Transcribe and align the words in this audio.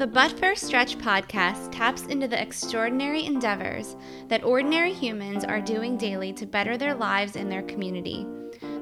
The 0.00 0.06
But 0.06 0.32
First 0.40 0.62
Stretch 0.62 0.96
podcast 0.96 1.72
taps 1.72 2.06
into 2.06 2.26
the 2.26 2.40
extraordinary 2.40 3.26
endeavors 3.26 3.96
that 4.28 4.42
ordinary 4.42 4.94
humans 4.94 5.44
are 5.44 5.60
doing 5.60 5.98
daily 5.98 6.32
to 6.32 6.46
better 6.46 6.78
their 6.78 6.94
lives 6.94 7.36
and 7.36 7.52
their 7.52 7.60
community. 7.64 8.26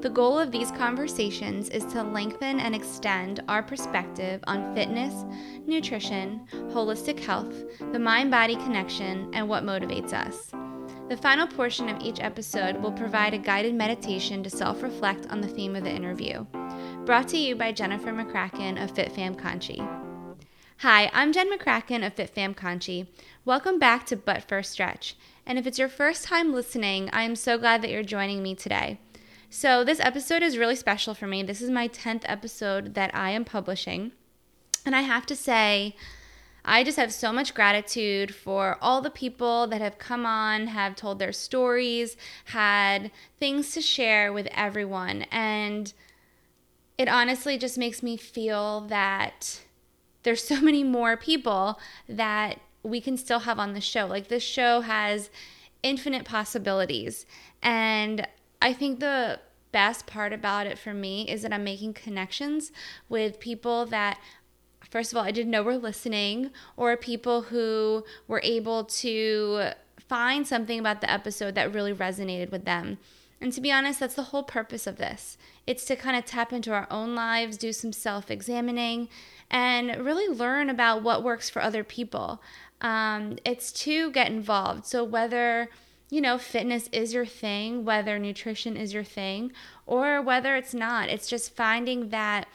The 0.01 0.11
goal 0.11 0.39
of 0.39 0.53
these 0.53 0.71
conversations 0.71 1.71
is 1.71 1.85
to 1.87 2.05
lengthen 2.05 2.61
and 2.61 2.73
extend 2.73 3.43
our 3.49 3.65
perspective 3.65 4.45
on 4.47 4.73
fitness, 4.77 5.25
nutrition, 5.67 6.47
holistic 6.71 7.19
health, 7.19 7.53
the 7.91 7.99
mind 7.99 8.31
body 8.31 8.55
connection, 8.55 9.29
and 9.35 9.49
what 9.49 9.65
motivates 9.65 10.13
us. 10.13 10.53
The 11.09 11.17
final 11.17 11.49
portion 11.49 11.89
of 11.89 12.01
each 12.01 12.21
episode 12.21 12.77
will 12.77 12.93
provide 12.93 13.35
a 13.35 13.39
guided 13.39 13.75
meditation 13.75 14.45
to 14.45 14.51
self 14.51 14.85
reflect 14.85 15.27
on 15.31 15.41
the 15.41 15.49
theme 15.49 15.75
of 15.75 15.83
the 15.83 15.91
interview. 15.91 16.47
Brought 17.05 17.27
to 17.31 17.37
you 17.37 17.57
by 17.57 17.73
Jennifer 17.73 18.13
McCracken 18.13 18.81
of 18.81 18.95
FitFam 18.95 19.35
Conchi. 19.35 20.08
Hi, 20.83 21.11
I'm 21.13 21.33
Jen 21.33 21.51
McCracken 21.51 22.07
of 22.07 22.15
FitFam 22.15 22.55
Conchi. 22.55 23.09
Welcome 23.45 23.81
back 23.81 24.07
to 24.07 24.17
But 24.17 24.45
First 24.45 24.71
Stretch. 24.71 25.17
And 25.45 25.59
if 25.59 25.67
it's 25.67 25.81
your 25.81 25.89
first 25.89 26.23
time 26.23 26.55
listening, 26.55 27.11
I 27.13 27.25
am 27.25 27.35
so 27.35 27.59
glad 27.59 27.83
that 27.83 27.91
you're 27.91 28.05
joining 28.05 28.45
me 28.45 28.55
today. 28.55 29.01
So, 29.51 29.83
this 29.83 29.99
episode 29.99 30.41
is 30.41 30.57
really 30.57 30.77
special 30.77 31.15
for 31.15 31.27
me. 31.27 31.43
This 31.43 31.61
is 31.61 31.69
my 31.69 31.89
10th 31.89 32.23
episode 32.27 32.95
that 32.95 33.13
I 33.13 33.31
am 33.31 33.45
publishing. 33.45 34.13
And 34.87 34.95
I 34.95 35.01
have 35.01 35.27
to 35.27 35.35
say, 35.35 35.97
I 36.65 36.85
just 36.85 36.97
have 36.97 37.13
so 37.13 37.33
much 37.33 37.55
gratitude 37.55 38.33
for 38.33 38.79
all 38.81 39.01
the 39.01 39.11
people 39.11 39.67
that 39.67 39.81
have 39.81 39.99
come 39.99 40.25
on, 40.25 40.69
have 40.69 40.95
told 40.95 41.19
their 41.19 41.33
stories, 41.33 42.17
had 42.45 43.11
things 43.41 43.73
to 43.73 43.81
share 43.81 44.33
with 44.33 44.47
everyone. 44.53 45.23
And 45.33 45.93
it 46.97 47.09
honestly 47.09 47.59
just 47.59 47.79
makes 47.79 48.01
me 48.01 48.17
feel 48.17 48.83
that 48.83 49.63
there's 50.29 50.45
so 50.45 50.61
many 50.61 50.85
more 50.85 51.17
people 51.17 51.81
that 52.07 52.61
we 52.83 53.01
can 53.01 53.17
still 53.17 53.41
have 53.41 53.59
on 53.59 53.73
the 53.73 53.81
show. 53.81 54.05
Like 54.05 54.29
this 54.29 54.43
show 54.43 54.83
has 54.83 55.31
infinite 55.83 56.27
possibilities. 56.27 57.25
And 57.63 58.29
I 58.61 58.75
think 58.75 59.01
the 59.01 59.41
best 59.73 60.07
part 60.07 60.35
about 60.35 60.67
it 60.67 60.79
for 60.79 60.93
me 60.93 61.27
is 61.31 61.41
that 61.41 61.53
I'm 61.55 61.65
making 61.65 61.95
connections 61.95 62.73
with 63.09 63.41
people 63.41 63.87
that 63.87 64.21
first 64.91 65.13
of 65.13 65.17
all 65.17 65.25
I 65.25 65.31
didn't 65.31 65.51
know 65.51 65.63
were 65.63 65.79
listening 65.79 66.51
or 66.77 66.95
people 66.99 67.43
who 67.43 68.05
were 68.27 68.43
able 68.45 68.85
to 68.85 69.71
find 69.99 70.47
something 70.47 70.79
about 70.79 71.01
the 71.01 71.11
episode 71.11 71.55
that 71.55 71.73
really 71.73 71.95
resonated 71.95 72.51
with 72.51 72.67
them. 72.67 72.99
And 73.41 73.53
to 73.53 73.61
be 73.61 73.73
honest, 73.73 74.01
that's 74.01 74.15
the 74.15 74.25
whole 74.25 74.43
purpose 74.43 74.87
of 74.87 74.97
this. 74.97 75.39
It's 75.67 75.85
to 75.87 75.97
kind 75.97 76.17
of 76.17 76.25
tap 76.25 76.53
into 76.53 76.73
our 76.73 76.89
own 76.91 77.15
lives, 77.15 77.57
do 77.57 77.73
some 77.73 77.93
self 77.93 78.31
examining, 78.31 79.09
and 79.51 80.05
really 80.05 80.29
learn 80.29 80.71
about 80.71 81.03
what 81.03 81.23
works 81.23 81.49
for 81.49 81.63
other 81.63 81.85
people. 81.85 82.43
Um, 82.81 83.39
it's 83.45 83.73
to 83.73 84.11
get 84.13 84.29
involved. 84.29 84.87
So, 84.87 85.03
whether 85.03 85.69
you 86.11 86.21
know, 86.21 86.39
fitness 86.39 86.89
is 86.91 87.13
your 87.13 87.27
thing, 87.27 87.85
whether 87.85 88.19
nutrition 88.19 88.77
is 88.77 88.95
your 88.95 89.05
thing, 89.05 89.53
or 89.87 90.23
whether 90.23 90.57
it's 90.57 90.73
not. 90.73 91.09
It's 91.09 91.29
just 91.29 91.55
finding 91.55 92.09
that, 92.09 92.47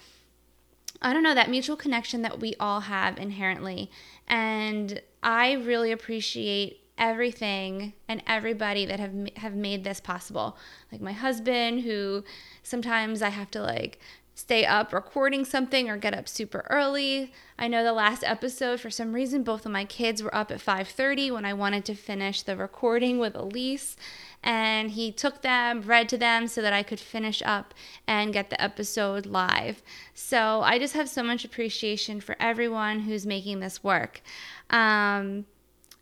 I 1.01 1.13
don't 1.13 1.23
know, 1.23 1.35
that 1.35 1.49
mutual 1.49 1.75
connection 1.75 2.23
that 2.23 2.39
we 2.39 2.55
all 2.59 2.81
have 2.81 3.17
inherently. 3.19 3.91
And 4.27 5.01
I 5.21 5.53
really 5.53 5.91
appreciate 5.91 6.79
everything 6.97 7.93
and 8.07 8.21
everybody 8.27 8.85
that 8.85 8.99
have 8.99 9.13
have 9.37 9.55
made 9.55 9.83
this 9.83 9.99
possible. 9.99 10.57
Like 10.91 11.01
my 11.01 11.11
husband 11.11 11.81
who 11.81 12.23
sometimes 12.61 13.21
I 13.21 13.29
have 13.29 13.51
to 13.51 13.61
like 13.61 13.99
stay 14.35 14.65
up 14.65 14.91
recording 14.91 15.45
something 15.45 15.89
or 15.89 15.97
get 15.97 16.13
up 16.13 16.27
super 16.27 16.65
early. 16.69 17.31
I 17.57 17.67
know 17.67 17.83
the 17.83 17.93
last 17.93 18.23
episode 18.23 18.79
for 18.79 18.89
some 18.89 19.13
reason 19.13 19.43
both 19.43 19.65
of 19.65 19.71
my 19.71 19.85
kids 19.85 20.23
were 20.23 20.33
up 20.33 20.51
at 20.51 20.59
5:30 20.59 21.31
when 21.31 21.45
I 21.45 21.53
wanted 21.53 21.85
to 21.85 21.95
finish 21.95 22.41
the 22.41 22.57
recording 22.57 23.19
with 23.19 23.35
Elise 23.35 23.95
and 24.43 24.91
he 24.91 25.11
took 25.11 25.41
them, 25.41 25.81
read 25.81 26.09
to 26.09 26.17
them 26.17 26.47
so 26.47 26.61
that 26.61 26.73
I 26.73 26.83
could 26.83 26.99
finish 26.99 27.41
up 27.45 27.73
and 28.07 28.33
get 28.33 28.49
the 28.49 28.61
episode 28.61 29.25
live. 29.25 29.81
So 30.13 30.61
I 30.61 30.79
just 30.79 30.93
have 30.95 31.07
so 31.07 31.23
much 31.23 31.45
appreciation 31.45 32.19
for 32.19 32.35
everyone 32.39 33.01
who's 33.01 33.25
making 33.25 33.61
this 33.61 33.83
work. 33.83 34.21
Um, 34.69 35.45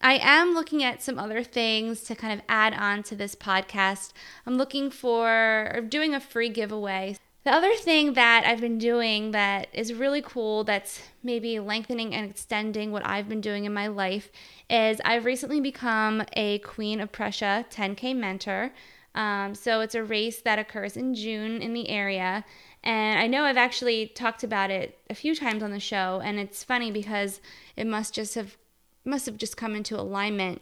I 0.02 0.18
am 0.20 0.56
looking 0.56 0.84
at 0.84 1.04
some 1.04 1.20
other 1.20 1.44
things 1.44 2.02
to 2.06 2.16
kind 2.16 2.34
of 2.34 2.44
add 2.50 2.74
on 2.74 3.04
to 3.04 3.16
this 3.16 3.36
podcast. 3.36 4.14
I'm 4.48 4.58
looking 4.58 4.90
for 4.90 5.86
doing 5.88 6.16
a 6.16 6.20
free 6.20 6.50
giveaway. 6.50 7.18
The 7.44 7.52
other 7.52 7.74
thing 7.74 8.14
that 8.14 8.44
I've 8.46 8.62
been 8.62 8.78
doing 8.78 9.32
that 9.32 9.68
is 9.74 9.94
really 9.94 10.22
cool, 10.22 10.64
that's 10.64 11.02
maybe 11.24 11.60
lengthening 11.60 12.14
and 12.14 12.30
extending 12.30 12.92
what 12.92 13.06
I've 13.06 13.28
been 13.28 13.42
doing 13.42 13.66
in 13.66 13.74
my 13.74 13.88
life, 13.88 14.32
is 14.70 15.02
I've 15.04 15.26
recently 15.26 15.60
become 15.60 16.24
a 16.34 16.60
Queen 16.60 17.02
of 17.02 17.12
Prussia 17.12 17.66
10K 17.72 18.16
mentor. 18.16 18.72
Um, 19.16 19.56
so 19.56 19.82
it's 19.82 19.96
a 19.96 20.04
race 20.04 20.42
that 20.42 20.60
occurs 20.60 20.96
in 20.96 21.16
June 21.16 21.64
in 21.64 21.74
the 21.74 21.90
area. 21.90 22.46
And 22.84 23.20
I 23.20 23.26
know 23.26 23.44
I've 23.44 23.58
actually 23.58 24.08
talked 24.08 24.44
about 24.44 24.70
it 24.70 25.00
a 25.10 25.16
few 25.16 25.36
times 25.36 25.64
on 25.64 25.72
the 25.72 25.80
show, 25.80 26.22
and 26.24 26.40
it's 26.40 26.64
funny 26.64 26.92
because 26.92 27.42
it 27.76 27.88
must 27.88 28.14
just 28.14 28.36
have 28.36 28.56
must 29.04 29.26
have 29.26 29.38
just 29.38 29.58
come 29.58 29.76
into 29.76 30.00
alignment 30.00 30.62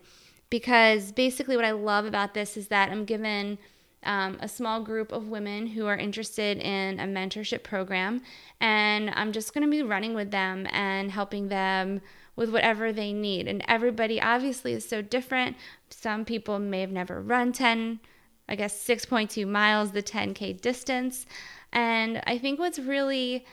because 0.50 1.12
basically 1.12 1.58
what 1.58 1.66
I 1.66 1.72
love 1.72 2.06
about 2.06 2.34
this 2.34 2.56
is 2.56 2.70
that 2.70 2.90
I'm 2.90 3.04
given 3.04 3.58
um, 4.04 4.38
a 4.40 4.48
small 4.48 4.82
group 4.82 5.12
of 5.12 5.28
women 5.28 5.68
who 5.68 5.86
are 5.88 5.98
interested 5.98 6.58
in 6.58 7.00
a 7.00 7.04
mentorship 7.04 7.64
program, 7.64 8.22
and 8.62 9.10
I'm 9.12 9.32
just 9.32 9.54
going 9.54 9.64
to 9.64 9.70
be 9.70 9.84
running 9.84 10.14
with 10.14 10.32
them 10.32 10.68
and 10.72 11.12
helping 11.12 11.50
them 11.50 12.02
with 12.36 12.50
whatever 12.50 12.94
they 12.94 13.12
need. 13.12 13.48
And 13.48 13.64
everybody 13.68 14.22
obviously 14.22 14.72
is 14.72 14.88
so 14.88 15.02
different. 15.02 15.58
Some 15.90 16.24
people 16.24 16.58
may 16.58 16.82
have 16.82 16.92
never 16.92 17.22
run 17.22 17.52
10, 17.52 18.00
I 18.48 18.56
guess 18.56 18.82
6.2 18.88 19.46
miles, 19.46 19.92
the 19.92 20.02
10K 20.02 20.62
distance. 20.62 21.26
And 21.74 22.22
I 22.26 22.38
think 22.38 22.58
what's 22.58 22.80
really 22.80 23.46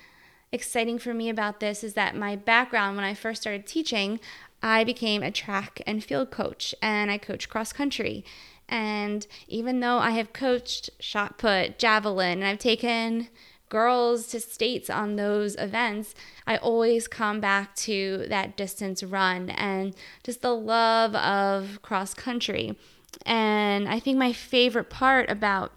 exciting 0.53 0.99
for 0.99 1.13
me 1.13 1.29
about 1.29 1.59
this 1.59 1.83
is 1.83 1.95
that 1.95 2.15
my 2.15 2.37
background 2.37 2.97
when 2.97 3.05
I 3.05 3.15
first 3.15 3.43
started 3.43 3.67
teaching, 3.67 4.21
I 4.63 4.85
became 4.85 5.23
a 5.23 5.31
track 5.31 5.83
and 5.87 6.03
field 6.03 6.31
coach 6.31 6.75
and 6.81 7.11
I 7.11 7.19
coach 7.19 7.49
cross 7.49 7.73
country. 7.73 8.25
And 8.69 9.27
even 9.49 9.81
though 9.81 9.99
I 9.99 10.11
have 10.13 10.33
coached 10.33 10.91
shot 10.99 11.39
put, 11.39 11.79
javelin, 11.79 12.39
and 12.39 12.45
I've 12.45 12.59
taken 12.59 13.29
girls 13.69 14.29
to 14.29 14.41
states 14.41 14.89
on 14.91 15.17
those 15.17 15.57
events, 15.57 16.15
I 16.47 16.57
always 16.57 17.09
come 17.09 17.41
back 17.41 17.75
to 17.77 18.27
that 18.29 18.57
distance 18.57 19.03
run 19.03 19.51
and 19.51 19.95
just 20.23 20.43
the 20.43 20.55
love 20.55 21.15
of 21.17 21.81
cross 21.83 22.15
country. 22.15 22.77
And 23.25 23.89
I 23.89 23.99
think 23.99 24.19
my 24.19 24.33
favorite 24.33 24.91
part 24.91 25.31
about 25.31 25.73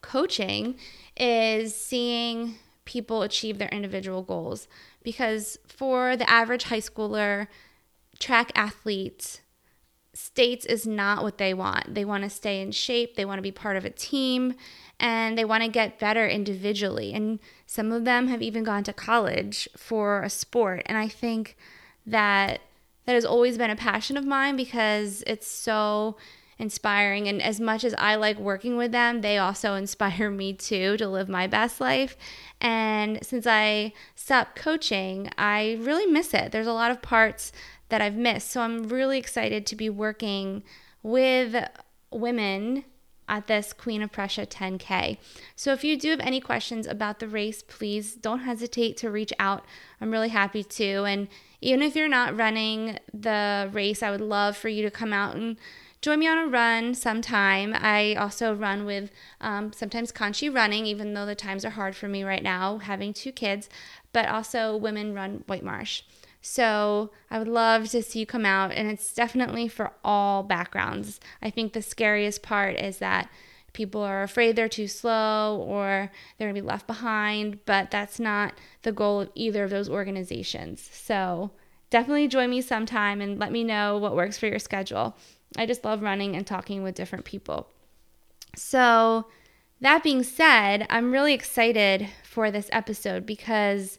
coaching 0.00 0.76
is 1.16 1.74
seeing 1.74 2.56
people 2.84 3.22
achieve 3.22 3.58
their 3.58 3.68
individual 3.68 4.22
goals 4.22 4.66
because 5.02 5.58
for 5.66 6.16
the 6.16 6.28
average 6.28 6.64
high 6.64 6.80
schooler, 6.80 7.48
track 8.18 8.50
athletes, 8.54 9.40
states 10.18 10.66
is 10.66 10.84
not 10.86 11.22
what 11.22 11.38
they 11.38 11.54
want. 11.54 11.94
They 11.94 12.04
want 12.04 12.24
to 12.24 12.30
stay 12.30 12.60
in 12.60 12.72
shape, 12.72 13.14
they 13.14 13.24
want 13.24 13.38
to 13.38 13.42
be 13.42 13.52
part 13.52 13.76
of 13.76 13.84
a 13.84 13.90
team, 13.90 14.54
and 14.98 15.38
they 15.38 15.44
want 15.44 15.62
to 15.62 15.68
get 15.68 16.00
better 16.00 16.26
individually. 16.26 17.14
And 17.14 17.38
some 17.66 17.92
of 17.92 18.04
them 18.04 18.26
have 18.26 18.42
even 18.42 18.64
gone 18.64 18.82
to 18.84 18.92
college 18.92 19.68
for 19.76 20.22
a 20.22 20.30
sport. 20.30 20.82
And 20.86 20.98
I 20.98 21.06
think 21.06 21.56
that 22.04 22.60
that 23.06 23.14
has 23.14 23.24
always 23.24 23.56
been 23.56 23.70
a 23.70 23.76
passion 23.76 24.16
of 24.16 24.24
mine 24.24 24.56
because 24.56 25.22
it's 25.26 25.46
so 25.46 26.16
inspiring. 26.58 27.28
And 27.28 27.40
as 27.40 27.60
much 27.60 27.84
as 27.84 27.94
I 27.94 28.16
like 28.16 28.38
working 28.38 28.76
with 28.76 28.90
them, 28.90 29.20
they 29.20 29.38
also 29.38 29.74
inspire 29.84 30.30
me 30.30 30.52
too 30.52 30.96
to 30.96 31.06
live 31.06 31.28
my 31.28 31.46
best 31.46 31.80
life. 31.80 32.16
And 32.60 33.24
since 33.24 33.46
I 33.46 33.92
stopped 34.16 34.56
coaching, 34.56 35.30
I 35.38 35.78
really 35.80 36.06
miss 36.06 36.34
it. 36.34 36.50
There's 36.50 36.66
a 36.66 36.72
lot 36.72 36.90
of 36.90 37.00
parts 37.02 37.52
that 37.88 38.00
I've 38.00 38.16
missed. 38.16 38.50
So 38.50 38.60
I'm 38.60 38.88
really 38.88 39.18
excited 39.18 39.66
to 39.66 39.76
be 39.76 39.90
working 39.90 40.62
with 41.02 41.54
women 42.10 42.84
at 43.28 43.46
this 43.46 43.72
Queen 43.72 44.02
of 44.02 44.10
Prussia 44.10 44.46
10K. 44.46 45.18
So 45.54 45.72
if 45.72 45.84
you 45.84 45.98
do 45.98 46.10
have 46.10 46.20
any 46.20 46.40
questions 46.40 46.86
about 46.86 47.18
the 47.18 47.28
race, 47.28 47.62
please 47.62 48.14
don't 48.14 48.40
hesitate 48.40 48.96
to 48.98 49.10
reach 49.10 49.32
out. 49.38 49.64
I'm 50.00 50.10
really 50.10 50.30
happy 50.30 50.64
to. 50.64 51.04
And 51.04 51.28
even 51.60 51.82
if 51.82 51.94
you're 51.94 52.08
not 52.08 52.36
running 52.36 52.98
the 53.12 53.68
race, 53.72 54.02
I 54.02 54.10
would 54.10 54.20
love 54.20 54.56
for 54.56 54.68
you 54.68 54.82
to 54.82 54.90
come 54.90 55.12
out 55.12 55.36
and 55.36 55.58
join 56.00 56.20
me 56.20 56.28
on 56.28 56.38
a 56.38 56.46
run 56.46 56.94
sometime. 56.94 57.74
I 57.76 58.14
also 58.14 58.54
run 58.54 58.84
with 58.84 59.10
um, 59.40 59.72
sometimes 59.72 60.12
Conchi 60.12 60.52
running, 60.52 60.86
even 60.86 61.14
though 61.14 61.26
the 61.26 61.34
times 61.34 61.64
are 61.64 61.70
hard 61.70 61.96
for 61.96 62.08
me 62.08 62.22
right 62.22 62.42
now, 62.42 62.78
having 62.78 63.12
two 63.12 63.32
kids, 63.32 63.68
but 64.12 64.26
also 64.28 64.76
women 64.76 65.14
run 65.14 65.42
White 65.46 65.64
Marsh. 65.64 66.02
So 66.50 67.10
I 67.30 67.38
would 67.38 67.46
love 67.46 67.90
to 67.90 68.02
see 68.02 68.20
you 68.20 68.26
come 68.26 68.46
out, 68.46 68.72
and 68.72 68.88
it's 68.90 69.12
definitely 69.12 69.68
for 69.68 69.92
all 70.02 70.42
backgrounds. 70.42 71.20
I 71.42 71.50
think 71.50 71.74
the 71.74 71.82
scariest 71.82 72.42
part 72.42 72.80
is 72.80 72.98
that 73.00 73.28
people 73.74 74.00
are 74.00 74.22
afraid 74.22 74.56
they're 74.56 74.66
too 74.66 74.88
slow 74.88 75.62
or 75.68 76.10
they're 76.38 76.48
gonna 76.48 76.58
be 76.58 76.66
left 76.66 76.86
behind, 76.86 77.58
but 77.66 77.90
that's 77.90 78.18
not 78.18 78.54
the 78.80 78.92
goal 78.92 79.20
of 79.20 79.30
either 79.34 79.62
of 79.62 79.68
those 79.68 79.90
organizations. 79.90 80.88
So 80.90 81.50
definitely 81.90 82.28
join 82.28 82.48
me 82.48 82.62
sometime 82.62 83.20
and 83.20 83.38
let 83.38 83.52
me 83.52 83.62
know 83.62 83.98
what 83.98 84.16
works 84.16 84.38
for 84.38 84.46
your 84.46 84.58
schedule. 84.58 85.18
I 85.58 85.66
just 85.66 85.84
love 85.84 86.00
running 86.00 86.34
and 86.34 86.46
talking 86.46 86.82
with 86.82 86.94
different 86.94 87.26
people. 87.26 87.68
So, 88.56 89.26
that 89.82 90.02
being 90.02 90.22
said, 90.22 90.86
I'm 90.88 91.12
really 91.12 91.34
excited 91.34 92.08
for 92.24 92.50
this 92.50 92.70
episode 92.72 93.26
because 93.26 93.98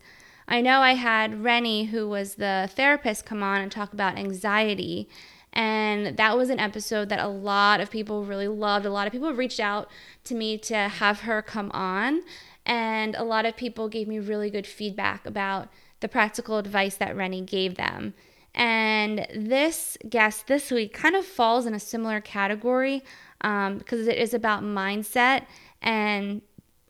I 0.50 0.62
know 0.62 0.80
I 0.80 0.96
had 0.96 1.44
Rennie, 1.44 1.86
who 1.86 2.10
was 2.10 2.36
the 2.36 2.68
therapist, 2.74 3.24
come 3.24 3.44
on 3.44 3.62
and 3.62 3.72
talk 3.72 3.94
about 3.94 4.18
anxiety. 4.18 5.08
And 5.54 6.18
that 6.18 6.36
was 6.36 6.50
an 6.50 6.60
episode 6.60 7.10
that 7.10 7.20
a 7.20 7.28
lot 7.28 7.80
of 7.80 7.92
people 7.92 8.26
really 8.26 8.48
loved. 8.48 8.88
A 8.88 8.90
lot 8.90 9.06
of 9.06 9.14
people 9.14 9.32
reached 9.32 9.60
out 9.60 9.90
to 10.24 10.34
me 10.34 10.58
to 10.58 10.76
have 10.76 11.22
her 11.22 11.44
come 11.44 11.70
on. 11.72 12.24
And 12.66 13.16
a 13.16 13.24
lot 13.24 13.46
of 13.46 13.56
people 13.56 13.90
gave 13.90 14.08
me 14.08 14.18
really 14.18 14.50
good 14.50 14.66
feedback 14.66 15.28
about 15.28 15.70
the 16.00 16.08
practical 16.08 16.58
advice 16.58 16.96
that 16.96 17.16
Rennie 17.16 17.42
gave 17.42 17.76
them. 17.76 18.16
And 18.56 19.28
this 19.36 20.00
guest 20.10 20.48
this 20.48 20.72
week 20.72 20.94
kind 20.94 21.16
of 21.16 21.26
falls 21.26 21.68
in 21.68 21.76
a 21.76 21.80
similar 21.80 22.22
category 22.22 23.04
um, 23.42 23.78
because 23.78 24.08
it 24.08 24.18
is 24.18 24.34
about 24.34 24.64
mindset 24.64 25.46
and 25.80 26.42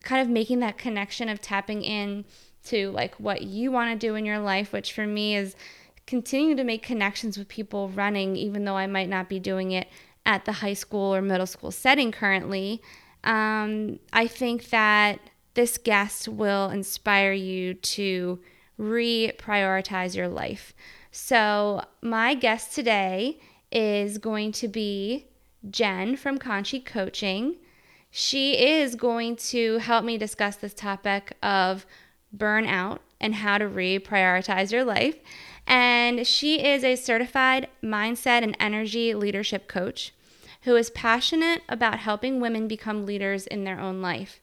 kind 0.01 0.21
of 0.21 0.29
making 0.29 0.59
that 0.59 0.77
connection 0.77 1.27
of 1.27 1.41
tapping 1.41 1.83
in 1.83 2.23
to 2.69 2.91
like 2.91 3.15
what 3.15 3.41
you 3.41 3.71
want 3.71 3.91
to 3.91 4.07
do 4.07 4.15
in 4.15 4.25
your 4.25 4.39
life, 4.39 4.71
which 4.71 4.93
for 4.93 5.05
me 5.05 5.35
is 5.35 5.55
continuing 6.07 6.57
to 6.57 6.63
make 6.63 6.81
connections 6.81 7.37
with 7.37 7.47
people 7.47 7.89
running, 7.89 8.35
even 8.35 8.65
though 8.65 8.77
I 8.77 8.87
might 8.87 9.09
not 9.09 9.29
be 9.29 9.39
doing 9.39 9.71
it 9.71 9.87
at 10.25 10.45
the 10.45 10.53
high 10.53 10.73
school 10.73 11.13
or 11.13 11.21
middle 11.21 11.45
school 11.45 11.71
setting 11.71 12.11
currently. 12.11 12.81
Um, 13.23 13.99
I 14.13 14.27
think 14.27 14.69
that 14.69 15.19
this 15.53 15.77
guest 15.77 16.27
will 16.27 16.69
inspire 16.69 17.33
you 17.33 17.73
to 17.73 18.39
reprioritize 18.79 20.15
your 20.15 20.27
life. 20.27 20.73
So, 21.11 21.83
my 22.01 22.33
guest 22.33 22.73
today 22.73 23.39
is 23.71 24.17
going 24.17 24.51
to 24.53 24.67
be 24.67 25.27
Jen 25.69 26.15
from 26.15 26.39
Conchi 26.39 26.83
Coaching. 26.83 27.57
She 28.11 28.53
is 28.53 28.95
going 28.95 29.35
to 29.35 29.77
help 29.79 30.05
me 30.05 30.17
discuss 30.17 30.55
this 30.55 30.73
topic 30.73 31.35
of 31.43 31.85
burnout 32.35 32.99
and 33.19 33.35
how 33.35 33.57
to 33.57 33.65
reprioritize 33.65 34.71
your 34.71 34.83
life. 34.83 35.15
And 35.67 36.25
she 36.25 36.65
is 36.65 36.83
a 36.83 36.95
certified 36.95 37.67
mindset 37.83 38.43
and 38.43 38.55
energy 38.59 39.13
leadership 39.13 39.67
coach 39.67 40.13
who 40.63 40.75
is 40.75 40.89
passionate 40.89 41.61
about 41.69 41.99
helping 41.99 42.39
women 42.39 42.67
become 42.67 43.05
leaders 43.05 43.47
in 43.47 43.63
their 43.63 43.79
own 43.79 44.01
life. 44.01 44.41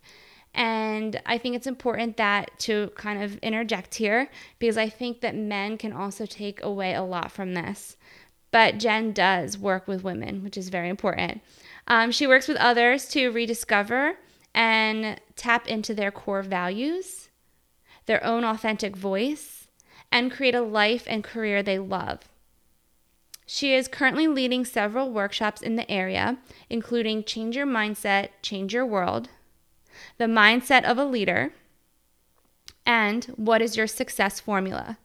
And 0.54 1.20
I 1.26 1.36
think 1.36 1.54
it's 1.54 1.66
important 1.66 2.16
that 2.16 2.58
to 2.60 2.90
kind 2.96 3.22
of 3.22 3.36
interject 3.38 3.96
here 3.96 4.30
because 4.58 4.78
I 4.78 4.88
think 4.88 5.20
that 5.20 5.34
men 5.34 5.76
can 5.76 5.92
also 5.92 6.24
take 6.24 6.62
away 6.62 6.94
a 6.94 7.02
lot 7.02 7.30
from 7.30 7.52
this. 7.52 7.98
But 8.50 8.78
Jen 8.78 9.12
does 9.12 9.58
work 9.58 9.86
with 9.86 10.02
women, 10.02 10.42
which 10.42 10.56
is 10.56 10.70
very 10.70 10.88
important. 10.88 11.42
Um, 11.88 12.10
she 12.10 12.26
works 12.26 12.48
with 12.48 12.56
others 12.56 13.06
to 13.10 13.28
rediscover 13.28 14.16
and 14.54 15.20
tap 15.36 15.68
into 15.68 15.94
their 15.94 16.10
core 16.10 16.42
values, 16.42 17.25
their 18.06 18.24
own 18.24 18.44
authentic 18.44 18.96
voice, 18.96 19.68
and 20.10 20.32
create 20.32 20.54
a 20.54 20.62
life 20.62 21.04
and 21.06 21.22
career 21.22 21.62
they 21.62 21.78
love. 21.78 22.20
She 23.46 23.74
is 23.74 23.86
currently 23.86 24.26
leading 24.26 24.64
several 24.64 25.12
workshops 25.12 25.62
in 25.62 25.76
the 25.76 25.88
area, 25.90 26.38
including 26.68 27.22
Change 27.22 27.56
Your 27.56 27.66
Mindset, 27.66 28.30
Change 28.42 28.74
Your 28.74 28.84
World, 28.84 29.28
The 30.18 30.24
Mindset 30.24 30.84
of 30.84 30.98
a 30.98 31.04
Leader, 31.04 31.52
and 32.84 33.24
What 33.36 33.62
is 33.62 33.76
Your 33.76 33.86
Success 33.86 34.40
Formula? 34.40 34.98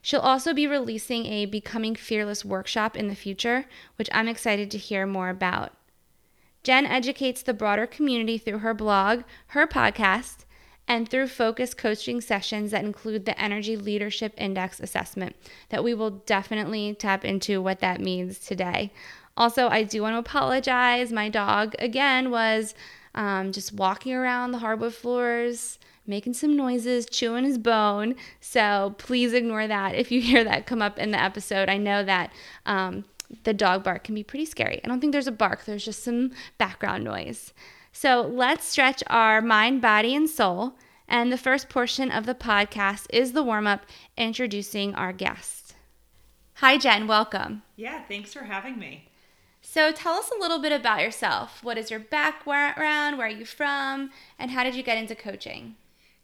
She'll 0.00 0.20
also 0.20 0.52
be 0.52 0.66
releasing 0.66 1.26
a 1.26 1.46
Becoming 1.46 1.94
Fearless 1.94 2.44
workshop 2.44 2.96
in 2.96 3.08
the 3.08 3.14
future, 3.14 3.66
which 3.96 4.08
I'm 4.12 4.28
excited 4.28 4.70
to 4.70 4.78
hear 4.78 5.06
more 5.06 5.28
about. 5.28 5.72
Jen 6.64 6.86
educates 6.86 7.42
the 7.42 7.54
broader 7.54 7.86
community 7.86 8.38
through 8.38 8.58
her 8.58 8.74
blog, 8.74 9.22
her 9.48 9.66
podcast, 9.66 10.44
and 10.88 11.08
through 11.08 11.28
focused 11.28 11.78
coaching 11.78 12.20
sessions 12.20 12.70
that 12.72 12.84
include 12.84 13.24
the 13.24 13.40
Energy 13.40 13.76
Leadership 13.76 14.34
Index 14.36 14.80
assessment, 14.80 15.36
that 15.68 15.84
we 15.84 15.94
will 15.94 16.10
definitely 16.10 16.94
tap 16.94 17.24
into 17.24 17.62
what 17.62 17.80
that 17.80 18.00
means 18.00 18.38
today. 18.38 18.92
Also, 19.36 19.68
I 19.68 19.84
do 19.84 20.02
want 20.02 20.14
to 20.14 20.18
apologize. 20.18 21.12
My 21.12 21.28
dog, 21.28 21.74
again, 21.78 22.30
was 22.30 22.74
um, 23.14 23.52
just 23.52 23.72
walking 23.72 24.12
around 24.12 24.52
the 24.52 24.58
hardwood 24.58 24.94
floors, 24.94 25.78
making 26.06 26.34
some 26.34 26.56
noises, 26.56 27.06
chewing 27.06 27.44
his 27.44 27.58
bone. 27.58 28.14
So 28.40 28.94
please 28.98 29.32
ignore 29.32 29.66
that 29.66 29.94
if 29.94 30.10
you 30.10 30.20
hear 30.22 30.44
that 30.44 30.66
come 30.66 30.82
up 30.82 30.98
in 30.98 31.10
the 31.10 31.22
episode. 31.22 31.68
I 31.68 31.78
know 31.78 32.04
that 32.04 32.32
um, 32.66 33.04
the 33.44 33.54
dog 33.54 33.82
bark 33.84 34.04
can 34.04 34.14
be 34.14 34.24
pretty 34.24 34.44
scary. 34.44 34.80
I 34.84 34.88
don't 34.88 35.00
think 35.00 35.12
there's 35.12 35.26
a 35.26 35.32
bark, 35.32 35.64
there's 35.64 35.84
just 35.84 36.02
some 36.02 36.32
background 36.58 37.04
noise. 37.04 37.52
So 37.92 38.22
let's 38.22 38.66
stretch 38.66 39.02
our 39.08 39.40
mind, 39.40 39.82
body, 39.82 40.14
and 40.14 40.28
soul. 40.28 40.74
And 41.06 41.30
the 41.30 41.36
first 41.36 41.68
portion 41.68 42.10
of 42.10 42.24
the 42.24 42.34
podcast 42.34 43.06
is 43.10 43.32
the 43.32 43.42
warm 43.42 43.66
up 43.66 43.84
introducing 44.16 44.94
our 44.94 45.12
guest. 45.12 45.74
Hi, 46.54 46.78
Jen. 46.78 47.06
Welcome. 47.06 47.62
Yeah, 47.76 48.02
thanks 48.02 48.32
for 48.32 48.44
having 48.44 48.78
me. 48.78 49.08
So 49.60 49.92
tell 49.92 50.14
us 50.14 50.30
a 50.30 50.40
little 50.40 50.58
bit 50.58 50.72
about 50.72 51.02
yourself. 51.02 51.62
What 51.62 51.78
is 51.78 51.90
your 51.90 52.00
background? 52.00 53.18
Where 53.18 53.26
are 53.26 53.30
you 53.30 53.44
from? 53.44 54.10
And 54.38 54.50
how 54.50 54.64
did 54.64 54.74
you 54.74 54.82
get 54.82 54.98
into 54.98 55.14
coaching? 55.14 55.76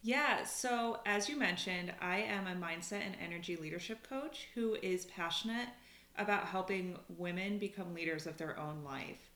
Yeah, 0.03 0.45
so 0.45 1.01
as 1.05 1.29
you 1.29 1.37
mentioned, 1.37 1.93
I 2.01 2.19
am 2.19 2.47
a 2.47 2.55
mindset 2.55 3.05
and 3.05 3.17
energy 3.23 3.57
leadership 3.57 4.09
coach 4.09 4.49
who 4.55 4.77
is 4.83 5.05
passionate 5.05 5.69
about 6.17 6.47
helping 6.47 6.99
women 7.17 7.59
become 7.59 7.95
leaders 7.95 8.27
of 8.27 8.39
their 8.39 8.59
own 8.59 8.83
life. 8.85 9.28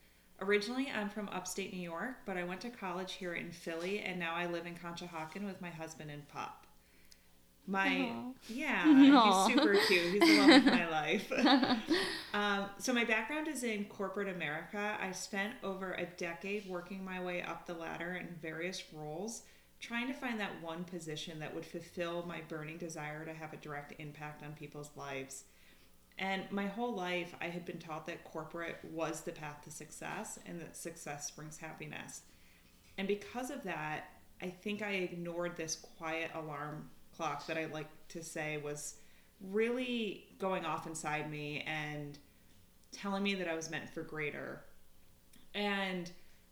Originally, 0.43 0.91
I'm 0.93 1.09
from 1.09 1.29
upstate 1.29 1.73
New 1.73 1.81
York, 1.81 2.17
but 2.27 2.37
I 2.37 2.43
went 2.43 2.61
to 2.63 2.71
college 2.71 3.13
here 3.13 3.35
in 3.35 3.53
Philly, 3.53 4.01
and 4.01 4.19
now 4.19 4.35
I 4.35 4.47
live 4.47 4.67
in 4.67 4.75
Conshohocken 4.75 5.47
with 5.47 5.61
my 5.61 5.71
husband 5.71 6.11
and 6.11 6.27
pup. 6.29 6.67
My 7.65 7.89
Aww. 7.89 8.35
yeah, 8.49 8.83
Aww. 8.85 9.47
he's 9.47 9.55
super 9.55 9.77
cute. 9.87 10.15
He's 10.15 10.21
the 10.21 10.39
love 10.41 10.51
of 10.51 10.65
my 10.65 10.89
life. 10.89 11.33
um, 12.35 12.65
so 12.79 12.93
my 12.93 13.05
background 13.05 13.47
is 13.47 13.63
in 13.63 13.85
corporate 13.85 14.29
America. 14.29 14.97
I 15.01 15.13
spent 15.13 15.55
over 15.63 15.93
a 15.93 16.07
decade 16.07 16.69
working 16.69 17.05
my 17.05 17.23
way 17.23 17.41
up 17.43 17.67
the 17.67 17.75
ladder 17.75 18.15
in 18.15 18.35
various 18.43 18.83
roles, 18.93 19.43
trying 19.79 20.09
to 20.09 20.13
find 20.13 20.41
that 20.41 20.61
one 20.61 20.83
position 20.83 21.39
that 21.39 21.55
would 21.55 21.65
fulfill 21.65 22.25
my 22.27 22.41
burning 22.49 22.79
desire 22.79 23.25
to 23.25 23.33
have 23.33 23.53
a 23.53 23.59
direct 23.59 23.95
impact 24.01 24.43
on 24.43 24.55
people's 24.55 24.91
lives. 24.97 25.45
And 26.23 26.45
my 26.53 26.69
whole 26.69 26.95
life, 26.95 27.35
I 27.41 27.47
had 27.47 27.65
been 27.65 27.81
taught 27.81 28.07
that 28.07 28.23
corporate 28.23 28.79
was 28.93 29.23
the 29.23 29.33
path 29.33 29.61
to 29.65 29.73
success 29.73 30.39
and 30.47 30.61
that 30.61 30.77
success 30.77 31.33
brings 31.33 31.59
happiness. 31.59 32.23
And 32.97 33.09
because 33.09 33.51
of 33.51 33.65
that, 33.65 34.05
I 34.41 34.47
think 34.47 34.83
I 34.83 34.91
ignored 34.93 35.57
this 35.57 35.75
quiet 35.99 36.31
alarm 36.33 36.89
clock 37.17 37.45
that 37.49 37.59
I 37.59 37.67
like 37.67 37.89
to 38.11 38.23
say 38.23 38.59
was 38.59 38.95
really 39.51 40.29
going 40.39 40.65
off 40.65 40.87
inside 40.87 41.29
me 41.29 41.65
and 41.67 42.17
telling 42.93 43.25
me 43.25 43.35
that 43.35 43.49
I 43.49 43.57
was 43.57 43.69
meant 43.69 43.91
for 43.91 44.03
greater. 44.03 44.63
And 45.57 46.09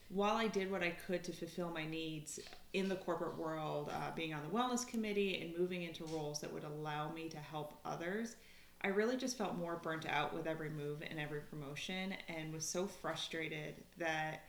while 0.09 0.35
I 0.35 0.49
did 0.49 0.69
what 0.69 0.83
I 0.83 0.91
could 0.91 1.23
to 1.23 1.33
fulfill 1.33 1.71
my 1.71 1.87
needs 1.87 2.41
in 2.73 2.89
the 2.89 2.97
corporate 2.97 3.39
world, 3.39 3.93
uh, 3.95 4.11
being 4.17 4.35
on 4.35 4.43
the 4.43 4.49
wellness 4.49 4.85
committee 4.85 5.41
and 5.41 5.57
moving 5.57 5.85
into 5.85 6.05
roles 6.07 6.41
that 6.41 6.53
would 6.53 6.65
allow 6.65 7.13
me 7.13 7.29
to 7.29 7.39
help 7.39 7.79
others, 7.85 8.35
I 8.83 8.89
really 8.89 9.17
just 9.17 9.37
felt 9.37 9.57
more 9.59 9.77
burnt 9.83 10.07
out 10.07 10.35
with 10.35 10.47
every 10.47 10.71
move 10.71 11.03
and 11.09 11.19
every 11.21 11.41
promotion 11.41 12.15
and 12.29 12.53
was 12.53 12.65
so 12.65 12.87
frustrated 12.87 13.75
that 13.99 14.43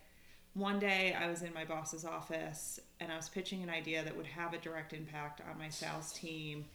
one 0.53 0.79
day 0.79 1.13
I 1.13 1.29
was 1.29 1.41
in 1.41 1.53
my 1.53 1.65
boss's 1.65 2.05
office 2.05 2.79
and 2.99 3.11
I 3.11 3.17
was 3.17 3.29
pitching 3.29 3.61
an 3.63 3.69
idea 3.69 4.03
that 4.03 4.15
would 4.15 4.25
have 4.27 4.53
a 4.53 4.57
direct 4.57 4.93
impact 4.93 5.41
on 5.49 5.57
my 5.57 5.69
sales 5.69 6.13
team 6.13 6.65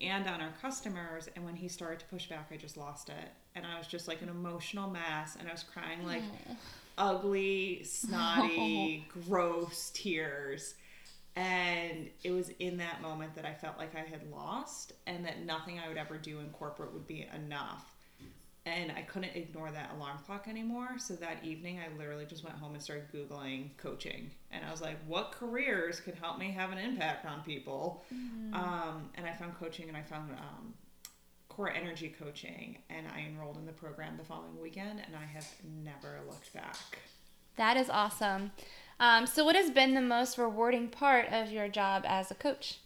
and 0.00 0.26
on 0.26 0.40
our 0.40 0.52
customers. 0.60 1.28
And 1.36 1.44
when 1.44 1.54
he 1.54 1.68
started 1.68 2.00
to 2.00 2.06
push 2.06 2.26
back, 2.26 2.50
I 2.50 2.56
just 2.56 2.76
lost 2.76 3.08
it. 3.08 3.30
And 3.54 3.66
I 3.66 3.78
was 3.78 3.86
just 3.86 4.08
like 4.08 4.22
an 4.22 4.28
emotional 4.28 4.88
mess 4.88 5.36
and 5.38 5.48
I 5.48 5.52
was 5.52 5.62
crying 5.62 6.06
like 6.06 6.22
ugly, 6.98 7.82
snotty, 7.84 9.06
gross 9.28 9.90
tears. 9.94 10.74
And 11.34 12.10
it 12.22 12.30
was 12.30 12.50
in 12.58 12.76
that 12.78 13.00
moment 13.00 13.34
that 13.36 13.46
I 13.46 13.54
felt 13.54 13.78
like 13.78 13.94
I 13.94 14.00
had 14.00 14.30
lost 14.30 14.92
and 15.06 15.24
that 15.24 15.44
nothing 15.44 15.78
I 15.78 15.88
would 15.88 15.96
ever 15.96 16.18
do 16.18 16.40
in 16.40 16.50
corporate 16.50 16.92
would 16.92 17.06
be 17.06 17.26
enough. 17.34 17.94
And 18.64 18.92
I 18.92 19.02
couldn't 19.02 19.34
ignore 19.34 19.70
that 19.72 19.90
alarm 19.96 20.18
clock 20.24 20.46
anymore. 20.46 20.90
So 20.98 21.14
that 21.14 21.42
evening, 21.42 21.80
I 21.80 21.96
literally 21.98 22.26
just 22.26 22.44
went 22.44 22.56
home 22.56 22.74
and 22.74 22.82
started 22.82 23.10
Googling 23.12 23.70
coaching. 23.76 24.30
And 24.52 24.64
I 24.64 24.70
was 24.70 24.80
like, 24.80 24.98
what 25.08 25.32
careers 25.32 25.98
could 25.98 26.14
help 26.14 26.38
me 26.38 26.52
have 26.52 26.70
an 26.70 26.78
impact 26.78 27.26
on 27.26 27.42
people? 27.42 28.04
Mm-hmm. 28.14 28.54
Um, 28.54 29.10
and 29.14 29.26
I 29.26 29.32
found 29.32 29.58
coaching 29.58 29.88
and 29.88 29.96
I 29.96 30.02
found 30.02 30.30
um, 30.32 30.74
core 31.48 31.70
energy 31.70 32.14
coaching. 32.16 32.78
And 32.88 33.06
I 33.08 33.26
enrolled 33.26 33.56
in 33.56 33.66
the 33.66 33.72
program 33.72 34.16
the 34.16 34.24
following 34.24 34.60
weekend 34.60 35.02
and 35.04 35.16
I 35.16 35.24
have 35.24 35.48
never 35.82 36.20
looked 36.28 36.52
back. 36.52 36.98
That 37.56 37.76
is 37.76 37.90
awesome. 37.90 38.52
Um, 39.00 39.26
so, 39.26 39.44
what 39.44 39.56
has 39.56 39.70
been 39.70 39.94
the 39.94 40.00
most 40.00 40.38
rewarding 40.38 40.88
part 40.88 41.26
of 41.32 41.50
your 41.50 41.68
job 41.68 42.04
as 42.06 42.30
a 42.30 42.34
coach? 42.34 42.78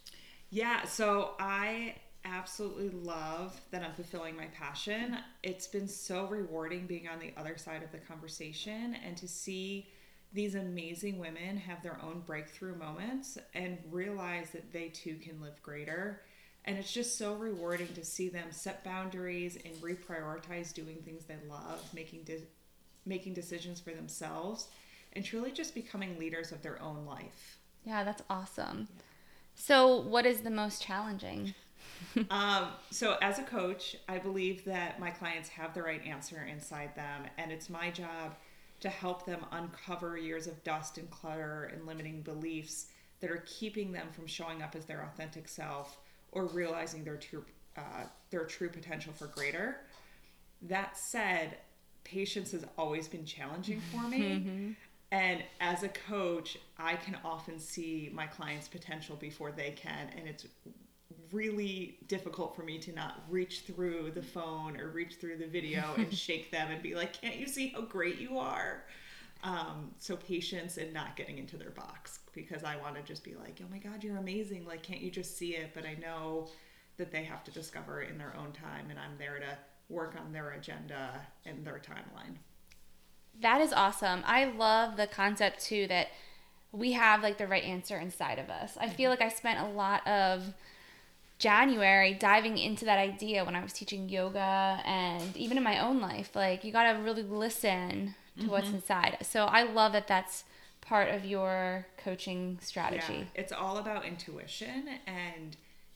Yeah, 0.49 0.85
so 0.85 1.31
I 1.39 1.95
absolutely 2.23 2.89
love 2.89 3.59
that 3.71 3.83
I'm 3.83 3.93
fulfilling 3.93 4.35
my 4.35 4.47
passion. 4.47 5.17
It's 5.43 5.67
been 5.67 5.87
so 5.87 6.27
rewarding 6.27 6.87
being 6.87 7.07
on 7.07 7.19
the 7.19 7.33
other 7.37 7.57
side 7.57 7.83
of 7.83 7.91
the 7.91 7.97
conversation 7.99 8.95
and 9.05 9.15
to 9.17 9.27
see 9.27 9.87
these 10.33 10.55
amazing 10.55 11.19
women 11.19 11.57
have 11.57 11.81
their 11.81 11.97
own 12.03 12.21
breakthrough 12.25 12.75
moments 12.75 13.37
and 13.53 13.77
realize 13.89 14.49
that 14.51 14.71
they 14.73 14.89
too 14.89 15.15
can 15.15 15.41
live 15.41 15.61
greater. 15.61 16.21
And 16.65 16.77
it's 16.77 16.91
just 16.91 17.17
so 17.17 17.33
rewarding 17.35 17.87
to 17.93 18.03
see 18.03 18.27
them 18.27 18.51
set 18.51 18.83
boundaries 18.83 19.57
and 19.63 19.73
reprioritize 19.75 20.73
doing 20.73 20.97
things 20.97 21.23
they 21.25 21.37
love, 21.49 21.81
making 21.93 22.23
de- 22.23 22.43
making 23.05 23.33
decisions 23.33 23.79
for 23.79 23.91
themselves, 23.91 24.67
and 25.17 25.25
truly 25.25 25.51
just 25.51 25.73
becoming 25.73 26.17
leaders 26.19 26.51
of 26.51 26.61
their 26.61 26.79
own 26.79 27.03
life. 27.07 27.57
Yeah, 27.83 28.03
that's 28.03 28.21
awesome. 28.29 28.87
So, 29.55 29.99
what 29.99 30.27
is 30.27 30.41
the 30.41 30.51
most 30.51 30.83
challenging? 30.83 31.55
um, 32.29 32.67
so, 32.91 33.17
as 33.23 33.39
a 33.39 33.43
coach, 33.43 33.97
I 34.07 34.19
believe 34.19 34.63
that 34.65 34.99
my 34.99 35.09
clients 35.09 35.49
have 35.49 35.73
the 35.73 35.81
right 35.81 36.05
answer 36.05 36.47
inside 36.49 36.95
them, 36.95 37.23
and 37.39 37.51
it's 37.51 37.67
my 37.67 37.89
job 37.89 38.35
to 38.81 38.89
help 38.89 39.25
them 39.25 39.43
uncover 39.51 40.19
years 40.19 40.45
of 40.45 40.63
dust 40.63 40.99
and 40.99 41.09
clutter 41.09 41.71
and 41.73 41.87
limiting 41.87 42.21
beliefs 42.21 42.89
that 43.19 43.31
are 43.31 43.43
keeping 43.47 43.91
them 43.91 44.09
from 44.11 44.27
showing 44.27 44.61
up 44.61 44.75
as 44.75 44.85
their 44.85 45.01
authentic 45.01 45.47
self 45.47 45.97
or 46.31 46.45
realizing 46.45 47.03
their 47.03 47.17
true 47.17 47.43
uh, 47.75 48.05
their 48.29 48.45
true 48.45 48.69
potential 48.69 49.13
for 49.13 49.25
greater. 49.25 49.77
That 50.61 50.95
said, 50.95 51.57
patience 52.07 52.51
has 52.51 52.65
always 52.77 53.07
been 53.07 53.25
challenging 53.25 53.81
for 53.91 54.01
me. 54.07 54.75
And 55.11 55.43
as 55.61 55.83
a 55.83 55.89
coach, 55.89 56.57
I 56.77 56.95
can 56.95 57.17
often 57.23 57.59
see 57.59 58.09
my 58.13 58.27
clients' 58.27 58.67
potential 58.67 59.15
before 59.15 59.51
they 59.51 59.71
can, 59.71 60.09
and 60.17 60.27
it's 60.27 60.45
really 61.31 61.97
difficult 62.07 62.55
for 62.55 62.63
me 62.63 62.77
to 62.79 62.91
not 62.93 63.23
reach 63.29 63.61
through 63.61 64.11
the 64.11 64.21
phone 64.21 64.79
or 64.79 64.89
reach 64.89 65.15
through 65.15 65.37
the 65.37 65.47
video 65.47 65.93
and 65.97 66.13
shake 66.13 66.51
them 66.51 66.71
and 66.71 66.81
be 66.81 66.93
like, 66.93 67.13
"Can't 67.13 67.37
you 67.37 67.47
see 67.47 67.69
how 67.69 67.81
great 67.81 68.19
you 68.19 68.37
are?" 68.37 68.83
Um, 69.43 69.91
so 69.99 70.15
patience 70.17 70.77
and 70.77 70.93
not 70.93 71.15
getting 71.15 71.37
into 71.37 71.57
their 71.57 71.69
box 71.69 72.19
because 72.33 72.63
I 72.63 72.75
want 72.77 72.95
to 72.95 73.01
just 73.01 73.23
be 73.23 73.35
like, 73.35 73.61
"Oh 73.63 73.69
my 73.71 73.77
God, 73.77 74.03
you're 74.03 74.17
amazing! 74.17 74.65
Like, 74.65 74.83
can't 74.83 75.01
you 75.01 75.11
just 75.11 75.37
see 75.37 75.55
it?" 75.55 75.71
But 75.73 75.85
I 75.85 75.93
know 75.95 76.49
that 76.97 77.11
they 77.11 77.23
have 77.23 77.43
to 77.45 77.51
discover 77.51 78.01
it 78.01 78.09
in 78.09 78.17
their 78.17 78.35
own 78.35 78.51
time, 78.51 78.89
and 78.89 78.99
I'm 78.99 79.17
there 79.17 79.39
to 79.39 79.57
work 79.89 80.15
on 80.19 80.33
their 80.33 80.51
agenda 80.51 81.21
and 81.45 81.65
their 81.65 81.79
timeline. 81.79 82.35
That 83.41 83.61
is 83.61 83.71
awesome. 83.73 84.23
I 84.25 84.45
love 84.45 84.97
the 84.97 85.07
concept 85.07 85.63
too 85.63 85.87
that 85.87 86.07
we 86.71 86.93
have 86.93 87.23
like 87.23 87.37
the 87.37 87.47
right 87.47 87.63
answer 87.63 87.97
inside 87.97 88.39
of 88.39 88.49
us. 88.49 88.77
I 88.79 88.89
feel 88.89 89.11
mm-hmm. 89.11 89.21
like 89.21 89.31
I 89.31 89.35
spent 89.35 89.59
a 89.59 89.71
lot 89.71 90.05
of 90.07 90.53
January 91.39 92.13
diving 92.13 92.57
into 92.57 92.85
that 92.85 92.97
idea 92.97 93.45
when 93.45 93.55
I 93.55 93.61
was 93.61 93.73
teaching 93.73 94.09
yoga 94.09 94.81
and 94.85 95.35
even 95.37 95.57
in 95.57 95.63
my 95.63 95.79
own 95.79 95.99
life. 95.99 96.35
Like, 96.35 96.63
you 96.63 96.71
got 96.71 96.91
to 96.91 96.99
really 96.99 97.23
listen 97.23 98.15
to 98.37 98.41
mm-hmm. 98.41 98.51
what's 98.51 98.69
inside. 98.69 99.17
So, 99.21 99.45
I 99.45 99.63
love 99.63 99.93
that 99.93 100.07
that's 100.07 100.45
part 100.81 101.09
of 101.09 101.25
your 101.25 101.85
coaching 101.97 102.57
strategy. 102.61 103.17
Yeah, 103.19 103.41
it's 103.41 103.51
all 103.51 103.77
about 103.77 104.05
intuition 104.05 104.89
and 105.05 105.55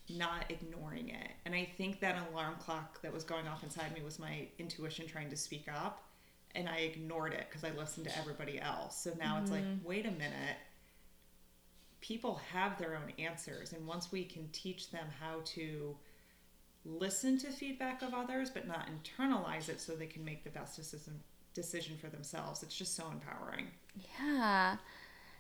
not 0.09 0.45
ignoring 0.49 1.09
it. 1.09 1.31
And 1.45 1.55
I 1.55 1.67
think 1.77 2.01
that 2.01 2.17
alarm 2.31 2.55
clock 2.59 3.01
that 3.01 3.13
was 3.13 3.23
going 3.23 3.47
off 3.47 3.63
inside 3.63 3.93
me 3.93 4.01
was 4.03 4.19
my 4.19 4.47
intuition 4.59 5.07
trying 5.07 5.29
to 5.29 5.37
speak 5.37 5.65
up. 5.73 6.03
And 6.55 6.67
I 6.67 6.77
ignored 6.77 7.33
it 7.33 7.47
because 7.49 7.63
I 7.63 7.75
listened 7.77 8.07
to 8.07 8.17
everybody 8.17 8.59
else. 8.59 8.97
So 8.97 9.11
now 9.17 9.35
mm-hmm. 9.35 9.43
it's 9.43 9.51
like, 9.51 9.63
mm-hmm. 9.63 9.87
wait 9.87 10.05
a 10.05 10.11
minute 10.11 10.57
people 12.01 12.41
have 12.51 12.77
their 12.77 12.95
own 12.95 13.13
answers 13.23 13.73
and 13.73 13.87
once 13.87 14.11
we 14.11 14.25
can 14.25 14.49
teach 14.51 14.91
them 14.91 15.05
how 15.19 15.35
to 15.45 15.95
listen 16.83 17.37
to 17.37 17.47
feedback 17.51 18.01
of 18.01 18.13
others 18.13 18.49
but 18.49 18.67
not 18.67 18.87
internalize 18.87 19.69
it 19.69 19.79
so 19.79 19.93
they 19.93 20.07
can 20.07 20.25
make 20.25 20.43
the 20.43 20.49
best 20.49 20.75
decision 20.75 21.19
decision 21.53 21.95
for 21.97 22.07
themselves 22.07 22.63
it's 22.63 22.75
just 22.75 22.95
so 22.95 23.05
empowering 23.11 23.67
yeah 24.19 24.77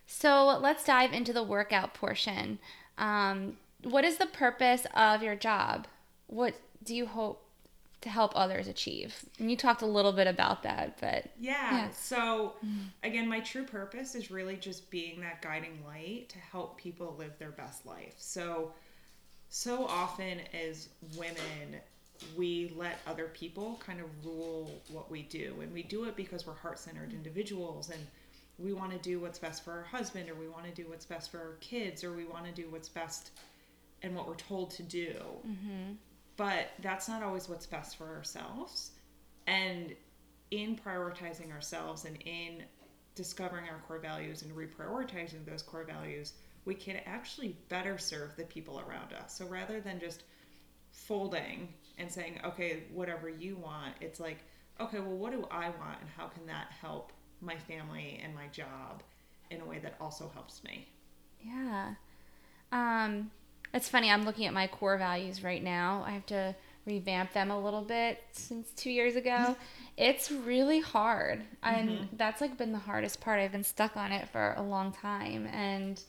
so 0.05 0.57
let's 0.61 0.83
dive 0.83 1.13
into 1.13 1.33
the 1.33 1.43
workout 1.43 1.93
portion 1.93 2.59
um, 2.97 3.57
what 3.83 4.05
is 4.05 4.17
the 4.17 4.25
purpose 4.27 4.85
of 4.93 5.23
your 5.23 5.35
job 5.35 5.87
what 6.27 6.53
do 6.83 6.95
you 6.95 7.07
hope 7.07 7.43
to 8.01 8.09
help 8.09 8.31
others 8.35 8.67
achieve. 8.67 9.13
And 9.39 9.49
you 9.49 9.55
talked 9.55 9.83
a 9.83 9.87
little 9.87 10.11
bit 10.11 10.27
about 10.27 10.63
that, 10.63 10.97
but 10.99 11.27
yeah. 11.39 11.71
yeah. 11.71 11.89
So 11.91 12.55
again, 13.03 13.27
my 13.27 13.39
true 13.39 13.63
purpose 13.63 14.15
is 14.15 14.31
really 14.31 14.55
just 14.55 14.89
being 14.89 15.21
that 15.21 15.41
guiding 15.41 15.83
light 15.85 16.29
to 16.29 16.39
help 16.39 16.77
people 16.77 17.15
live 17.17 17.37
their 17.37 17.51
best 17.51 17.85
life. 17.85 18.15
So 18.17 18.73
so 19.49 19.85
often 19.85 20.39
as 20.53 20.89
women, 21.17 21.81
we 22.37 22.73
let 22.75 22.99
other 23.05 23.27
people 23.27 23.79
kind 23.85 23.99
of 23.99 24.07
rule 24.25 24.81
what 24.89 25.11
we 25.11 25.23
do, 25.23 25.55
and 25.61 25.73
we 25.73 25.83
do 25.83 26.05
it 26.05 26.15
because 26.15 26.47
we're 26.47 26.53
heart-centered 26.53 27.11
individuals 27.11 27.89
and 27.89 27.99
we 28.57 28.73
want 28.73 28.91
to 28.91 28.97
do 28.99 29.19
what's 29.19 29.39
best 29.39 29.65
for 29.65 29.71
our 29.71 29.83
husband 29.83 30.29
or 30.29 30.35
we 30.35 30.47
want 30.47 30.63
to 30.65 30.71
do 30.71 30.87
what's 30.87 31.05
best 31.05 31.31
for 31.31 31.39
our 31.39 31.55
kids 31.61 32.03
or 32.03 32.13
we 32.13 32.25
want 32.25 32.45
to 32.45 32.51
do 32.51 32.69
what's 32.69 32.89
best 32.89 33.31
and 34.03 34.15
what 34.15 34.27
we're 34.27 34.35
told 34.35 34.71
to 34.71 34.83
do. 34.83 35.13
Mm-hmm 35.47 35.93
but 36.41 36.71
that's 36.81 37.07
not 37.07 37.21
always 37.21 37.47
what's 37.47 37.67
best 37.67 37.97
for 37.97 38.07
ourselves. 38.07 38.93
And 39.45 39.93
in 40.49 40.75
prioritizing 40.75 41.51
ourselves 41.51 42.05
and 42.05 42.17
in 42.25 42.63
discovering 43.13 43.69
our 43.69 43.77
core 43.87 43.99
values 43.99 44.41
and 44.41 44.51
reprioritizing 44.51 45.45
those 45.45 45.61
core 45.61 45.83
values, 45.83 46.33
we 46.65 46.73
can 46.73 46.95
actually 47.05 47.55
better 47.69 47.99
serve 47.99 48.35
the 48.37 48.43
people 48.45 48.79
around 48.79 49.13
us. 49.13 49.37
So 49.37 49.45
rather 49.45 49.81
than 49.81 49.99
just 49.99 50.23
folding 50.89 51.75
and 51.99 52.11
saying, 52.11 52.39
okay, 52.43 52.85
whatever 52.91 53.29
you 53.29 53.55
want, 53.57 53.93
it's 54.01 54.19
like, 54.19 54.39
okay, 54.79 54.99
well, 54.99 55.17
what 55.17 55.33
do 55.33 55.45
I 55.51 55.69
want 55.69 55.99
and 56.01 56.09
how 56.17 56.25
can 56.25 56.47
that 56.47 56.71
help 56.81 57.11
my 57.41 57.55
family 57.55 58.19
and 58.23 58.33
my 58.33 58.47
job 58.47 59.03
in 59.51 59.61
a 59.61 59.65
way 59.65 59.77
that 59.77 59.93
also 60.01 60.31
helps 60.33 60.63
me? 60.63 60.87
Yeah. 61.39 61.93
Um, 62.71 63.29
it's 63.73 63.89
funny, 63.89 64.11
I'm 64.11 64.23
looking 64.23 64.45
at 64.45 64.53
my 64.53 64.67
core 64.67 64.97
values 64.97 65.43
right 65.43 65.63
now. 65.63 66.03
I 66.05 66.11
have 66.11 66.25
to 66.27 66.55
revamp 66.85 67.33
them 67.33 67.51
a 67.51 67.59
little 67.59 67.81
bit 67.81 68.23
since 68.31 68.69
two 68.75 68.89
years 68.91 69.15
ago. 69.15 69.55
it's 69.97 70.31
really 70.31 70.79
hard. 70.79 71.43
And 71.63 71.89
mm-hmm. 71.89 72.15
that's 72.17 72.41
like 72.41 72.57
been 72.57 72.71
the 72.71 72.79
hardest 72.79 73.21
part. 73.21 73.39
I've 73.39 73.51
been 73.51 73.63
stuck 73.63 73.95
on 73.95 74.11
it 74.11 74.27
for 74.29 74.55
a 74.57 74.61
long 74.61 74.91
time. 74.91 75.47
And 75.47 76.01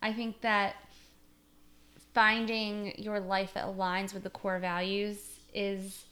I 0.00 0.12
think 0.12 0.40
that 0.42 0.76
finding 2.14 2.94
your 2.98 3.20
life 3.20 3.54
that 3.54 3.66
aligns 3.66 4.14
with 4.14 4.22
the 4.22 4.30
core 4.30 4.58
values 4.58 5.18
is 5.54 6.04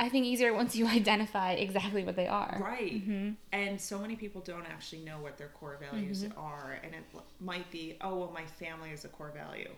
I 0.00 0.08
think 0.08 0.26
easier 0.26 0.54
once 0.54 0.76
you 0.76 0.86
identify 0.88 1.52
exactly 1.52 2.04
what 2.04 2.14
they 2.14 2.28
are. 2.28 2.58
Right. 2.62 2.94
Mm-hmm. 2.94 3.30
And 3.52 3.80
so 3.80 3.98
many 3.98 4.16
people 4.16 4.40
don't 4.40 4.66
actually 4.66 5.02
know 5.02 5.18
what 5.18 5.36
their 5.38 5.48
core 5.48 5.78
values 5.80 6.22
mm-hmm. 6.22 6.38
are. 6.38 6.78
And 6.84 6.94
it 6.94 7.02
might 7.40 7.68
be, 7.70 7.96
oh, 8.00 8.16
well, 8.16 8.30
my 8.32 8.46
family 8.46 8.90
is 8.90 9.04
a 9.04 9.08
core 9.08 9.32
value 9.34 9.70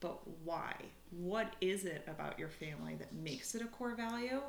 but 0.00 0.20
why? 0.44 0.74
What 1.10 1.54
is 1.60 1.84
it 1.84 2.04
about 2.06 2.38
your 2.38 2.48
family 2.48 2.94
that 2.96 3.12
makes 3.14 3.54
it 3.54 3.62
a 3.62 3.66
core 3.66 3.94
value? 3.94 4.40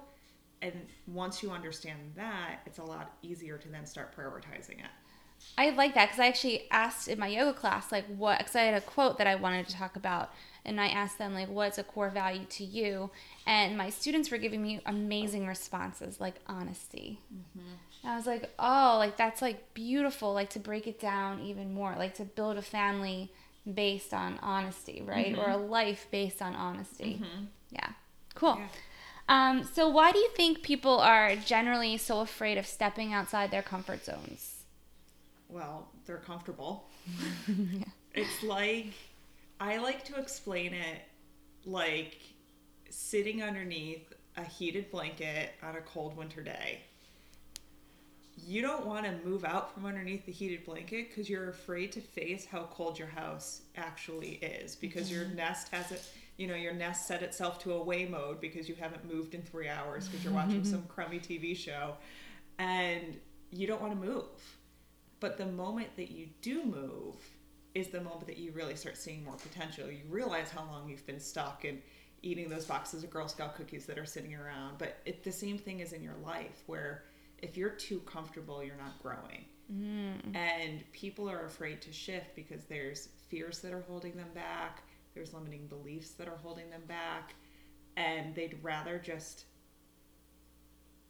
And 0.62 0.74
once 1.08 1.42
you 1.42 1.52
understand 1.52 2.00
that, 2.16 2.60
it's 2.66 2.80
a 2.80 2.84
lot 2.84 3.16
easier 3.22 3.58
to 3.58 3.70
then 3.70 3.86
start 3.86 4.16
prioritizing 4.16 4.80
it. 4.80 4.92
I 5.58 5.70
like 5.70 5.94
that 5.96 6.08
because 6.08 6.20
I 6.20 6.28
actually 6.28 6.68
asked 6.70 7.08
in 7.08 7.18
my 7.18 7.28
yoga 7.28 7.54
class, 7.54 7.94
like, 7.94 8.06
what, 8.08 8.40
because 8.40 8.56
I 8.56 8.64
had 8.64 8.74
a 8.74 8.82
quote 8.82 9.18
that 9.20 9.28
I 9.28 9.36
wanted 9.36 9.68
to 9.68 9.76
talk 9.76 9.96
about. 9.96 10.34
And 10.66 10.82
I 10.82 10.88
asked 10.88 11.18
them, 11.18 11.34
like, 11.34 11.50
what's 11.50 11.78
a 11.78 11.84
core 11.84 12.10
value 12.10 12.44
to 12.44 12.66
you? 12.66 13.10
And 13.48 13.78
my 13.78 13.90
students 13.90 14.30
were 14.30 14.38
giving 14.38 14.62
me 14.62 14.82
amazing 14.86 15.48
responses, 15.48 16.20
like 16.20 16.36
honesty. 16.48 17.22
Mm-hmm. 17.34 18.08
I 18.08 18.18
was 18.18 18.28
like, 18.28 18.50
oh, 18.60 18.96
like, 18.98 19.16
that's 19.16 19.42
like 19.42 19.74
beautiful, 19.74 20.34
like, 20.34 20.50
to 20.52 20.60
break 20.60 20.88
it 20.88 21.00
down 21.00 21.40
even 21.42 21.74
more, 21.74 21.96
like, 21.98 22.16
to 22.16 22.26
build 22.26 22.58
a 22.58 22.62
family 22.62 23.32
based 23.72 24.14
on 24.14 24.40
honesty, 24.42 25.02
right? 25.06 25.34
Mm-hmm. 25.34 25.42
Or 25.42 25.50
a 25.50 25.58
life 25.58 26.08
based 26.12 26.42
on 26.42 26.56
honesty. 26.56 27.22
Mm-hmm. 27.22 27.46
Yeah. 27.72 27.90
Cool. 28.36 28.60
Yeah. 28.60 28.68
Um, 29.30 29.64
so, 29.64 29.88
why 29.88 30.12
do 30.12 30.18
you 30.18 30.30
think 30.30 30.64
people 30.64 31.00
are 31.00 31.36
generally 31.36 31.98
so 31.98 32.22
afraid 32.22 32.58
of 32.58 32.66
stepping 32.66 33.14
outside 33.14 33.52
their 33.52 33.62
comfort 33.62 34.04
zones? 34.04 34.64
Well, 35.50 35.90
they're 36.06 36.18
comfortable. 36.18 36.90
yeah. 37.48 37.84
It's 38.16 38.44
like, 38.44 38.88
I 39.60 39.78
like 39.78 40.04
to 40.06 40.16
explain 40.16 40.74
it 40.74 41.02
like 41.66 42.18
sitting 42.90 43.44
underneath 43.44 44.14
a 44.36 44.44
heated 44.44 44.90
blanket 44.90 45.52
on 45.62 45.76
a 45.76 45.82
cold 45.82 46.18
winter 46.18 46.42
day 46.42 46.80
you 48.46 48.62
don't 48.62 48.86
want 48.86 49.06
to 49.06 49.28
move 49.28 49.44
out 49.44 49.74
from 49.74 49.86
underneath 49.86 50.26
the 50.26 50.32
heated 50.32 50.66
blanket 50.66 51.10
because 51.10 51.30
you're 51.30 51.50
afraid 51.50 51.92
to 51.92 52.02
face 52.02 52.46
how 52.46 52.68
cold 52.72 52.98
your 52.98 53.08
house 53.08 53.62
actually 53.76 54.34
is 54.36 54.76
because 54.76 55.10
mm-hmm. 55.10 55.22
your 55.22 55.30
nest 55.30 55.70
has 55.70 55.92
it 55.92 56.04
you 56.38 56.48
know 56.48 56.56
your 56.56 56.74
nest 56.74 57.08
set 57.08 57.22
itself 57.22 57.60
to 57.60 57.74
away 57.74 58.06
mode 58.06 58.40
because 58.40 58.70
you 58.70 58.76
haven't 58.76 59.12
moved 59.12 59.34
in 59.34 59.42
three 59.42 59.68
hours 59.68 60.08
because 60.08 60.24
you're 60.24 60.34
watching 60.34 60.64
some 60.64 60.84
crummy 60.88 61.20
tv 61.20 61.56
show 61.56 61.96
and 62.58 63.18
you 63.52 63.68
don't 63.68 63.82
want 63.82 63.94
to 63.94 64.08
move 64.08 64.58
but 65.20 65.38
the 65.38 65.46
moment 65.46 65.90
that 65.96 66.12
you 66.12 66.28
do 66.42 66.64
move 66.64 67.16
is 67.76 67.90
the 67.90 68.02
moment 68.02 68.26
that 68.26 68.38
you 68.38 68.52
really 68.52 68.76
start 68.76 68.98
seeing 68.98 69.24
more 69.24 69.36
potential 69.36 69.90
you 69.90 70.02
realize 70.10 70.50
how 70.50 70.64
long 70.72 70.90
you've 70.90 71.06
been 71.06 71.20
stuck 71.20 71.66
and 71.66 71.82
eating 72.22 72.50
those 72.50 72.66
boxes 72.66 73.04
of 73.04 73.10
Girl 73.10 73.28
Scout 73.28 73.56
cookies 73.56 73.86
that 73.86 73.98
are 73.98 74.06
sitting 74.06 74.36
around. 74.36 74.78
But 74.78 74.98
it, 75.06 75.24
the 75.24 75.32
same 75.32 75.58
thing 75.58 75.80
is 75.80 75.94
in 75.94 76.04
your 76.04 76.16
life 76.24 76.64
where 76.66 77.04
if 77.42 77.58
you're 77.58 77.70
too 77.70 78.00
comfortable, 78.02 78.64
you're 78.64 78.76
not 78.76 79.02
growing. 79.02 79.46
Mm. 79.72 80.36
And 80.36 80.84
people 80.92 81.30
are 81.30 81.46
afraid 81.46 81.82
to 81.84 81.94
shift 81.94 82.36
because 82.36 82.66
there's 82.66 83.10
fears 83.28 83.60
that 83.60 83.74
are 83.74 83.84
holding 83.88 84.16
them 84.16 84.30
back, 84.34 84.84
there's 85.14 85.34
limiting 85.34 85.68
beliefs 85.68 86.12
that 86.12 86.28
are 86.28 86.38
holding 86.38 86.70
them 86.70 86.84
back, 86.88 87.36
and 87.98 88.34
they'd 88.34 88.58
rather 88.64 88.98
just 88.98 89.46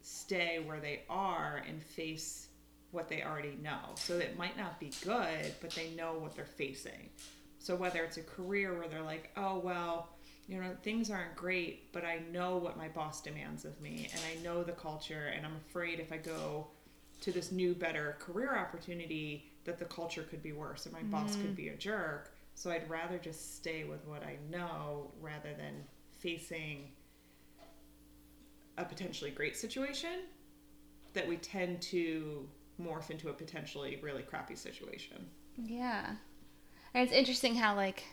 stay 0.02 0.64
where 0.66 0.80
they 0.80 1.04
are 1.10 1.64
and 1.68 1.82
face 1.84 2.48
what 2.92 3.08
they 3.08 3.24
already 3.24 3.58
know. 3.62 3.80
So 3.96 4.18
it 4.18 4.38
might 4.38 4.58
not 4.58 4.80
be 4.80 4.92
good, 5.04 5.54
but 5.62 5.72
they 5.72 5.92
know 5.92 6.14
what 6.14 6.36
they're 6.36 6.46
facing. 6.46 7.10
So 7.60 7.76
whether 7.76 8.04
it's 8.04 8.18
a 8.18 8.24
career 8.24 8.78
where 8.78 8.88
they're 8.88 9.02
like, 9.02 9.32
oh, 9.38 9.60
well, 9.60 10.10
you 10.50 10.60
know, 10.60 10.72
things 10.82 11.12
aren't 11.12 11.36
great, 11.36 11.94
but 11.94 12.04
I 12.04 12.22
know 12.32 12.58
what 12.58 12.76
my 12.76 12.88
boss 12.88 13.22
demands 13.22 13.66
of 13.66 13.80
me 13.80 14.10
and 14.12 14.22
I 14.32 14.44
know 14.44 14.64
the 14.64 14.72
culture, 14.72 15.32
and 15.36 15.46
I'm 15.46 15.56
afraid 15.56 16.00
if 16.00 16.12
I 16.12 16.18
go 16.18 16.68
to 17.22 17.32
this 17.32 17.52
new, 17.52 17.76
better 17.76 18.18
career 18.20 18.58
opportunity 18.58 19.52
that 19.66 19.78
the 19.78 19.86
culture 19.86 20.24
could 20.24 20.42
be 20.42 20.52
worse 20.52 20.88
and 20.88 20.94
my 20.94 21.02
mm-hmm. 21.02 21.12
boss 21.12 21.36
could 21.36 21.46
mm-hmm. 21.46 21.54
be 21.54 21.70
a 21.70 21.76
jerk. 21.76 22.34
So 22.56 22.72
I'd 22.72 22.90
rather 22.90 23.20
just 23.20 23.58
stay 23.58 23.84
with 23.84 24.04
what 24.08 24.24
I 24.24 24.38
know 24.50 25.12
rather 25.22 25.54
than 25.56 25.84
facing 26.18 26.90
a 28.80 28.84
potentially 28.84 29.30
great 29.30 29.56
situation 29.56 30.24
that 31.14 31.28
we 31.28 31.38
tend 31.38 31.82
to 31.84 32.48
morph 32.82 33.12
into 33.12 33.30
a 33.30 33.34
potentially 33.34 34.00
really 34.02 34.24
crappy 34.24 34.56
situation. 34.56 35.28
Yeah. 35.58 36.16
And 36.96 37.04
it's 37.04 37.14
interesting 37.14 37.54
how 37.54 37.76
like 37.76 38.04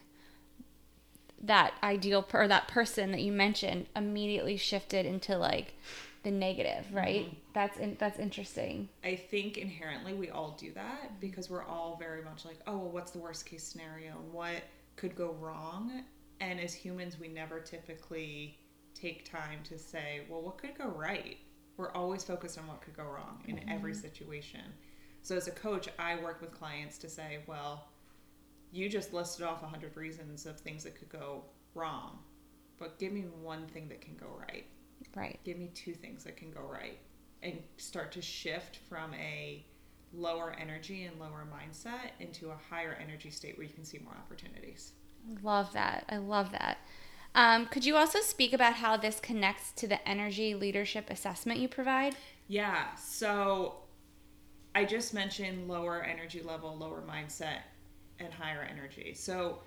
that 1.47 1.75
ideal 1.83 2.23
per- 2.23 2.43
or 2.43 2.49
that 2.49 2.69
person 2.69 3.13
that 3.13 3.21
you 3.21 3.33
mentioned 3.33 3.87
immediately 3.97 4.57
shifted 4.57 5.07
into 5.07 5.37
like 5.39 5.75
the 6.23 6.31
negative, 6.31 6.85
right? 6.93 7.27
Mm-hmm. 7.27 7.37
That's 7.55 7.79
in, 7.79 7.97
that's 8.01 8.19
interesting. 8.19 8.89
I 9.05 9.15
think 9.15 9.59
inherently 9.59 10.13
we 10.13 10.31
all 10.31 10.57
do 10.59 10.73
that 10.73 11.21
because 11.21 11.49
we're 11.49 11.65
all 11.65 11.97
very 12.01 12.23
much 12.23 12.45
like, 12.45 12.59
oh, 12.67 12.77
well, 12.79 12.91
what's 12.91 13.13
the 13.13 13.19
worst 13.19 13.47
case 13.47 13.63
scenario 13.63 14.11
and 14.11 14.33
what 14.33 14.63
could 14.97 15.15
go 15.15 15.37
wrong? 15.41 16.03
And 16.41 16.61
as 16.61 16.75
humans, 16.75 17.19
we 17.21 17.29
never 17.29 17.61
typically 17.61 18.59
take 18.95 19.31
time 19.31 19.61
to 19.65 19.79
say, 19.79 20.23
well, 20.29 20.43
what 20.43 20.59
could 20.59 20.77
go 20.77 20.89
right? 20.89 21.37
We're 21.77 21.93
always 21.93 22.25
focused 22.25 22.59
on 22.59 22.67
what 22.67 22.81
could 22.81 22.97
go 22.97 23.05
wrong 23.05 23.43
in 23.47 23.57
mm-hmm. 23.57 23.69
every 23.69 23.95
situation. 23.95 24.63
So 25.23 25.37
as 25.37 25.47
a 25.47 25.53
coach, 25.53 25.89
I 25.99 26.17
work 26.17 26.41
with 26.41 26.53
clients 26.53 26.99
to 26.99 27.09
say, 27.09 27.39
well, 27.47 27.89
you 28.77 28.89
just 28.89 29.13
listed 29.13 29.45
off 29.45 29.63
100 29.63 29.97
reasons 29.97 30.47
of 30.47 30.61
things 30.61 30.85
that 30.85 30.97
could 30.97 31.09
go 31.09 31.45
wrong, 31.75 32.19
but 32.79 32.99
give 32.99 33.13
me 33.13 33.25
one 33.43 33.67
thing 33.69 33.89
that 33.89 34.01
can 34.01 34.17
go 34.17 34.27
right. 34.39 34.67
Right. 35.15 35.39
Give 35.45 35.59
me 35.59 35.71
two 35.75 35.95
things 35.95 36.25
that 36.25 36.37
can 36.37 36.51
go 36.51 36.61
right 36.61 36.99
and 37.43 37.59
start 37.77 38.13
to 38.13 38.23
shift 38.23 38.79
from 38.89 39.15
a 39.15 39.65
lower 40.13 40.55
energy 40.59 41.05
and 41.05 41.19
lower 41.19 41.47
mindset 41.53 42.11
into 42.21 42.51
a 42.51 42.57
higher 42.71 42.97
energy 43.01 43.31
state 43.31 43.57
where 43.57 43.67
you 43.67 43.73
can 43.73 43.85
see 43.85 43.99
more 43.99 44.15
opportunities. 44.15 44.93
Love 45.43 45.73
that. 45.73 46.05
I 46.09 46.19
love 46.19 46.53
that. 46.53 46.79
Um, 47.35 47.67
could 47.67 47.85
you 47.85 47.97
also 47.97 48.21
speak 48.21 48.53
about 48.53 48.75
how 48.75 48.97
this 48.97 49.21
connects 49.21 49.73
to 49.73 49.87
the 49.87 50.07
energy 50.09 50.55
leadership 50.55 51.11
assessment 51.11 51.61
you 51.61 51.69
provide? 51.69 52.17
Yeah. 52.49 52.95
So 52.95 53.77
I 54.75 54.85
just 54.85 55.13
mentioned 55.13 55.69
lower 55.69 56.03
energy 56.03 56.41
level, 56.43 56.77
lower 56.77 57.03
mindset, 57.07 57.61
and 58.21 58.33
higher 58.33 58.67
energy. 58.69 59.15
So 59.15 59.61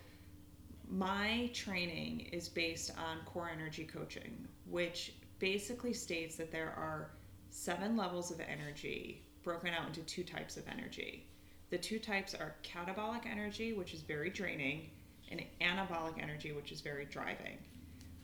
my 0.89 1.51
training 1.53 2.21
is 2.31 2.49
based 2.49 2.91
on 2.97 3.19
core 3.25 3.49
energy 3.53 3.85
coaching, 3.85 4.47
which 4.65 5.13
basically 5.37 5.93
states 5.93 6.35
that 6.37 6.51
there 6.51 6.73
are 6.75 7.11
seven 7.49 7.95
levels 7.95 8.31
of 8.31 8.39
energy 8.39 9.23
broken 9.43 9.73
out 9.73 9.88
into 9.88 10.01
two 10.01 10.23
types 10.23 10.57
of 10.57 10.67
energy. 10.67 11.27
The 11.69 11.77
two 11.77 11.99
types 11.99 12.33
are 12.33 12.55
catabolic 12.63 13.25
energy, 13.25 13.73
which 13.73 13.93
is 13.93 14.01
very 14.01 14.29
draining, 14.29 14.89
and 15.31 15.43
anabolic 15.62 16.21
energy, 16.21 16.51
which 16.51 16.71
is 16.71 16.81
very 16.81 17.05
driving. 17.05 17.57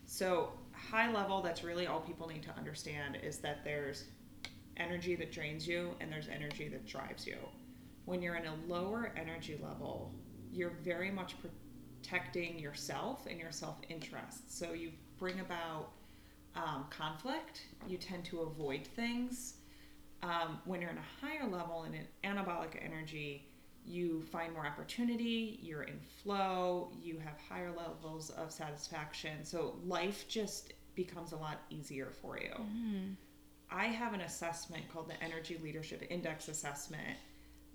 So, 0.07 0.51
high 0.71 1.11
level, 1.11 1.41
that's 1.41 1.63
really 1.63 1.87
all 1.87 1.99
people 1.99 2.27
need 2.27 2.43
to 2.43 2.55
understand 2.57 3.17
is 3.23 3.37
that 3.39 3.63
there's 3.63 4.05
energy 4.77 5.15
that 5.15 5.31
drains 5.31 5.67
you 5.67 5.95
and 5.99 6.11
there's 6.11 6.27
energy 6.27 6.67
that 6.69 6.85
drives 6.85 7.25
you. 7.25 7.37
When 8.05 8.21
you're 8.21 8.35
in 8.35 8.45
a 8.45 8.55
lower 8.67 9.11
energy 9.17 9.59
level, 9.61 10.13
you're 10.51 10.77
very 10.83 11.11
much 11.11 11.35
protecting 11.41 12.59
yourself 12.59 13.25
and 13.29 13.39
your 13.39 13.51
self 13.51 13.77
interest. 13.89 14.57
So, 14.57 14.73
you 14.73 14.91
bring 15.17 15.39
about 15.39 15.91
um, 16.55 16.85
conflict, 16.89 17.61
you 17.87 17.97
tend 17.97 18.25
to 18.25 18.41
avoid 18.41 18.87
things. 18.95 19.55
Um, 20.23 20.59
when 20.65 20.81
you're 20.81 20.91
in 20.91 20.97
a 20.97 21.25
higher 21.25 21.47
level 21.47 21.83
in 21.83 21.93
an 21.93 22.07
anabolic 22.23 22.83
energy, 22.83 23.49
you 23.85 24.23
find 24.31 24.53
more 24.53 24.65
opportunity, 24.65 25.59
you're 25.61 25.83
in 25.83 25.99
flow, 26.23 26.91
you 27.01 27.19
have 27.19 27.35
higher 27.49 27.71
levels 27.75 28.31
of 28.31 28.51
satisfaction. 28.51 29.43
So 29.43 29.75
life 29.85 30.25
just 30.27 30.73
becomes 30.95 31.33
a 31.33 31.35
lot 31.35 31.61
easier 31.69 32.11
for 32.21 32.39
you. 32.39 32.51
Mm-hmm. 32.51 33.11
I 33.69 33.85
have 33.85 34.13
an 34.13 34.21
assessment 34.21 34.83
called 34.91 35.09
the 35.09 35.21
Energy 35.23 35.59
Leadership 35.61 36.03
Index 36.09 36.47
Assessment 36.47 37.17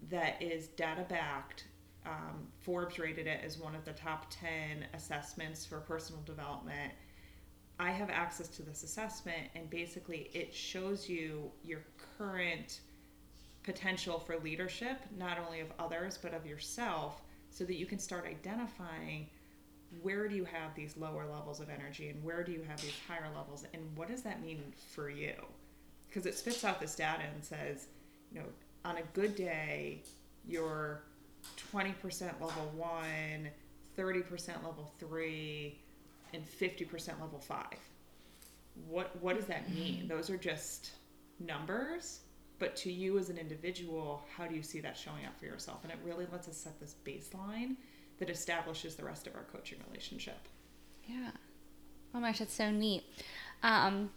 that 0.08 0.40
is 0.40 0.68
data 0.68 1.04
backed. 1.08 1.64
Um, 2.06 2.48
Forbes 2.60 2.98
rated 2.98 3.26
it 3.26 3.40
as 3.44 3.58
one 3.58 3.74
of 3.74 3.84
the 3.84 3.92
top 3.92 4.26
10 4.30 4.86
assessments 4.94 5.66
for 5.66 5.80
personal 5.80 6.22
development. 6.22 6.92
I 7.78 7.90
have 7.90 8.10
access 8.10 8.48
to 8.48 8.62
this 8.62 8.82
assessment, 8.82 9.48
and 9.54 9.68
basically, 9.70 10.30
it 10.34 10.54
shows 10.54 11.08
you 11.08 11.50
your 11.64 11.80
current 12.18 12.80
potential 13.62 14.18
for 14.18 14.38
leadership, 14.38 14.98
not 15.16 15.38
only 15.38 15.60
of 15.60 15.68
others, 15.78 16.18
but 16.20 16.34
of 16.34 16.46
yourself, 16.46 17.22
so 17.50 17.64
that 17.64 17.76
you 17.76 17.86
can 17.86 17.98
start 17.98 18.26
identifying 18.26 19.26
where 20.02 20.28
do 20.28 20.36
you 20.36 20.44
have 20.44 20.74
these 20.74 20.96
lower 20.96 21.26
levels 21.26 21.58
of 21.58 21.68
energy 21.68 22.10
and 22.10 22.22
where 22.22 22.44
do 22.44 22.52
you 22.52 22.62
have 22.62 22.80
these 22.80 22.94
higher 23.08 23.28
levels, 23.34 23.64
and 23.74 23.82
what 23.96 24.08
does 24.08 24.22
that 24.22 24.42
mean 24.42 24.62
for 24.92 25.10
you? 25.10 25.34
Because 26.08 26.26
it 26.26 26.36
spits 26.36 26.64
out 26.64 26.80
this 26.80 26.94
data 26.94 27.22
and 27.34 27.44
says, 27.44 27.86
you 28.32 28.40
know, 28.40 28.46
on 28.84 28.96
a 28.98 29.02
good 29.12 29.34
day, 29.34 30.02
you're 30.46 31.02
20% 31.72 32.22
level 32.40 32.72
one, 32.76 33.48
30% 33.98 34.48
level 34.64 34.92
three, 34.98 35.78
and 36.32 36.44
50% 36.44 37.20
level 37.20 37.38
five. 37.38 37.78
What, 38.88 39.10
what 39.20 39.36
does 39.36 39.46
that 39.46 39.72
mean? 39.74 40.08
Those 40.08 40.30
are 40.30 40.36
just 40.36 40.92
numbers 41.38 42.20
but 42.60 42.76
to 42.76 42.92
you 42.92 43.18
as 43.18 43.30
an 43.30 43.38
individual, 43.38 44.22
how 44.36 44.46
do 44.46 44.54
you 44.54 44.62
see 44.62 44.80
that 44.80 44.96
showing 44.96 45.24
up 45.24 45.36
for 45.40 45.46
yourself? 45.46 45.82
And 45.82 45.90
it 45.90 45.98
really 46.04 46.26
lets 46.30 46.46
us 46.46 46.58
set 46.58 46.78
this 46.78 46.94
baseline 47.04 47.74
that 48.18 48.28
establishes 48.28 48.94
the 48.94 49.04
rest 49.04 49.26
of 49.26 49.34
our 49.34 49.44
coaching 49.50 49.78
relationship. 49.88 50.38
Yeah. 51.06 51.30
Oh 52.14 52.20
my 52.20 52.28
gosh, 52.28 52.40
that's 52.40 52.54
so 52.54 52.70
neat. 52.70 53.02
Um, 53.62 54.10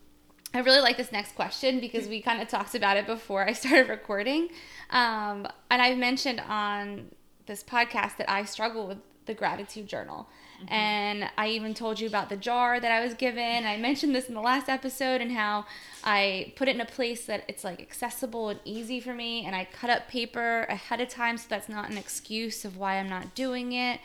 I 0.54 0.60
really 0.60 0.82
like 0.82 0.98
this 0.98 1.12
next 1.12 1.34
question 1.34 1.80
because 1.80 2.08
we 2.08 2.22
kind 2.22 2.42
of 2.42 2.48
talked 2.48 2.76
about 2.76 2.98
it 2.98 3.08
before 3.08 3.48
I 3.48 3.54
started 3.54 3.90
recording. 3.90 4.50
Um, 4.92 5.48
and 5.72 5.82
I've 5.82 5.98
mentioned 5.98 6.42
on 6.48 7.08
this 7.48 7.64
podcast 7.64 8.18
that 8.18 8.30
I 8.30 8.46
struggle 8.46 8.88
with 8.88 9.00
the 9.26 9.34
gratitude 9.34 9.88
journal. 9.88 10.28
Mm-hmm. 10.58 10.74
And 10.74 11.30
I 11.38 11.48
even 11.50 11.74
told 11.74 12.00
you 12.00 12.08
about 12.08 12.30
the 12.30 12.38
jar 12.38 12.80
that 12.80 12.92
I 12.92 13.04
was 13.04 13.16
given. 13.16 13.66
I 13.66 13.78
mentioned 13.78 14.14
this 14.14 14.28
in 14.28 14.36
the 14.36 14.42
last 14.42 14.70
episode 14.70 15.22
and 15.22 15.32
how 15.32 15.66
I 16.04 16.54
put 16.56 16.68
it 16.68 16.76
in 16.76 16.82
a 16.82 16.86
place 16.86 17.26
that 17.26 17.44
it's 17.48 17.64
like 17.64 17.82
accessible 17.82 18.50
and 18.50 18.60
easy 18.64 19.00
for 19.00 19.14
me. 19.14 19.46
And 19.46 19.56
I 19.56 19.66
cut 19.66 19.90
up 19.90 20.08
paper 20.08 20.64
ahead 20.70 21.02
of 21.02 21.10
time 21.10 21.38
so 21.38 21.46
that's 21.50 21.70
not 21.70 21.90
an 21.90 21.98
excuse 21.98 22.64
of 22.64 22.78
why 22.78 22.98
I'm 22.98 23.10
not 23.10 23.34
doing 23.34 23.72
it. 23.74 24.00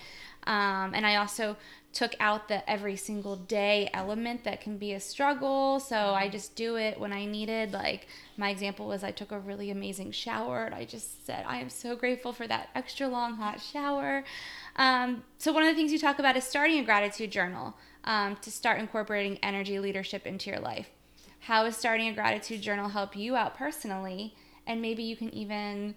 Um, 0.47 0.95
and 0.95 1.05
I 1.05 1.17
also 1.17 1.57
took 1.99 2.15
out 2.21 2.47
the 2.47 2.71
every 2.71 2.95
single 2.95 3.35
day 3.35 3.91
element 3.93 4.45
that 4.45 4.61
can 4.61 4.79
be 4.79 4.93
a 4.93 5.01
struggle. 5.01 5.81
So 5.81 5.97
I 5.97 6.23
mm-hmm. 6.23 6.31
just 6.31 6.55
do 6.55 6.77
it 6.77 7.01
when 7.01 7.13
I 7.13 7.25
needed. 7.25 7.73
Like 7.73 8.07
my 8.37 8.51
example 8.51 8.87
was 8.87 9.03
I 9.03 9.11
took 9.11 9.33
a 9.33 9.39
really 9.41 9.73
amazing 9.73 10.13
shower 10.13 10.65
and 10.65 10.77
I 10.77 10.85
just 10.85 11.27
said, 11.27 11.45
I 11.45 11.57
am 11.57 11.69
so 11.69 11.97
grateful 11.97 12.33
for 12.33 12.47
that 12.47 12.69
extra 12.73 13.09
long 13.09 13.35
hot 13.35 13.61
shower. 13.61 14.23
Um, 14.77 15.25
so 15.39 15.53
one 15.53 15.65
of 15.65 15.69
the 15.69 15.75
things 15.75 15.91
you 15.91 15.99
talk 15.99 16.21
about 16.21 16.37
is 16.37 16.45
starting 16.45 16.79
a 16.79 16.85
gratitude 16.85 17.33
journal 17.33 17.75
um, 18.05 18.37
to 18.43 18.51
start 18.53 18.79
incorporating 18.79 19.39
energy 19.43 19.81
leadership 19.81 20.25
into 20.25 20.51
your 20.51 20.61
life. 20.61 20.89
How 21.41 21.65
is 21.67 21.77
starting 21.77 22.07
a 22.07 22.13
gratitude 22.13 22.63
journal 22.63 22.91
help 22.91 23.17
you 23.17 23.35
out 23.35 23.57
personally? 23.57 24.37
And 24.69 24.81
maybe 24.81 25.03
you 25.03 25.17
can 25.17 25.35
even 25.35 25.97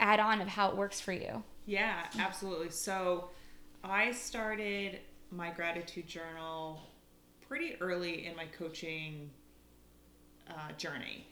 add 0.00 0.20
on 0.20 0.40
of 0.40 0.48
how 0.48 0.70
it 0.70 0.76
works 0.78 1.02
for 1.02 1.12
you. 1.12 1.42
Yeah, 1.66 2.06
absolutely. 2.18 2.70
So 2.70 3.28
I 3.88 4.10
started 4.10 4.98
my 5.30 5.50
gratitude 5.50 6.08
journal 6.08 6.80
pretty 7.46 7.76
early 7.80 8.26
in 8.26 8.34
my 8.34 8.46
coaching 8.46 9.30
uh, 10.50 10.72
journey. 10.76 11.24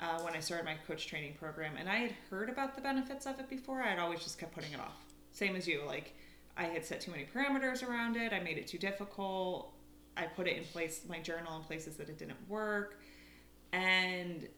Uh, 0.00 0.18
when 0.22 0.34
I 0.34 0.40
started 0.40 0.64
my 0.64 0.74
coach 0.88 1.06
training 1.06 1.34
program, 1.38 1.74
and 1.78 1.88
I 1.88 1.96
had 1.96 2.12
heard 2.30 2.50
about 2.50 2.74
the 2.74 2.80
benefits 2.80 3.26
of 3.26 3.38
it 3.38 3.48
before, 3.48 3.80
I 3.80 3.90
had 3.90 4.00
always 4.00 4.20
just 4.20 4.38
kept 4.38 4.54
putting 4.54 4.72
it 4.72 4.80
off. 4.80 5.04
Same 5.30 5.54
as 5.54 5.68
you, 5.68 5.82
like 5.86 6.14
I 6.56 6.64
had 6.64 6.84
set 6.84 7.00
too 7.00 7.12
many 7.12 7.26
parameters 7.32 7.88
around 7.88 8.16
it. 8.16 8.32
I 8.32 8.40
made 8.40 8.58
it 8.58 8.66
too 8.66 8.78
difficult. 8.78 9.72
I 10.16 10.24
put 10.24 10.48
it 10.48 10.56
in 10.56 10.64
place, 10.64 11.02
my 11.08 11.20
journal 11.20 11.56
in 11.56 11.62
places 11.62 11.96
that 11.96 12.08
it 12.08 12.18
didn't 12.18 12.48
work. 12.48 13.00
And 13.72 14.48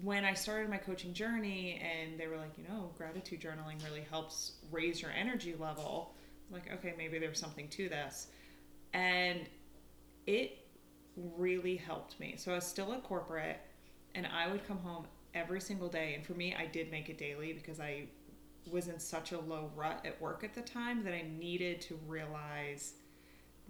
when 0.00 0.24
I 0.24 0.34
started 0.34 0.70
my 0.70 0.78
coaching 0.78 1.12
journey 1.12 1.82
and 1.82 2.18
they 2.18 2.28
were 2.28 2.36
like, 2.36 2.56
you 2.56 2.64
know, 2.68 2.90
gratitude 2.96 3.40
journaling 3.40 3.82
really 3.84 4.04
helps 4.08 4.52
raise 4.70 5.02
your 5.02 5.10
energy 5.10 5.56
level, 5.58 6.14
like, 6.50 6.72
okay, 6.72 6.94
maybe 6.96 7.18
there's 7.18 7.38
something 7.38 7.68
to 7.68 7.88
this. 7.88 8.28
And 8.92 9.40
it 10.26 10.58
really 11.16 11.76
helped 11.76 12.18
me. 12.20 12.34
So 12.36 12.52
I 12.52 12.56
was 12.56 12.66
still 12.66 12.92
at 12.92 13.02
corporate 13.02 13.58
and 14.14 14.26
I 14.26 14.50
would 14.50 14.66
come 14.66 14.78
home 14.78 15.06
every 15.34 15.60
single 15.60 15.88
day. 15.88 16.14
And 16.14 16.24
for 16.24 16.34
me, 16.34 16.54
I 16.54 16.66
did 16.66 16.90
make 16.90 17.08
it 17.08 17.18
daily 17.18 17.52
because 17.52 17.80
I 17.80 18.08
was 18.70 18.88
in 18.88 18.98
such 18.98 19.32
a 19.32 19.40
low 19.40 19.70
rut 19.74 20.04
at 20.04 20.20
work 20.20 20.44
at 20.44 20.54
the 20.54 20.62
time 20.62 21.02
that 21.04 21.14
I 21.14 21.24
needed 21.38 21.80
to 21.82 21.98
realize 22.06 22.94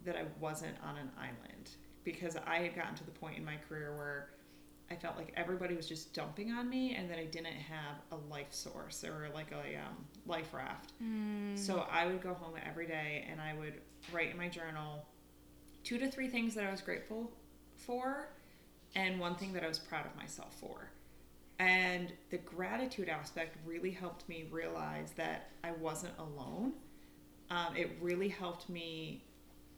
that 0.04 0.16
I 0.16 0.24
wasn't 0.40 0.74
on 0.82 0.96
an 0.96 1.10
island 1.18 1.70
because 2.04 2.36
I 2.46 2.56
had 2.56 2.74
gotten 2.74 2.94
to 2.96 3.04
the 3.04 3.10
point 3.10 3.36
in 3.36 3.44
my 3.44 3.56
career 3.68 3.94
where 3.96 4.30
I 4.90 4.96
felt 4.96 5.16
like 5.16 5.33
everybody 5.37 5.76
was 5.76 5.88
just 5.88 6.12
dumping 6.12 6.50
on 6.50 6.68
me 6.68 6.96
and 6.96 7.09
that 7.11 7.18
I 7.18 7.24
didn't 7.24 7.46
have 7.46 7.96
a 8.11 8.16
life 8.29 8.53
source 8.53 9.05
or 9.05 9.29
like 9.33 9.53
a 9.53 9.76
um, 9.76 9.96
life 10.26 10.53
raft. 10.53 10.92
Mm. 11.03 11.57
So 11.57 11.87
I 11.90 12.07
would 12.07 12.20
go 12.20 12.35
home 12.35 12.55
every 12.66 12.87
day 12.87 13.26
and 13.31 13.40
I 13.40 13.55
would 13.55 13.74
write 14.12 14.33
in 14.33 14.37
my 14.37 14.48
journal 14.48 15.07
two 15.85 15.96
to 15.98 16.11
three 16.11 16.29
things 16.29 16.55
that 16.55 16.64
I 16.64 16.70
was 16.72 16.81
grateful 16.81 17.31
for 17.76 18.31
and 18.96 19.20
one 19.20 19.37
thing 19.37 19.53
that 19.53 19.62
I 19.62 19.68
was 19.68 19.79
proud 19.79 20.07
of 20.07 20.16
myself 20.16 20.57
for. 20.59 20.90
And 21.61 22.12
the 22.31 22.38
gratitude 22.38 23.09
aspect 23.09 23.57
really 23.64 23.92
helped 23.92 24.29
me 24.29 24.48
realize 24.50 25.12
that 25.12 25.50
I 25.62 25.70
wasn't 25.72 26.14
alone. 26.18 26.72
Um, 27.50 27.76
it 27.76 27.96
really 28.00 28.29
helped 28.29 28.68
me 28.68 29.24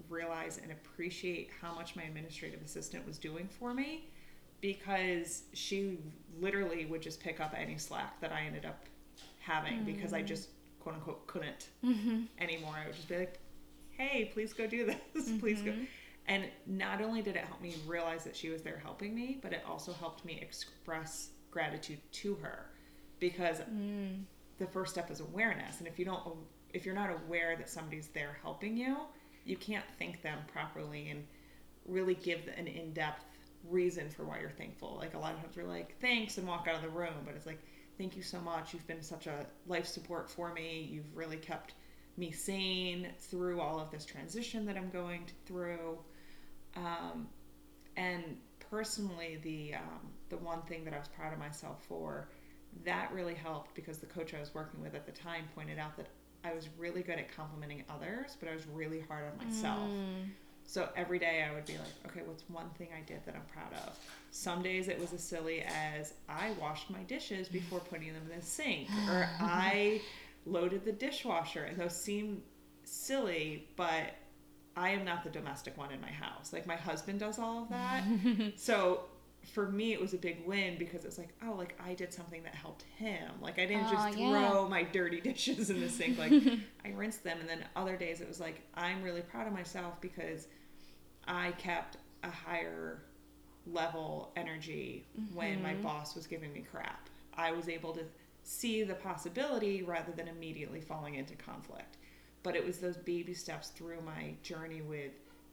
realize 0.09 0.59
and 0.59 0.73
appreciate 0.73 1.51
how 1.61 1.75
much 1.75 1.97
my 1.97 2.05
administrative 2.05 2.63
assistant 2.63 3.07
was 3.07 3.19
doing 3.19 3.49
for 3.59 3.75
me 3.75 4.09
because 4.63 5.43
she 5.53 5.99
literally 6.41 6.87
would 6.87 7.03
just 7.03 7.21
pick 7.21 7.41
up 7.41 7.53
any 7.55 7.77
slack 7.77 8.19
that 8.21 8.33
I 8.33 8.45
ended 8.47 8.65
up 8.65 8.87
having 9.41 9.75
mm-hmm. 9.75 9.85
because 9.85 10.15
I 10.15 10.23
just 10.23 10.49
quote 10.81 10.95
unquote 10.95 11.27
couldn't 11.27 11.69
mm-hmm. 11.85 12.23
anymore. 12.39 12.75
I 12.83 12.87
would 12.87 12.97
just 12.97 13.09
be 13.09 13.19
like, 13.19 13.39
hey, 13.91 14.31
please 14.33 14.55
go 14.55 14.67
do 14.67 14.87
this. 15.15 15.29
Mm-hmm. 15.29 15.39
please 15.39 15.61
go. 15.61 15.75
And 16.29 16.45
not 16.67 17.03
only 17.03 17.21
did 17.21 17.37
it 17.37 17.45
help 17.45 17.61
me 17.61 17.75
realize 17.87 18.25
that 18.25 18.37
she 18.37 18.49
was 18.49 18.63
there 18.63 18.81
helping 18.83 19.15
me, 19.15 19.39
but 19.43 19.53
it 19.53 19.63
also 19.69 19.93
helped 19.93 20.25
me 20.25 20.39
express 20.41 21.31
gratitude 21.51 21.99
to 22.13 22.37
her 22.37 22.67
because 23.19 23.59
mm. 23.59 24.23
the 24.59 24.67
first 24.67 24.93
step 24.93 25.11
is 25.11 25.19
awareness. 25.19 25.81
And 25.81 25.89
if 25.89 25.99
you 25.99 26.05
don't, 26.05 26.23
if 26.73 26.87
you're 26.87 26.95
not 26.95 27.11
aware 27.11 27.57
that 27.57 27.69
somebody's 27.69 28.07
there 28.09 28.39
helping 28.41 28.77
you, 28.77 28.99
you 29.45 29.57
can't 29.57 29.85
thank 29.99 30.23
them 30.23 30.39
properly 30.53 31.11
and 31.11 31.27
really 31.87 32.15
give 32.15 32.41
an 32.57 32.69
in-depth 32.69 33.25
reason 33.69 34.09
for 34.11 34.25
why 34.25 34.41
you're 34.41 34.51
thankful. 34.51 34.97
Like 34.99 35.15
a 35.15 35.19
lot 35.19 35.35
of 35.35 35.41
times 35.41 35.57
we're 35.57 35.65
like, 35.65 35.99
thanks 36.01 36.39
and 36.39 36.47
walk 36.47 36.67
out 36.69 36.77
of 36.77 36.83
the 36.83 36.89
room, 36.89 37.15
but 37.25 37.35
it's 37.35 37.47
like, 37.47 37.61
thank 37.99 38.17
you 38.17 38.23
so 38.23 38.41
much. 38.41 38.73
You've 38.73 38.87
been 38.87 39.03
such 39.03 39.27
a 39.27 39.47
life 39.67 39.87
support 39.87 40.31
for 40.31 40.53
me. 40.53 40.89
You've 40.91 41.17
really 41.17 41.37
kept 41.37 41.75
me 42.17 42.31
sane 42.31 43.09
through 43.19 43.61
all 43.61 43.81
of 43.81 43.91
this 43.91 44.05
transition 44.05 44.67
that 44.67 44.77
I'm 44.77 44.91
going 44.91 45.25
through. 45.47 45.99
Um, 46.77 47.29
and 47.97 48.37
personally, 48.71 49.39
the 49.43 49.75
um, 49.75 50.11
the 50.31 50.39
one 50.39 50.63
thing 50.63 50.85
that 50.85 50.95
I 50.95 50.99
was 50.99 51.09
proud 51.09 51.33
of 51.33 51.39
myself 51.39 51.85
for, 51.87 52.29
that 52.85 53.11
really 53.13 53.35
helped 53.35 53.75
because 53.75 53.99
the 53.99 54.07
coach 54.07 54.35
I 54.35 54.41
was 54.41 54.55
working 54.55 54.81
with 54.81 54.95
at 54.95 55.05
the 55.05 55.13
time 55.13 55.45
pointed 55.55 55.79
out 55.79 55.97
that 55.99 56.07
I 56.45 56.55
was 56.55 56.69
really 56.79 57.03
good 57.03 57.19
at 57.19 57.35
complimenting 57.35 57.85
others, 57.89 58.37
but 58.41 58.49
I 58.49 58.55
was 58.55 58.67
really 58.67 59.01
hard 59.01 59.25
on 59.31 59.47
myself. 59.47 59.89
Mm. 59.91 60.31
So 60.67 60.89
every 60.97 61.19
day 61.19 61.47
I 61.49 61.55
would 61.55 61.67
be 61.67 61.75
like, 61.75 61.93
okay, 62.07 62.23
what's 62.25 62.45
one 62.49 62.71
thing 62.79 62.89
I 62.97 63.03
did 63.03 63.25
that 63.27 63.35
I'm 63.35 63.43
proud 63.53 63.73
of? 63.87 63.99
Some 64.31 64.63
days 64.63 64.89
it 64.89 64.99
was 64.99 65.13
as 65.13 65.23
silly 65.23 65.63
as 65.63 66.15
I 66.29 66.53
washed 66.61 66.91
my 66.91 67.03
dishes 67.03 67.49
before 67.49 67.81
putting 67.81 68.13
them 68.13 68.23
in 68.31 68.39
the 68.41 68.45
sink, 68.45 68.89
or 69.09 69.29
I 69.41 70.01
loaded 70.47 70.85
the 70.85 70.93
dishwasher. 70.93 71.65
And 71.65 71.77
those 71.77 71.95
seem 71.95 72.43
silly, 72.85 73.69
but 73.77 74.15
I 74.77 74.91
am 74.91 75.05
not 75.05 75.25
the 75.25 75.31
domestic 75.31 75.77
one 75.77 75.93
in 75.93 76.01
my 76.01 76.11
house. 76.11 76.53
Like 76.53 76.67
my 76.67 76.77
husband 76.77 77.21
does 77.21 77.39
all 77.39 77.63
of 77.63 77.69
that. 77.69 78.05
so 78.57 79.01
for 79.45 79.71
me 79.71 79.93
it 79.93 80.01
was 80.01 80.15
a 80.15 80.19
big 80.19 80.47
win 80.47 80.77
because 80.79 81.05
it's 81.05 81.19
like 81.19 81.31
oh 81.47 81.53
like 81.53 81.75
i 81.85 81.95
did 81.95 82.13
something 82.13 82.43
that 82.43 82.55
helped 82.55 82.85
him 82.97 83.31
like 83.41 83.59
i 83.59 83.67
didn't 83.67 83.89
just 83.91 84.15
throw 84.15 84.63
yeah. 84.63 84.69
my 84.69 84.83
dirty 84.83 85.21
dishes 85.25 85.71
in 85.71 85.81
the 85.81 85.89
sink 85.89 86.19
like 86.19 86.33
i 86.85 86.91
rinsed 86.91 87.25
them 87.25 87.39
and 87.41 87.49
then 87.49 87.65
other 87.75 87.97
days 87.97 88.21
it 88.21 88.29
was 88.29 88.41
like 88.41 88.63
i'm 88.75 89.03
really 89.03 89.21
proud 89.21 89.47
of 89.47 89.53
myself 89.53 90.01
because 90.01 90.47
i 91.27 91.51
kept 91.53 91.97
a 92.23 92.31
higher 92.31 93.03
level 93.67 94.33
energy 94.37 95.05
mm-hmm. 95.19 95.35
when 95.35 95.63
my 95.63 95.73
mm-hmm. 95.73 95.83
boss 95.83 96.15
was 96.15 96.27
giving 96.27 96.53
me 96.53 96.65
crap 96.71 97.09
i 97.37 97.51
was 97.51 97.69
able 97.69 97.93
to 97.93 98.05
see 98.45 98.83
the 98.83 98.95
possibility 98.95 99.83
rather 99.83 100.13
than 100.13 100.29
immediately 100.29 100.81
falling 100.81 101.15
into 101.15 101.35
conflict 101.35 101.97
but 102.43 102.57
it 102.57 102.65
was 102.65 102.79
those 102.79 102.97
baby 102.97 103.35
steps 103.35 103.69
through 103.69 104.01
my 104.03 104.35
journey 104.43 104.83
with 104.83 105.13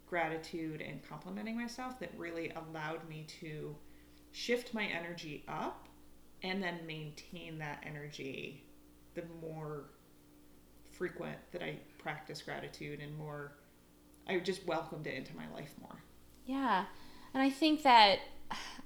gratitude 0.10 0.82
and 0.82 1.08
complimenting 1.08 1.56
myself 1.56 2.00
that 2.00 2.12
really 2.18 2.52
allowed 2.52 3.08
me 3.08 3.26
to 3.42 3.76
shift 4.32 4.74
my 4.74 4.86
energy 4.86 5.44
up 5.48 5.88
and 6.44 6.62
then 6.64 6.80
maintain 6.86 7.58
that 7.60 7.84
energy 7.86 8.64
the 9.16 9.24
more 9.42 9.86
frequent 10.92 11.38
that 11.52 11.62
I 11.62 11.78
practice 11.98 12.42
gratitude 12.42 13.00
and 13.00 13.18
more 13.18 13.54
I 14.28 14.40
just 14.40 14.66
welcomed 14.68 15.08
it 15.08 15.16
into 15.16 15.36
my 15.36 15.50
life 15.56 15.74
more. 15.82 16.04
Yeah. 16.46 16.86
And 17.34 17.42
I 17.42 17.50
think 17.50 17.84
that 17.84 18.20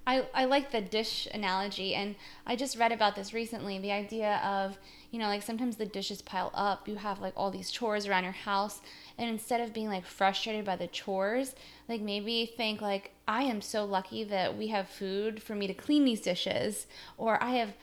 I, 0.06 0.26
I 0.34 0.46
like 0.46 0.72
the 0.72 0.82
dish 0.82 1.28
analogy 1.34 1.96
and 1.96 2.16
I 2.46 2.56
just 2.56 2.78
read 2.78 2.92
about 2.92 3.16
this 3.16 3.34
recently 3.34 3.80
the 3.80 3.92
idea 3.92 4.42
of 4.44 4.78
you 5.12 5.20
know 5.20 5.28
like 5.28 5.44
sometimes 5.44 5.78
the 5.78 5.86
dishes 5.86 6.22
pile 6.22 6.52
up 6.54 6.88
you 6.90 6.96
have 6.96 7.22
like 7.22 7.34
all 7.38 7.52
these 7.52 7.72
chores 7.72 8.06
around 8.06 8.24
your 8.24 8.34
house 8.34 8.82
and 9.18 9.30
instead 9.30 9.62
of 9.62 9.74
being 9.74 9.88
like 9.88 10.06
frustrated 10.06 10.66
by 10.66 10.76
the 10.76 10.88
chores 10.88 11.56
like 11.88 12.02
maybe 12.02 12.46
think 12.46 12.82
like 12.82 13.12
I 13.28 13.44
am 13.44 13.62
so 13.62 13.86
lucky 13.86 14.24
that 14.26 14.58
we 14.58 14.68
have 14.68 14.90
food 14.90 15.42
for 15.42 15.56
me 15.56 15.68
to 15.68 15.74
clean 15.74 16.06
these 16.06 16.22
dishes 16.22 16.88
or 17.18 17.42
I 17.42 17.52
have 17.52 17.74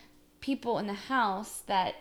people 0.40 0.78
in 0.78 0.86
the 0.86 0.94
house 0.94 1.62
that 1.66 1.96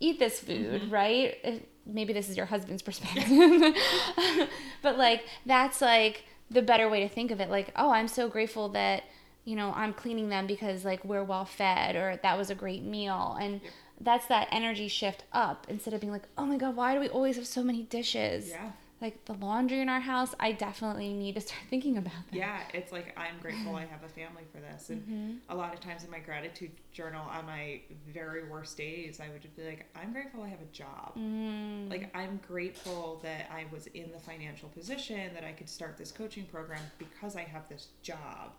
eat 0.00 0.18
this 0.18 0.40
food 0.40 0.82
mm-hmm. 0.82 0.90
right 0.90 1.66
maybe 1.86 2.12
this 2.12 2.28
is 2.28 2.36
your 2.36 2.46
husband's 2.46 2.82
perspective 2.88 3.24
but 4.82 4.98
like 4.98 5.24
that's 5.46 5.80
like 5.80 6.24
the 6.50 6.62
better 6.62 6.88
way 6.88 7.00
to 7.00 7.08
think 7.08 7.30
of 7.30 7.40
it 7.40 7.50
like 7.50 7.72
oh 7.76 7.90
I'm 7.90 8.08
so 8.08 8.28
grateful 8.28 8.68
that 8.70 9.04
you 9.44 9.56
know, 9.56 9.72
I'm 9.74 9.92
cleaning 9.92 10.28
them 10.28 10.46
because 10.46 10.84
like 10.84 11.04
we're 11.04 11.24
well 11.24 11.44
fed 11.44 11.96
or 11.96 12.18
that 12.22 12.38
was 12.38 12.50
a 12.50 12.54
great 12.54 12.84
meal. 12.84 13.36
And 13.40 13.54
yep. 13.54 13.72
That's 14.02 14.26
that 14.26 14.48
energy 14.50 14.88
shift 14.88 15.24
up 15.32 15.66
instead 15.68 15.94
of 15.94 16.00
being 16.00 16.12
like, 16.12 16.28
oh 16.36 16.44
my 16.44 16.56
God, 16.56 16.76
why 16.76 16.94
do 16.94 17.00
we 17.00 17.08
always 17.08 17.36
have 17.36 17.46
so 17.46 17.62
many 17.62 17.82
dishes? 17.84 18.50
Yeah. 18.50 18.70
Like 19.00 19.24
the 19.24 19.32
laundry 19.32 19.80
in 19.80 19.88
our 19.88 20.00
house, 20.00 20.32
I 20.38 20.52
definitely 20.52 21.12
need 21.12 21.34
to 21.34 21.40
start 21.40 21.60
thinking 21.70 21.98
about 21.98 22.12
that. 22.30 22.36
Yeah, 22.36 22.60
it's 22.72 22.92
like 22.92 23.18
I'm 23.18 23.40
grateful 23.40 23.74
I 23.74 23.84
have 23.84 24.04
a 24.04 24.08
family 24.08 24.44
for 24.52 24.60
this. 24.60 24.90
And 24.90 25.02
mm-hmm. 25.02 25.32
a 25.48 25.56
lot 25.56 25.74
of 25.74 25.80
times 25.80 26.04
in 26.04 26.10
my 26.10 26.20
gratitude 26.20 26.70
journal, 26.92 27.26
on 27.28 27.44
my 27.46 27.80
very 28.12 28.48
worst 28.48 28.76
days, 28.76 29.18
I 29.20 29.28
would 29.30 29.42
just 29.42 29.56
be 29.56 29.64
like, 29.64 29.86
I'm 29.96 30.12
grateful 30.12 30.42
I 30.44 30.48
have 30.48 30.60
a 30.60 30.72
job. 30.72 31.16
Mm. 31.18 31.90
Like, 31.90 32.16
I'm 32.16 32.40
grateful 32.46 33.18
that 33.24 33.50
I 33.52 33.64
was 33.72 33.88
in 33.88 34.12
the 34.12 34.20
financial 34.20 34.68
position 34.68 35.34
that 35.34 35.42
I 35.42 35.50
could 35.50 35.68
start 35.68 35.96
this 35.98 36.12
coaching 36.12 36.44
program 36.44 36.82
because 36.98 37.34
I 37.34 37.42
have 37.42 37.68
this 37.68 37.88
job 38.02 38.52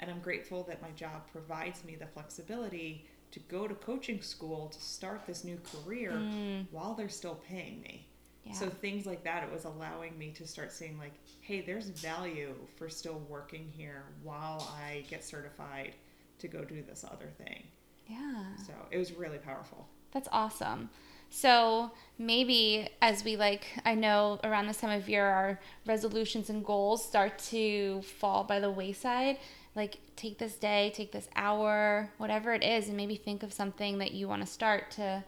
and 0.00 0.10
I'm 0.10 0.20
grateful 0.20 0.64
that 0.64 0.82
my 0.82 0.90
job 0.92 1.30
provides 1.30 1.84
me 1.84 1.94
the 1.94 2.06
flexibility 2.06 3.04
to 3.32 3.40
go 3.40 3.68
to 3.68 3.74
coaching 3.74 4.20
school 4.22 4.68
to 4.68 4.80
start 4.80 5.26
this 5.26 5.44
new 5.44 5.58
career 5.72 6.12
mm. 6.12 6.66
while 6.70 6.94
they're 6.94 7.08
still 7.08 7.40
paying 7.48 7.80
me. 7.82 8.06
Yeah. 8.44 8.54
So 8.54 8.68
things 8.68 9.06
like 9.06 9.22
that, 9.24 9.44
it 9.44 9.52
was 9.52 9.64
allowing 9.64 10.18
me 10.18 10.30
to 10.32 10.46
start 10.46 10.72
seeing 10.72 10.98
like, 10.98 11.12
hey, 11.40 11.60
there's 11.60 11.90
value 11.90 12.54
for 12.76 12.88
still 12.88 13.22
working 13.28 13.70
here 13.76 14.04
while 14.22 14.72
I 14.82 15.04
get 15.08 15.24
certified 15.24 15.94
to 16.38 16.48
go 16.48 16.64
do 16.64 16.82
this 16.82 17.04
other 17.04 17.30
thing. 17.38 17.64
Yeah. 18.06 18.44
So 18.66 18.72
it 18.90 18.98
was 18.98 19.12
really 19.12 19.38
powerful. 19.38 19.86
That's 20.12 20.28
awesome. 20.32 20.90
So 21.28 21.92
maybe 22.18 22.88
as 23.00 23.22
we 23.22 23.36
like, 23.36 23.66
I 23.84 23.94
know 23.94 24.40
around 24.42 24.66
this 24.66 24.78
time 24.78 24.98
of 24.98 25.08
year, 25.08 25.24
our 25.24 25.60
resolutions 25.86 26.50
and 26.50 26.64
goals 26.64 27.04
start 27.04 27.38
to 27.50 28.02
fall 28.02 28.42
by 28.42 28.58
the 28.58 28.70
wayside 28.70 29.38
like 29.76 29.98
take 30.16 30.38
this 30.38 30.54
day, 30.54 30.92
take 30.94 31.12
this 31.12 31.28
hour, 31.36 32.10
whatever 32.18 32.52
it 32.52 32.64
is, 32.64 32.88
and 32.88 32.96
maybe 32.96 33.16
think 33.16 33.42
of 33.42 33.52
something 33.52 33.98
that 33.98 34.12
you 34.12 34.28
want 34.28 34.42
to 34.42 34.46
start 34.46 34.90
to 34.92 35.24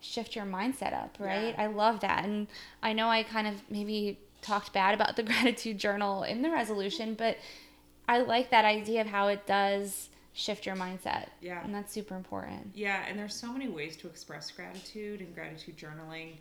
shift 0.00 0.36
your 0.36 0.44
mindset 0.44 0.92
up, 0.92 1.16
right? 1.18 1.54
Yeah. 1.56 1.62
I 1.62 1.66
love 1.66 2.00
that. 2.00 2.24
And 2.24 2.46
I 2.82 2.92
know 2.92 3.08
I 3.08 3.22
kind 3.22 3.46
of 3.46 3.54
maybe 3.70 4.18
talked 4.42 4.72
bad 4.72 4.94
about 4.94 5.16
the 5.16 5.22
gratitude 5.24 5.78
journal 5.78 6.22
in 6.22 6.42
the 6.42 6.50
resolution, 6.50 7.14
but 7.14 7.38
I 8.08 8.18
like 8.18 8.50
that 8.50 8.64
idea 8.64 9.00
of 9.00 9.06
how 9.06 9.28
it 9.28 9.46
does 9.46 10.10
shift 10.34 10.66
your 10.66 10.76
mindset. 10.76 11.28
Yeah. 11.40 11.64
And 11.64 11.74
that's 11.74 11.92
super 11.92 12.16
important. 12.16 12.72
Yeah, 12.74 13.04
and 13.08 13.18
there's 13.18 13.34
so 13.34 13.52
many 13.52 13.68
ways 13.68 13.96
to 13.98 14.08
express 14.08 14.50
gratitude 14.50 15.20
and 15.20 15.34
gratitude 15.34 15.76
journaling. 15.76 16.34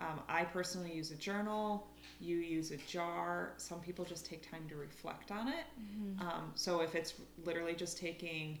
Um, 0.00 0.20
I 0.28 0.44
personally 0.44 0.92
use 0.92 1.10
a 1.10 1.16
journal. 1.16 1.88
You 2.20 2.36
use 2.36 2.70
a 2.70 2.76
jar. 2.78 3.52
Some 3.58 3.80
people 3.80 4.04
just 4.04 4.24
take 4.26 4.48
time 4.50 4.66
to 4.68 4.76
reflect 4.76 5.30
on 5.30 5.48
it. 5.48 5.64
Mm-hmm. 5.80 6.20
Um, 6.26 6.52
so 6.54 6.80
if 6.80 6.94
it's 6.94 7.14
literally 7.44 7.74
just 7.74 7.98
taking 7.98 8.60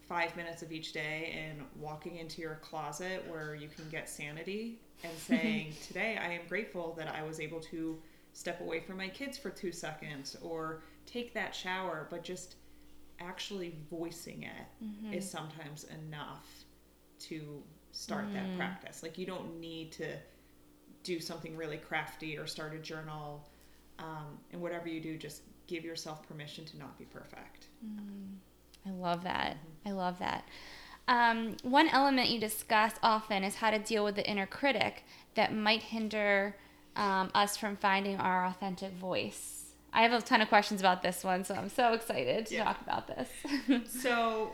five 0.00 0.34
minutes 0.36 0.62
of 0.62 0.72
each 0.72 0.92
day 0.92 1.32
and 1.48 1.64
walking 1.76 2.16
into 2.16 2.40
your 2.42 2.56
closet 2.56 3.24
where 3.28 3.54
you 3.54 3.68
can 3.68 3.88
get 3.88 4.08
sanity 4.08 4.80
and 5.04 5.16
saying, 5.18 5.76
Today 5.80 6.18
I 6.20 6.32
am 6.32 6.42
grateful 6.48 6.94
that 6.98 7.08
I 7.14 7.22
was 7.22 7.38
able 7.40 7.60
to 7.60 7.98
step 8.32 8.60
away 8.60 8.80
from 8.80 8.96
my 8.96 9.08
kids 9.08 9.38
for 9.38 9.50
two 9.50 9.72
seconds 9.72 10.36
or 10.42 10.82
take 11.06 11.32
that 11.34 11.54
shower, 11.54 12.06
but 12.10 12.22
just 12.24 12.56
actually 13.20 13.76
voicing 13.90 14.42
it 14.44 14.66
is 15.14 15.24
Mm-hmm. 15.24 15.38
sometimes 15.38 15.84
enough 15.84 16.64
to 17.20 17.62
start 17.92 18.32
that 18.32 18.52
Mm. 18.52 18.56
practice. 18.56 19.02
Like 19.02 19.18
you 19.18 19.26
don't 19.26 19.60
need 19.60 19.92
to 19.92 20.16
do 21.02 21.20
something 21.20 21.56
really 21.56 21.76
crafty 21.78 22.36
or 22.38 22.46
start 22.46 22.74
a 22.74 22.78
journal. 22.78 23.48
Um, 23.98 24.38
and 24.52 24.60
whatever 24.60 24.88
you 24.88 25.00
do, 25.00 25.16
just 25.16 25.42
give 25.66 25.84
yourself 25.84 26.26
permission 26.26 26.64
to 26.66 26.78
not 26.78 26.98
be 26.98 27.04
perfect. 27.04 27.66
I 28.86 28.90
love 28.90 29.24
that. 29.24 29.56
I 29.84 29.90
love 29.92 30.18
that. 30.18 30.44
Um, 31.08 31.56
one 31.62 31.88
element 31.88 32.28
you 32.30 32.38
discuss 32.40 32.92
often 33.02 33.44
is 33.44 33.56
how 33.56 33.70
to 33.70 33.78
deal 33.78 34.04
with 34.04 34.14
the 34.14 34.28
inner 34.28 34.46
critic 34.46 35.04
that 35.34 35.54
might 35.54 35.82
hinder 35.82 36.56
um, 36.96 37.30
us 37.34 37.56
from 37.56 37.76
finding 37.76 38.16
our 38.16 38.46
authentic 38.46 38.92
voice. 38.92 39.56
I 39.92 40.02
have 40.02 40.12
a 40.12 40.20
ton 40.22 40.40
of 40.40 40.48
questions 40.48 40.80
about 40.80 41.02
this 41.02 41.24
one, 41.24 41.44
so 41.44 41.54
I'm 41.54 41.68
so 41.68 41.92
excited 41.94 42.46
to 42.46 42.54
Yeah. 42.54 42.64
talk 42.64 42.80
about 42.80 43.06
this. 43.08 43.28
So 44.02 44.52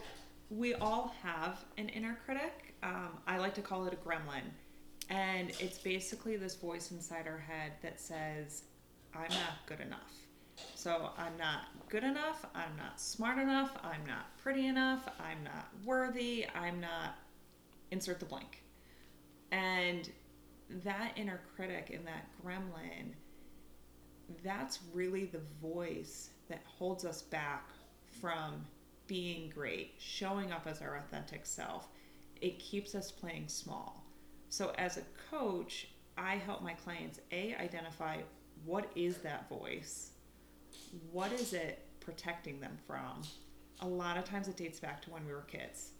we 0.50 0.74
all 0.74 1.14
have 1.22 1.64
an 1.76 1.88
inner 1.90 2.18
critic. 2.24 2.74
Um, 2.82 3.10
I 3.26 3.38
like 3.38 3.54
to 3.54 3.62
call 3.62 3.86
it 3.86 3.92
a 3.92 3.96
gremlin. 3.96 4.42
And 5.08 5.52
it's 5.60 5.78
basically 5.78 6.36
this 6.36 6.56
voice 6.56 6.90
inside 6.90 7.26
our 7.26 7.38
head 7.38 7.72
that 7.82 8.00
says, 8.00 8.64
I'm 9.14 9.30
not 9.30 9.66
good 9.66 9.80
enough. 9.80 10.12
So 10.74 11.10
I'm 11.16 11.36
not 11.38 11.66
good 11.88 12.02
enough. 12.02 12.44
I'm 12.54 12.76
not 12.76 13.00
smart 13.00 13.38
enough. 13.38 13.76
I'm 13.82 14.04
not 14.06 14.36
pretty 14.38 14.66
enough. 14.66 15.08
I'm 15.20 15.44
not 15.44 15.68
worthy. 15.84 16.46
I'm 16.54 16.80
not, 16.80 17.16
insert 17.90 18.18
the 18.18 18.26
blank. 18.26 18.62
And 19.52 20.10
that 20.84 21.12
inner 21.16 21.40
critic 21.54 21.90
and 21.94 22.06
that 22.06 22.26
gremlin, 22.44 23.12
that's 24.42 24.80
really 24.92 25.26
the 25.26 25.42
voice 25.62 26.30
that 26.48 26.62
holds 26.66 27.04
us 27.04 27.22
back 27.22 27.68
from 28.20 28.64
being 29.06 29.50
great, 29.50 29.94
showing 29.98 30.50
up 30.52 30.66
as 30.66 30.82
our 30.82 30.96
authentic 30.96 31.46
self. 31.46 31.88
It 32.40 32.58
keeps 32.58 32.94
us 32.94 33.12
playing 33.12 33.48
small. 33.48 34.05
So, 34.48 34.72
as 34.78 34.96
a 34.96 35.02
coach, 35.30 35.88
I 36.16 36.36
help 36.36 36.62
my 36.62 36.72
clients 36.72 37.20
A, 37.32 37.54
identify 37.56 38.18
what 38.64 38.90
is 38.94 39.18
that 39.18 39.48
voice? 39.48 40.10
What 41.12 41.32
is 41.32 41.52
it 41.52 41.84
protecting 42.00 42.60
them 42.60 42.78
from? 42.86 43.22
A 43.80 43.86
lot 43.86 44.16
of 44.16 44.24
times 44.24 44.48
it 44.48 44.56
dates 44.56 44.80
back 44.80 45.02
to 45.02 45.10
when 45.10 45.26
we 45.26 45.32
were 45.32 45.42
kids. 45.42 45.90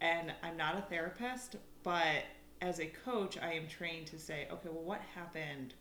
And 0.00 0.32
I'm 0.42 0.56
not 0.56 0.78
a 0.78 0.82
therapist, 0.82 1.56
but 1.82 2.24
as 2.62 2.80
a 2.80 2.86
coach, 2.86 3.38
I 3.38 3.52
am 3.52 3.66
trained 3.68 4.06
to 4.08 4.18
say, 4.18 4.48
okay, 4.50 4.68
well, 4.70 4.84
what 4.84 5.00
happened 5.14 5.74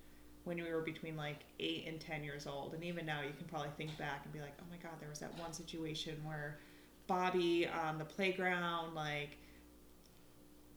when 0.44 0.58
we 0.58 0.72
were 0.72 0.82
between 0.82 1.16
like 1.16 1.46
eight 1.60 1.86
and 1.88 2.00
10 2.00 2.24
years 2.24 2.48
old? 2.48 2.74
And 2.74 2.84
even 2.84 3.06
now, 3.06 3.22
you 3.22 3.34
can 3.38 3.48
probably 3.48 3.70
think 3.78 3.98
back 3.98 4.22
and 4.24 4.34
be 4.34 4.40
like, 4.40 4.54
oh 4.60 4.66
my 4.70 4.78
God, 4.78 4.94
there 5.00 5.10
was 5.10 5.20
that 5.20 5.38
one 5.40 5.54
situation 5.54 6.18
where 6.26 6.60
Bobby 7.08 7.68
on 7.68 7.98
the 7.98 8.06
playground, 8.06 8.94
like, 8.94 9.38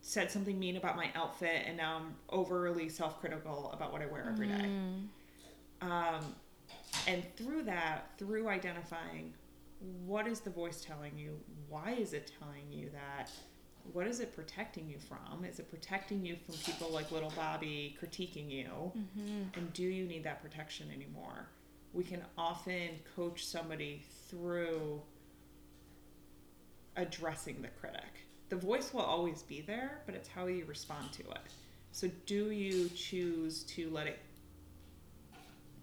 said 0.05 0.29
something 0.29 0.59
mean 0.59 0.75
about 0.75 0.97
my 0.97 1.09
outfit, 1.15 1.63
and 1.65 1.77
now 1.77 1.95
I'm 1.95 2.15
overly 2.29 2.89
self 2.89 3.19
critical 3.21 3.71
about 3.73 3.91
what 3.93 4.01
I 4.01 4.05
wear 4.05 4.27
every 4.29 4.47
day. 4.47 4.65
Um, 5.81 6.35
and 7.07 7.23
through 7.37 7.63
that, 7.63 8.09
through 8.17 8.49
identifying 8.49 9.33
what 10.05 10.27
is 10.27 10.41
the 10.41 10.49
voice 10.49 10.81
telling 10.81 11.17
you, 11.17 11.39
why 11.69 11.91
is 11.91 12.13
it 12.13 12.31
telling 12.39 12.69
you 12.71 12.89
that, 12.91 13.31
what 13.93 14.05
is 14.07 14.19
it 14.19 14.35
protecting 14.35 14.89
you 14.89 14.97
from? 14.99 15.43
Is 15.45 15.59
it 15.59 15.69
protecting 15.69 16.25
you 16.25 16.35
from 16.45 16.55
people 16.55 16.89
like 16.89 17.11
little 17.11 17.31
Bobby 17.35 17.97
critiquing 18.01 18.49
you? 18.51 18.91
And 19.55 19.73
do 19.73 19.83
you 19.83 20.05
need 20.05 20.23
that 20.25 20.41
protection 20.41 20.87
anymore? 20.93 21.47
We 21.93 22.03
can 22.03 22.23
often 22.37 22.89
coach 23.15 23.45
somebody 23.45 24.03
through 24.29 25.01
addressing 26.95 27.61
the 27.61 27.67
critic. 27.69 28.22
The 28.53 28.59
voice 28.59 28.93
will 28.93 29.01
always 29.01 29.41
be 29.41 29.61
there, 29.61 30.03
but 30.05 30.13
it's 30.13 30.29
how 30.29 30.45
you 30.45 30.65
respond 30.65 31.11
to 31.13 31.21
it. 31.21 31.39
So 31.91 32.07
do 32.27 32.51
you 32.51 32.87
choose 32.89 33.63
to 33.63 33.89
let 33.89 34.05
it 34.05 34.19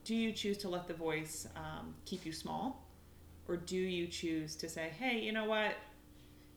do 0.05 0.15
you 0.15 0.31
choose 0.31 0.57
to 0.59 0.69
let 0.69 0.87
the 0.87 0.95
voice 0.95 1.49
um, 1.57 1.97
keep 2.05 2.25
you 2.25 2.31
small? 2.31 2.87
Or 3.49 3.57
do 3.57 3.77
you 3.77 4.07
choose 4.07 4.55
to 4.55 4.69
say 4.69 4.93
hey 5.01 5.19
you 5.19 5.33
know 5.33 5.47
what? 5.47 5.73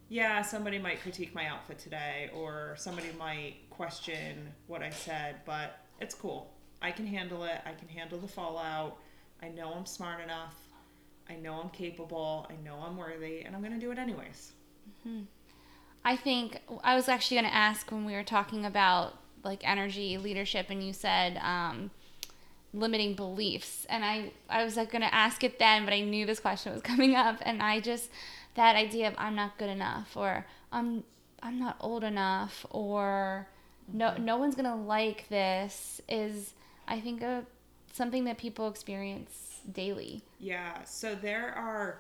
Yeah 0.08 0.43
somebody 0.43 0.78
might 0.78 1.02
critique 1.02 1.34
my 1.34 1.47
outfit 1.47 1.80
today 1.80 2.30
or 2.32 2.76
somebody 2.78 3.10
might 3.17 3.67
question 3.71 4.54
what 4.67 4.84
i 4.84 4.91
said 4.91 5.38
but 5.47 5.80
it's 5.99 6.13
cool. 6.13 6.54
I 6.80 6.91
can 6.91 7.08
handle 7.08 7.43
it. 7.43 7.60
I 7.65 7.71
can 7.71 7.88
handle 7.88 8.19
the 8.19 8.28
fallout. 8.28 8.97
I 9.41 9.49
know 9.49 9.73
i'm 9.73 9.88
smart 9.88 10.21
enough. 10.21 10.54
I 11.28 11.38
know 11.38 11.56
i'm 11.56 11.71
capable. 11.71 12.45
I 12.52 12.56
know 12.63 12.76
i'm 12.86 12.97
worthy 12.97 13.41
and 13.41 13.56
i'm 13.56 13.63
going 13.63 13.73
to 13.73 13.80
do 13.80 13.89
it 13.89 13.97
anyways 13.97 14.52
I 16.06 16.16
think 16.16 16.62
I 16.84 16.96
was 16.96 17.08
actually 17.08 17.38
going 17.38 17.50
to 17.50 17.56
ask 17.56 17.92
when 17.92 18.06
we 18.06 18.13
were 18.13 18.24
talking 18.24 18.66
about 18.66 19.18
like 19.44 19.68
energy 19.68 20.18
leadership, 20.18 20.68
and 20.70 20.84
you 20.84 20.94
said 20.94 21.38
um, 21.38 21.92
limiting 22.74 23.16
beliefs, 23.16 23.86
and 23.89 24.04
I 24.04 24.32
I 24.50 24.63
was 24.63 24.76
like 24.76 24.92
going 24.92 25.02
to 25.02 25.13
ask 25.13 25.44
it 25.44 25.60
then, 25.60 25.86
but 25.86 25.94
I 25.94 26.02
knew 26.02 26.26
this 26.26 26.39
question 26.39 26.74
was 26.74 26.82
coming 26.94 27.16
up, 27.16 27.38
and 27.42 27.62
I 27.62 27.80
just 27.80 28.10
that 28.56 28.76
idea 28.76 29.08
of 29.08 29.16
I'm 29.18 29.36
not 29.36 29.58
good 29.58 29.70
enough, 29.70 30.16
or 30.18 30.46
I'm 30.72 31.04
I'm 31.42 31.60
not 31.60 31.78
old 31.80 32.04
enough, 32.04 32.66
or 32.70 33.48
no 33.92 34.16
no 34.18 34.38
one's 34.38 34.56
gonna 34.56 34.76
like 34.76 35.28
this 35.30 36.02
is 36.08 36.54
I 36.88 37.00
think 37.00 37.22
a 37.22 37.46
something 37.92 38.26
that 38.26 38.38
people 38.38 38.68
experience 38.68 39.62
daily. 39.72 40.22
Yeah, 40.39 40.84
so 40.84 41.16
there 41.16 41.54
are 41.54 42.00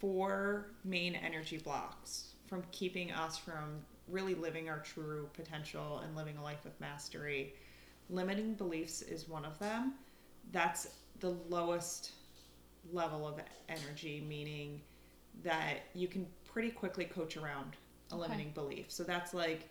four 0.00 0.66
main 0.84 1.14
energy 1.14 1.58
blocks 1.58 2.33
from 2.54 2.62
keeping 2.70 3.10
us 3.10 3.36
from 3.36 3.80
really 4.06 4.36
living 4.36 4.68
our 4.68 4.78
true 4.78 5.28
potential 5.32 6.00
and 6.04 6.14
living 6.14 6.36
a 6.36 6.42
life 6.42 6.64
of 6.66 6.80
mastery. 6.80 7.52
Limiting 8.10 8.54
beliefs 8.54 9.02
is 9.02 9.28
one 9.28 9.44
of 9.44 9.58
them. 9.58 9.94
That's 10.52 10.86
the 11.18 11.30
lowest 11.48 12.12
level 12.92 13.26
of 13.26 13.40
energy, 13.68 14.24
meaning 14.28 14.80
that 15.42 15.78
you 15.94 16.06
can 16.06 16.28
pretty 16.44 16.70
quickly 16.70 17.06
coach 17.06 17.36
around 17.36 17.74
a 18.12 18.14
Okay. 18.14 18.22
limiting 18.22 18.52
belief. 18.52 18.86
So 18.88 19.02
that's 19.02 19.34
like, 19.34 19.68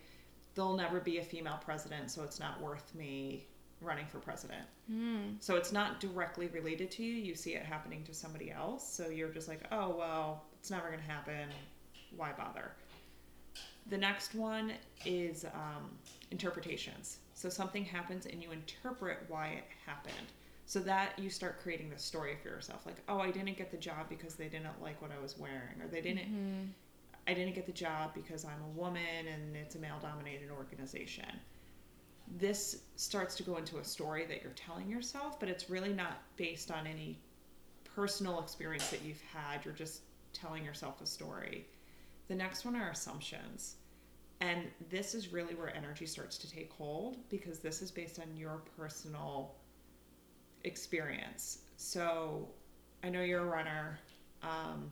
there'll 0.54 0.76
never 0.76 1.00
be 1.00 1.16
a 1.18 1.24
female 1.24 1.58
president, 1.64 2.10
so 2.10 2.22
it's 2.22 2.38
not 2.38 2.60
worth 2.60 2.94
me 2.94 3.46
running 3.80 4.04
for 4.06 4.18
president. 4.18 4.66
Mm. 4.92 5.36
So 5.40 5.56
it's 5.56 5.72
not 5.72 6.00
directly 6.00 6.48
related 6.48 6.90
to 6.92 7.02
you. 7.02 7.14
You 7.14 7.34
see 7.34 7.54
it 7.54 7.64
happening 7.64 8.04
to 8.04 8.12
somebody 8.12 8.50
else. 8.50 8.86
So 8.86 9.08
you're 9.08 9.30
just 9.30 9.48
like, 9.48 9.62
oh, 9.72 9.96
well, 9.96 10.44
it's 10.60 10.70
never 10.70 10.88
going 10.88 11.00
to 11.00 11.10
happen. 11.10 11.48
Why 12.16 12.32
bother? 12.32 12.72
The 13.90 13.98
next 13.98 14.34
one 14.34 14.72
is 15.04 15.44
um, 15.44 15.90
interpretations. 16.30 17.18
So 17.34 17.48
something 17.48 17.84
happens 17.84 18.26
and 18.26 18.42
you 18.42 18.50
interpret 18.52 19.24
why 19.28 19.48
it 19.48 19.64
happened. 19.84 20.14
So 20.66 20.80
that 20.80 21.18
you 21.18 21.28
start 21.28 21.60
creating 21.62 21.90
the 21.90 21.98
story 21.98 22.36
for 22.42 22.48
yourself. 22.48 22.86
Like, 22.86 22.96
oh, 23.08 23.18
I 23.18 23.30
didn't 23.30 23.58
get 23.58 23.70
the 23.70 23.76
job 23.76 24.08
because 24.08 24.34
they 24.34 24.48
didn't 24.48 24.80
like 24.80 25.00
what 25.02 25.10
I 25.12 25.20
was 25.20 25.38
wearing, 25.38 25.82
or 25.82 25.88
they 25.88 26.00
didn't. 26.00 26.20
Mm-hmm. 26.20 26.64
I 27.26 27.34
didn't 27.34 27.54
get 27.54 27.66
the 27.66 27.72
job 27.72 28.12
because 28.14 28.44
I'm 28.44 28.62
a 28.62 28.78
woman 28.78 29.26
and 29.32 29.56
it's 29.56 29.74
a 29.74 29.78
male 29.78 29.98
dominated 30.00 30.50
organization. 30.50 31.28
This 32.38 32.82
starts 32.96 33.34
to 33.36 33.42
go 33.42 33.56
into 33.58 33.78
a 33.78 33.84
story 33.84 34.24
that 34.26 34.42
you're 34.42 34.52
telling 34.52 34.88
yourself, 34.88 35.38
but 35.38 35.48
it's 35.48 35.68
really 35.68 35.92
not 35.92 36.22
based 36.36 36.70
on 36.70 36.86
any 36.86 37.18
personal 37.94 38.40
experience 38.40 38.88
that 38.88 39.02
you've 39.02 39.22
had. 39.22 39.64
You're 39.64 39.74
just 39.74 40.00
telling 40.32 40.64
yourself 40.64 41.00
a 41.02 41.06
story. 41.06 41.66
The 42.28 42.34
next 42.34 42.64
one 42.64 42.76
are 42.76 42.90
assumptions. 42.90 43.76
And 44.40 44.64
this 44.90 45.14
is 45.14 45.32
really 45.32 45.54
where 45.54 45.74
energy 45.74 46.06
starts 46.06 46.36
to 46.38 46.50
take 46.50 46.72
hold 46.72 47.16
because 47.30 47.60
this 47.60 47.82
is 47.82 47.90
based 47.90 48.18
on 48.18 48.36
your 48.36 48.60
personal 48.76 49.54
experience. 50.64 51.58
So 51.76 52.48
I 53.02 53.10
know 53.10 53.22
you're 53.22 53.42
a 53.42 53.46
runner. 53.46 53.98
Um, 54.42 54.90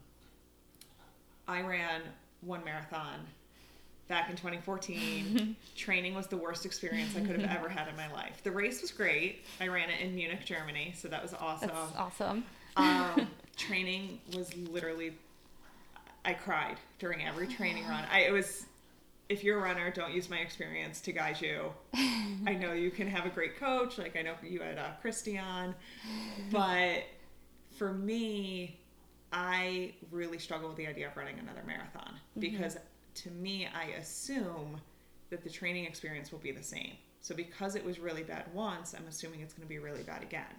I 1.48 1.62
ran 1.62 2.02
one 2.40 2.64
marathon 2.64 3.26
back 4.08 4.28
in 4.28 4.36
2014. 4.36 5.56
Training 5.76 6.14
was 6.14 6.26
the 6.26 6.36
worst 6.36 6.66
experience 6.66 7.16
I 7.16 7.20
could 7.20 7.40
have 7.40 7.50
ever 7.50 7.68
had 7.68 7.88
in 7.88 7.96
my 7.96 8.12
life. 8.12 8.42
The 8.42 8.50
race 8.50 8.82
was 8.82 8.90
great. 8.90 9.44
I 9.60 9.68
ran 9.68 9.90
it 9.90 10.00
in 10.00 10.14
Munich, 10.14 10.44
Germany, 10.44 10.94
so 10.96 11.08
that 11.08 11.22
was 11.22 11.34
awesome. 11.34 11.68
That's 11.68 11.96
awesome. 11.96 12.44
Um, 12.76 13.28
training 13.56 14.20
was 14.36 14.54
literally, 14.56 15.14
I 16.24 16.34
cried 16.34 16.78
during 16.98 17.24
every 17.24 17.46
training 17.46 17.86
run. 17.88 18.04
I 18.10 18.20
it 18.20 18.32
was, 18.32 18.66
if 19.28 19.42
you're 19.42 19.58
a 19.58 19.62
runner, 19.62 19.90
don't 19.90 20.12
use 20.12 20.30
my 20.30 20.38
experience 20.38 21.00
to 21.02 21.12
guide 21.12 21.40
you. 21.40 21.72
I 22.46 22.54
know 22.54 22.72
you 22.72 22.90
can 22.90 23.08
have 23.08 23.26
a 23.26 23.30
great 23.30 23.58
coach, 23.58 23.98
like 23.98 24.16
I 24.16 24.22
know 24.22 24.34
you 24.42 24.60
had 24.60 24.78
uh, 24.78 24.90
Christy 25.00 25.38
on, 25.38 25.74
but 26.50 27.04
for 27.70 27.92
me, 27.92 28.78
I 29.32 29.94
really 30.10 30.38
struggle 30.38 30.68
with 30.68 30.76
the 30.76 30.86
idea 30.86 31.08
of 31.08 31.16
running 31.16 31.38
another 31.38 31.62
marathon 31.66 32.14
because 32.38 32.76
to 33.14 33.30
me, 33.30 33.68
I 33.74 33.96
assume 33.98 34.80
that 35.30 35.42
the 35.42 35.50
training 35.50 35.86
experience 35.86 36.30
will 36.30 36.38
be 36.38 36.52
the 36.52 36.62
same. 36.62 36.92
So 37.20 37.34
because 37.34 37.74
it 37.76 37.84
was 37.84 37.98
really 37.98 38.22
bad 38.22 38.44
once, 38.52 38.94
I'm 38.94 39.06
assuming 39.08 39.40
it's 39.40 39.54
going 39.54 39.66
to 39.66 39.68
be 39.68 39.78
really 39.78 40.02
bad 40.02 40.22
again. 40.22 40.54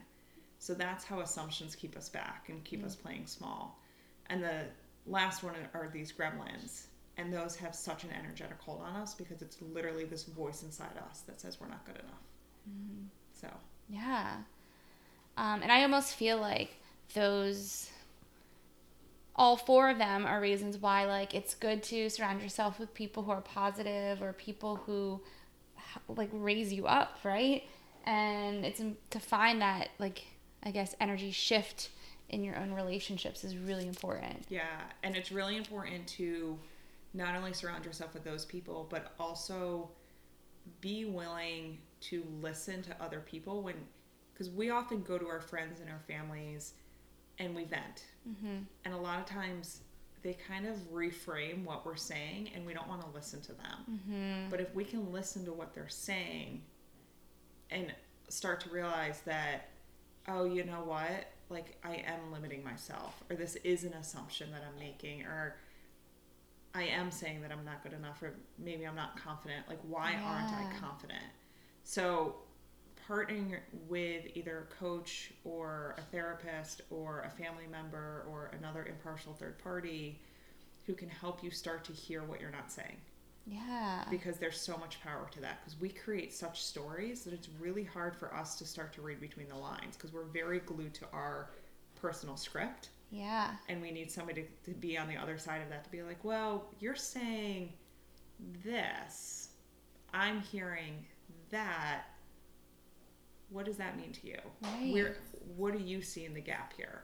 So 0.60 0.74
that's 0.74 1.04
how 1.04 1.20
assumptions 1.20 1.76
keep 1.76 1.98
us 1.98 2.10
back 2.10 2.46
and 2.50 2.64
keep 2.64 2.86
us 2.86 2.96
playing 2.96 3.28
small. 3.28 3.80
And 4.28 4.42
the 4.42 4.64
last 5.08 5.44
one 5.44 5.56
are 5.74 5.90
these 5.92 6.12
gremlins. 6.12 6.84
And 7.18 7.32
those 7.32 7.56
have 7.58 7.76
such 7.76 8.04
an 8.04 8.10
energetic 8.18 8.60
hold 8.60 8.82
on 8.82 8.96
us 8.96 9.14
because 9.14 9.44
it's 9.44 9.58
literally 9.62 10.04
this 10.04 10.24
voice 10.24 10.64
inside 10.64 10.98
us 11.10 11.22
that 11.28 11.40
says 11.40 11.60
we're 11.62 11.68
not 11.68 11.86
good 11.86 11.98
enough. 11.98 12.24
So, 13.40 13.48
Yeah. 13.88 14.38
Um, 15.38 15.62
and 15.62 15.72
I 15.72 15.84
almost 15.84 16.16
feel 16.16 16.38
like 16.38 16.78
those, 17.14 17.90
all 19.36 19.58
four 19.58 19.90
of 19.90 19.98
them 19.98 20.26
are 20.26 20.40
reasons 20.40 20.78
why, 20.78 21.06
like, 21.06 21.34
it's 21.36 21.54
good 21.56 21.84
to 21.84 22.10
surround 22.10 22.42
yourself 22.42 22.80
with 22.80 22.94
people 22.94 23.24
who 23.24 23.32
are 23.32 23.42
positive 23.42 24.22
or 24.22 24.34
people 24.34 24.78
who, 24.78 25.22
like, 26.08 26.30
raise 26.32 26.72
you 26.74 26.88
up, 26.88 27.20
right? 27.24 27.64
And 28.06 28.66
it's 28.66 28.82
to 29.12 29.20
find 29.20 29.62
that, 29.62 29.90
like, 30.00 30.24
I 30.64 30.72
guess, 30.72 30.96
energy 31.00 31.32
shift 31.32 31.90
in 32.34 32.44
your 32.44 32.58
own 32.58 32.74
relationships 32.74 33.44
is 33.44 33.56
really 33.56 33.88
important. 33.88 34.46
yeah. 34.50 34.82
And 35.04 35.16
it's 35.16 35.32
really 35.32 35.56
important 35.56 36.08
to 36.20 36.58
not 37.14 37.36
only 37.36 37.54
surround 37.54 37.86
yourself 37.86 38.14
with 38.14 38.24
those 38.24 38.44
people, 38.44 38.88
but 38.90 39.14
also 39.20 39.90
be 40.82 41.06
willing 41.06 41.78
to 42.02 42.24
listen 42.42 42.82
to 42.84 42.96
other 43.02 43.20
people 43.20 43.62
when, 43.62 43.76
because 44.34 44.50
we 44.50 44.70
often 44.70 45.04
go 45.04 45.18
to 45.18 45.28
our 45.28 45.42
friends 45.42 45.80
and 45.80 45.90
our 45.90 46.02
families 46.08 46.74
and 47.40 47.56
we 47.56 47.66
vent. 47.66 48.06
Mm-hmm. 48.28 48.64
And 48.86 48.94
a 48.94 48.98
lot 48.98 49.20
of 49.20 49.26
times 49.26 49.82
they 50.24 50.34
kind 50.34 50.66
of 50.66 50.76
reframe 50.92 51.66
what 51.66 51.86
we're 51.86 51.96
saying 51.96 52.50
and 52.56 52.66
we 52.66 52.74
don't 52.74 52.88
want 52.88 53.02
to 53.02 53.08
listen 53.14 53.42
to 53.42 53.54
them. 53.54 53.78
Mm-hmm. 53.92 54.50
But 54.50 54.60
if 54.62 54.74
we 54.74 54.84
can 54.84 55.12
listen 55.12 55.46
to 55.46 55.54
what 55.54 55.74
they're 55.74 55.90
saying 55.90 56.64
and 57.70 57.94
start 58.30 58.60
to 58.62 58.70
realize 58.70 59.22
that, 59.26 59.70
oh, 60.28 60.46
you 60.46 60.64
know 60.64 60.84
what? 60.86 61.28
Like, 61.50 61.78
I 61.84 62.04
am 62.06 62.32
limiting 62.32 62.64
myself, 62.64 63.24
or 63.30 63.36
this 63.36 63.56
is 63.58 63.84
an 63.84 63.94
assumption 63.94 64.52
that 64.52 64.64
I'm 64.68 64.80
making, 64.80 65.24
or 65.24 65.58
I 66.74 66.84
am 66.84 67.12
saying 67.12 67.42
that 67.42 67.52
I'm 67.52 67.64
not 67.64 67.84
good 67.84 67.94
enough, 67.94 68.22
or 68.24 68.34
maybe 68.58 68.86
I'm 68.86 68.96
not 68.96 69.22
confident. 69.22 69.68
Like, 69.68 69.80
why 69.88 70.16
aren't 70.24 70.52
I 70.52 70.72
confident? 70.80 71.24
So, 71.84 72.36
partnering 73.08 73.58
with 73.90 74.26
either 74.34 74.68
a 74.70 74.74
coach 74.74 75.34
or 75.44 75.96
a 75.98 76.02
therapist 76.02 76.82
or 76.90 77.22
a 77.22 77.30
family 77.30 77.68
member 77.70 78.26
or 78.30 78.52
another 78.58 78.86
impartial 78.86 79.34
third 79.34 79.60
party 79.60 80.20
who 80.86 80.94
can 80.94 81.10
help 81.10 81.44
you 81.44 81.52
start 81.52 81.84
to 81.84 81.92
hear 81.92 82.24
what 82.24 82.40
you're 82.40 82.52
not 82.52 82.72
saying 82.72 82.98
Yeah. 83.46 84.06
because 84.10 84.38
there's 84.38 84.60
so 84.60 84.78
much 84.78 85.02
power 85.02 85.28
to 85.32 85.42
that 85.42 85.60
because 85.64 85.80
we 85.80 85.90
create 85.90 86.34
such 86.34 86.64
stories 86.64 87.24
that 87.26 87.34
it's 87.34 87.50
really 87.60 87.84
hard 87.84 88.16
for 88.16 88.34
us 88.34 88.56
to 88.60 88.66
start 88.66 88.94
to 88.94 89.02
read 89.02 89.20
between 89.20 89.50
the 89.50 89.58
lines 89.58 89.98
because 89.98 90.14
we're 90.14 90.24
very 90.26 90.60
glued 90.60 90.94
to 90.96 91.06
our 91.12 91.50
personal 91.96 92.38
script 92.38 92.90
Yeah. 93.12 93.52
and 93.68 93.82
we 93.82 93.92
need 93.92 94.10
somebody 94.12 94.44
to, 94.66 94.72
to 94.72 94.78
be 94.80 94.98
on 94.98 95.08
the 95.10 95.18
other 95.18 95.38
side 95.38 95.62
of 95.62 95.70
that 95.70 95.84
to 95.84 95.90
be 95.92 96.04
like 96.04 96.24
well 96.24 96.66
you're 96.80 96.96
saying 96.96 97.74
this 98.64 99.50
i'm 100.14 100.42
hearing 100.42 101.06
that 101.52 102.04
what 103.50 103.66
does 103.66 103.78
that 103.78 103.98
mean 103.98 104.12
to 104.12 104.28
you 104.28 104.38
Right. 104.62 104.94
Where, 104.94 105.16
what 105.56 105.78
do 105.78 105.84
you 105.84 106.02
see 106.02 106.26
in 106.26 106.34
the 106.34 106.42
gap 106.42 106.74
here 106.78 107.02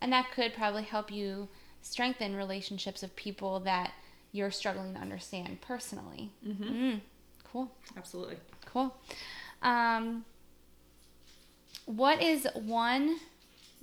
And 0.00 0.12
that 0.12 0.30
could 0.34 0.52
probably 0.54 0.82
help 0.82 1.10
you 1.10 1.48
strengthen 1.82 2.34
relationships 2.36 3.02
of 3.02 3.14
people 3.16 3.60
that 3.60 3.92
you're 4.32 4.50
struggling 4.50 4.94
to 4.94 5.00
understand 5.00 5.60
personally. 5.60 6.30
mm-hmm. 6.46 6.64
Mm, 6.64 7.00
cool. 7.52 7.70
absolutely 7.96 8.36
Cool. 8.66 8.94
Um, 9.62 10.24
what 11.86 12.22
is 12.22 12.46
one 12.54 13.16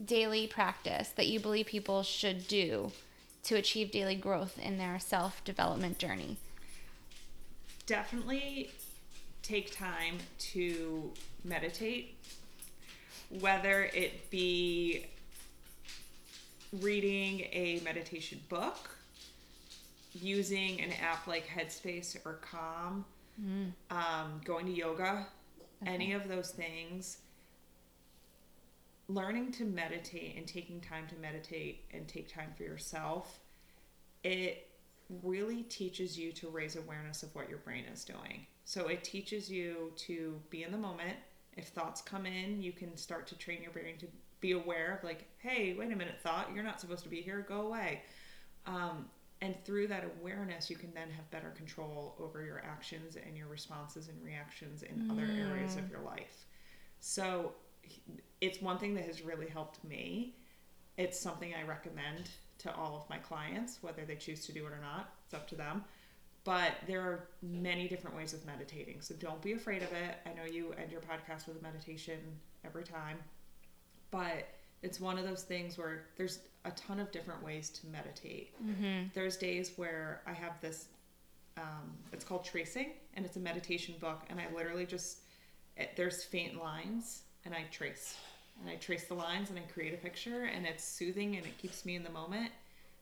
daily 0.03 0.45
practice 0.47 1.10
that 1.10 1.27
you 1.27 1.39
believe 1.39 1.65
people 1.65 2.03
should 2.03 2.47
do 2.47 2.91
to 3.43 3.55
achieve 3.55 3.91
daily 3.91 4.15
growth 4.15 4.60
in 4.60 4.77
their 4.77 4.99
self 4.99 5.43
development 5.43 5.97
journey? 5.97 6.38
definitely 7.86 8.71
take 9.43 9.75
time 9.75 10.17
to 10.39 11.12
meditate, 11.43 12.15
whether 13.39 13.84
it 13.93 14.29
be 14.29 15.05
reading 16.81 17.41
a 17.51 17.79
meditation 17.84 18.39
book, 18.49 18.94
using 20.15 20.82
an 20.82 20.91
app 20.93 21.28
like 21.28 21.45
Headspace 21.45 22.17
or 22.25 22.36
Calm, 22.36 23.06
um, 23.91 24.41
going 24.45 24.65
to 24.65 24.71
yoga, 24.71 25.28
any 25.86 26.13
of 26.13 26.28
those 26.28 26.51
things. 26.51 27.17
Learning 29.08 29.51
to 29.51 29.65
meditate 29.65 30.36
and 30.38 30.47
taking 30.47 30.80
time 30.82 31.06
to 31.08 31.15
meditate 31.17 31.84
and 31.93 32.08
take 32.08 32.34
time 32.34 32.51
for 32.58 32.63
yourself, 32.63 33.39
it 34.23 34.67
really 35.21 35.63
teaches 35.63 36.17
you 36.17 36.32
to 36.32 36.47
raise 36.47 36.75
awareness 36.75 37.21
of 37.21 37.36
what 37.36 37.47
your 37.47 37.60
brain 37.60 37.84
is 37.93 38.04
doing. 38.04 38.47
So 38.63 38.88
it 38.88 39.04
teaches 39.04 39.51
you 39.51 39.91
to 39.97 40.41
be 40.49 40.63
in 40.63 40.71
the 40.71 40.78
moment. 40.78 41.17
If 41.56 41.67
thoughts 41.67 42.01
come 42.01 42.25
in, 42.25 42.62
you 42.62 42.71
can 42.71 42.97
start 42.97 43.28
to 43.28 43.38
train 43.38 43.62
your 43.62 43.71
brain 43.71 43.97
to 43.99 44.08
be 44.39 44.54
aware 44.54 44.95
of, 44.95 45.04
like, 45.04 45.25
hey, 45.38 45.75
wait 45.78 45.91
a 45.91 45.95
minute, 45.95 46.15
thought, 46.23 46.49
you're 46.54 46.63
not 46.63 46.82
supposed 46.82 47.04
to 47.04 47.10
be 47.10 47.21
here, 47.21 47.45
go 47.47 47.67
away. 47.67 48.01
Um, 48.65 49.06
and 49.41 49.56
through 49.65 49.88
that 49.88 50.06
awareness, 50.19 50.69
you 50.69 50.76
can 50.76 50.93
then 50.93 51.10
have 51.10 51.30
better 51.30 51.50
control 51.50 52.15
over 52.19 52.43
your 52.43 52.63
actions 52.65 53.15
and 53.15 53.36
your 53.36 53.48
responses 53.48 54.08
and 54.08 54.24
reactions 54.24 54.84
in 54.84 55.10
other 55.12 55.24
areas 55.24 55.76
of 55.76 55.84
mm. 55.84 55.91
your 55.91 56.02
life. 56.02 56.45
So 57.00 57.54
it's 58.41 58.62
one 58.62 58.78
thing 58.78 58.95
that 58.95 59.06
has 59.06 59.21
really 59.21 59.48
helped 59.48 59.84
me. 59.84 60.36
It's 60.98 61.19
something 61.19 61.54
I 61.54 61.67
recommend 61.67 62.30
to 62.60 62.74
all 62.74 62.95
of 62.95 63.10
my 63.10 63.17
clients, 63.17 63.80
whether 63.82 64.06
they 64.06 64.15
choose 64.15 64.45
to 64.45 64.54
do 64.54 64.65
it 64.65 64.71
or 64.71 64.80
not. 64.82 65.13
It's 65.26 65.34
up 65.34 65.48
to 65.50 65.56
them. 65.56 65.84
But 66.45 66.74
there 66.88 67.02
are 67.02 67.30
many 67.41 67.88
different 67.88 68.15
ways 68.15 68.34
of 68.34 68.45
meditating. 68.45 69.02
So 69.02 69.15
don't 69.15 69.41
be 69.41 69.54
afraid 69.54 69.82
of 69.82 69.91
it. 69.91 70.15
I 70.26 70.30
know 70.34 70.45
you 70.50 70.74
end 70.74 70.91
your 70.91 71.02
podcast 71.02 71.48
with 71.48 71.60
a 71.60 71.62
meditation 71.62 72.19
every 72.63 72.84
time. 72.84 73.17
But 74.12 74.48
it's 74.82 75.00
one 75.00 75.17
of 75.17 75.26
those 75.26 75.43
things 75.43 75.78
where 75.78 76.06
there's 76.17 76.39
a 76.65 76.71
ton 76.71 76.99
of 76.99 77.12
different 77.12 77.43
ways 77.43 77.69
to 77.69 77.88
meditate. 77.88 78.54
Mm-hmm. 78.63 79.08
There's 79.13 79.38
days 79.38 79.71
where 79.75 80.21
I 80.25 80.34
have 80.34 80.60
this, 80.62 80.88
um, 81.58 81.93
it's 82.12 82.25
called 82.25 82.43
tracing, 82.43 82.93
and 83.13 83.25
it's 83.25 83.38
a 83.38 83.39
meditation 83.39 83.95
book, 83.99 84.23
and 84.30 84.39
I 84.39 84.47
literally 84.54 84.86
just, 84.86 85.19
it, 85.78 85.91
there's 85.95 86.23
faint 86.23 86.62
lines, 86.62 87.23
and 87.45 87.54
I 87.54 87.65
trace. 87.71 88.15
And 88.62 88.69
I 88.69 88.75
trace 88.75 89.04
the 89.06 89.13
lines 89.13 89.49
and 89.49 89.60
I 89.60 89.63
create 89.63 89.93
a 89.93 89.97
picture, 89.97 90.45
and 90.45 90.65
it's 90.65 90.84
soothing 90.84 91.36
and 91.36 91.45
it 91.45 91.58
keeps 91.58 91.86
me 91.86 91.95
in 91.95 92.04
the 92.04 92.10
moment. 92.10 92.51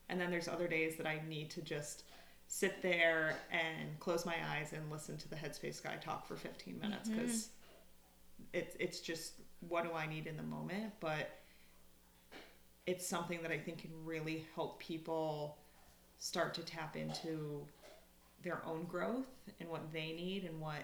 And 0.10 0.20
then 0.20 0.32
there's 0.32 0.48
other 0.48 0.68
days 0.68 0.98
that 0.98 1.06
I 1.06 1.22
need 1.30 1.50
to 1.52 1.62
just 1.62 2.04
sit 2.48 2.82
there 2.82 3.36
and 3.52 4.00
close 4.00 4.26
my 4.26 4.36
eyes 4.52 4.74
and 4.74 4.92
listen 4.92 5.18
to 5.18 5.30
the 5.30 5.36
Headspace 5.36 5.82
guy 5.82 5.96
talk 5.96 6.28
for 6.28 6.36
15 6.36 6.80
minutes 6.80 7.10
because 7.10 7.50
it's 8.52 8.76
it's 8.80 9.00
just 9.00 9.34
what 9.70 9.84
do 9.84 9.94
I 9.94 10.08
need 10.08 10.28
in 10.28 10.38
the 10.38 10.44
moment, 10.44 10.94
but 11.00 11.30
it's 12.86 13.08
something 13.08 13.42
that 13.42 13.52
I 13.52 13.58
think 13.58 13.80
can 13.80 13.92
really 14.04 14.46
help 14.56 14.80
people 14.80 15.58
start 16.20 16.54
to 16.56 16.62
tap 16.62 16.96
into 16.96 17.66
their 18.44 18.62
own 18.66 18.84
growth 18.86 19.28
and 19.60 19.70
what 19.70 19.92
they 19.94 20.12
need 20.12 20.44
and 20.44 20.60
what 20.60 20.84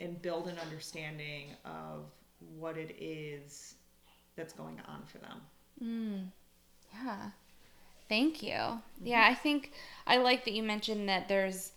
and 0.00 0.20
build 0.20 0.48
an 0.48 0.58
understanding 0.58 1.50
of 1.64 2.06
what 2.58 2.76
it 2.76 2.96
is 3.00 3.74
that's 4.36 4.52
going 4.52 4.80
on 4.88 5.02
for 5.06 5.18
them. 5.18 5.40
Mm. 5.82 6.26
Yeah. 6.92 7.30
Thank 8.08 8.42
you. 8.42 8.80
Yeah, 9.02 9.26
I 9.28 9.34
think 9.34 9.72
I 10.06 10.18
like 10.18 10.44
that 10.44 10.52
you 10.52 10.62
mentioned 10.62 11.08
that 11.08 11.28
there's 11.28 11.72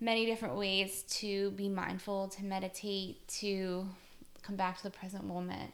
many 0.00 0.26
different 0.26 0.56
ways 0.56 1.02
to 1.08 1.50
be 1.52 1.68
mindful, 1.68 2.28
to 2.28 2.44
meditate, 2.44 3.26
to 3.28 3.86
come 4.42 4.56
back 4.56 4.76
to 4.76 4.82
the 4.84 4.90
present 4.90 5.24
moment. 5.24 5.72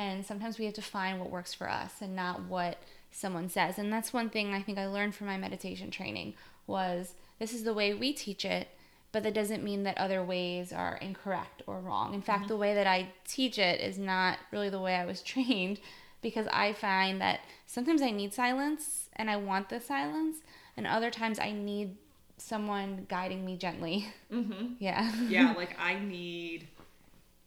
And 0.00 0.24
sometimes 0.24 0.58
we 0.58 0.64
have 0.64 0.72
to 0.74 0.82
find 0.82 1.20
what 1.20 1.30
works 1.30 1.52
for 1.52 1.68
us 1.68 2.00
and 2.00 2.16
not 2.16 2.44
what 2.44 2.78
someone 3.12 3.50
says. 3.50 3.78
And 3.78 3.92
that's 3.92 4.14
one 4.14 4.30
thing 4.30 4.54
I 4.54 4.62
think 4.62 4.78
I 4.78 4.86
learned 4.86 5.14
from 5.14 5.26
my 5.26 5.36
meditation 5.36 5.90
training 5.90 6.32
was 6.66 7.14
this 7.38 7.52
is 7.52 7.64
the 7.64 7.74
way 7.74 7.92
we 7.92 8.14
teach 8.14 8.46
it, 8.46 8.68
but 9.12 9.22
that 9.24 9.34
doesn't 9.34 9.62
mean 9.62 9.82
that 9.82 9.98
other 9.98 10.24
ways 10.24 10.72
are 10.72 10.96
incorrect 11.02 11.62
or 11.66 11.80
wrong. 11.80 12.14
In 12.14 12.22
fact, 12.22 12.48
the 12.48 12.56
way 12.56 12.72
that 12.72 12.86
I 12.86 13.08
teach 13.28 13.58
it 13.58 13.78
is 13.80 13.98
not 13.98 14.38
really 14.50 14.70
the 14.70 14.80
way 14.80 14.94
I 14.94 15.04
was 15.04 15.20
trained 15.34 15.80
because 16.22 16.46
I 16.50 16.72
find 16.72 17.20
that 17.20 17.40
sometimes 17.66 18.00
I 18.00 18.10
need 18.10 18.32
silence 18.32 19.10
and 19.16 19.30
I 19.30 19.36
want 19.36 19.68
the 19.68 19.80
silence, 19.80 20.38
and 20.78 20.86
other 20.86 21.10
times 21.10 21.38
I 21.38 21.52
need 21.52 21.96
someone 22.38 23.04
guiding 23.10 23.44
me 23.44 23.58
gently. 23.58 24.06
Mm-hmm. 24.32 24.74
Yeah. 24.78 25.12
yeah, 25.28 25.52
like 25.52 25.78
I 25.78 25.98
need, 25.98 26.68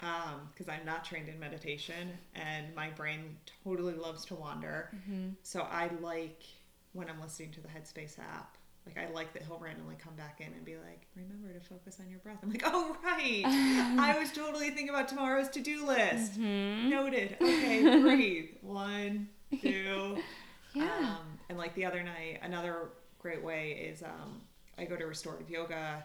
um, 0.04 0.50
because 0.52 0.68
I'm 0.68 0.86
not 0.86 1.06
trained 1.06 1.30
in 1.30 1.40
meditation 1.40 2.12
and 2.36 2.76
my 2.76 2.90
brain 2.90 3.38
totally 3.64 3.94
loves 3.94 4.26
to 4.26 4.36
wander. 4.36 4.90
Mm-hmm. 4.96 5.30
So 5.44 5.62
I 5.62 5.90
like 6.02 6.44
when 6.92 7.10
I'm 7.10 7.22
listening 7.22 7.52
to 7.52 7.62
the 7.62 7.70
Headspace 7.70 8.20
app. 8.20 8.58
Like 8.86 8.98
I 8.98 9.10
like 9.14 9.32
that 9.32 9.44
he'll 9.44 9.60
randomly 9.60 9.96
come 9.98 10.14
back 10.16 10.42
in 10.42 10.48
and 10.48 10.66
be 10.66 10.76
like, 10.76 11.08
"Remember 11.16 11.58
to 11.58 11.62
focus 11.62 12.02
on 12.02 12.10
your 12.10 12.20
breath." 12.20 12.40
I'm 12.44 12.50
like, 12.50 12.64
"Oh 12.66 12.98
right, 13.02 13.44
I 13.46 14.18
was 14.20 14.30
totally 14.34 14.72
thinking 14.72 14.90
about 14.90 15.08
tomorrow's 15.08 15.48
to 15.52 15.62
do 15.62 15.86
list." 15.86 16.38
Mhm. 16.38 16.90
Noted. 16.90 17.38
Okay, 17.40 18.02
breathe. 18.02 18.50
One, 18.62 19.30
two. 19.62 20.18
Yeah. 20.76 20.86
Um, 20.86 21.38
and 21.50 21.58
like 21.60 21.76
the 21.76 21.86
other 21.86 22.02
night, 22.02 22.40
another 22.42 22.90
great 23.20 23.44
way 23.44 23.74
is 23.74 24.02
um, 24.02 24.42
I 24.76 24.86
go 24.86 24.96
to 24.96 25.06
restorative 25.06 25.48
yoga 25.48 26.04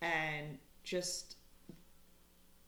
and 0.00 0.56
just 0.84 1.36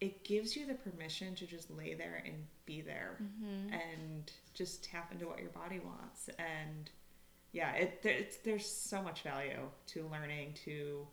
it 0.02 0.24
gives 0.24 0.56
you 0.56 0.66
the 0.66 0.74
permission 0.74 1.32
to 1.36 1.46
just 1.46 1.70
lay 1.70 1.94
there 1.94 2.22
and 2.26 2.34
be 2.66 2.80
there 2.80 3.18
Mhm. 3.22 3.72
and 3.72 4.32
just 4.52 4.82
tap 4.82 5.12
into 5.12 5.28
what 5.28 5.38
your 5.38 5.50
body 5.50 5.78
wants. 5.78 6.28
And 6.38 6.90
yeah, 7.52 7.72
it, 7.74 8.00
it's, 8.04 8.38
there's 8.38 8.66
so 8.66 9.00
much 9.00 9.22
value 9.22 9.70
to 9.86 10.08
learning 10.08 10.54
to 10.64 11.06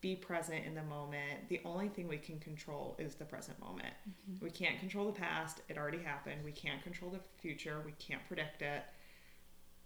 be 0.00 0.16
present 0.16 0.64
in 0.64 0.74
the 0.74 0.82
moment. 0.82 1.48
The 1.48 1.60
only 1.66 1.88
thing 1.90 2.08
we 2.08 2.16
can 2.16 2.40
control 2.40 2.96
is 2.98 3.16
the 3.16 3.24
present 3.26 3.60
moment. 3.60 3.94
We 4.40 4.50
can't 4.50 4.80
control 4.80 5.06
the 5.06 5.12
past, 5.20 5.60
it 5.68 5.76
already 5.76 5.98
happened. 6.02 6.42
We 6.42 6.52
can't 6.52 6.82
control 6.82 7.10
the 7.10 7.20
future, 7.40 7.82
we 7.84 7.92
can't 7.98 8.26
predict 8.26 8.62
it. 8.62 8.82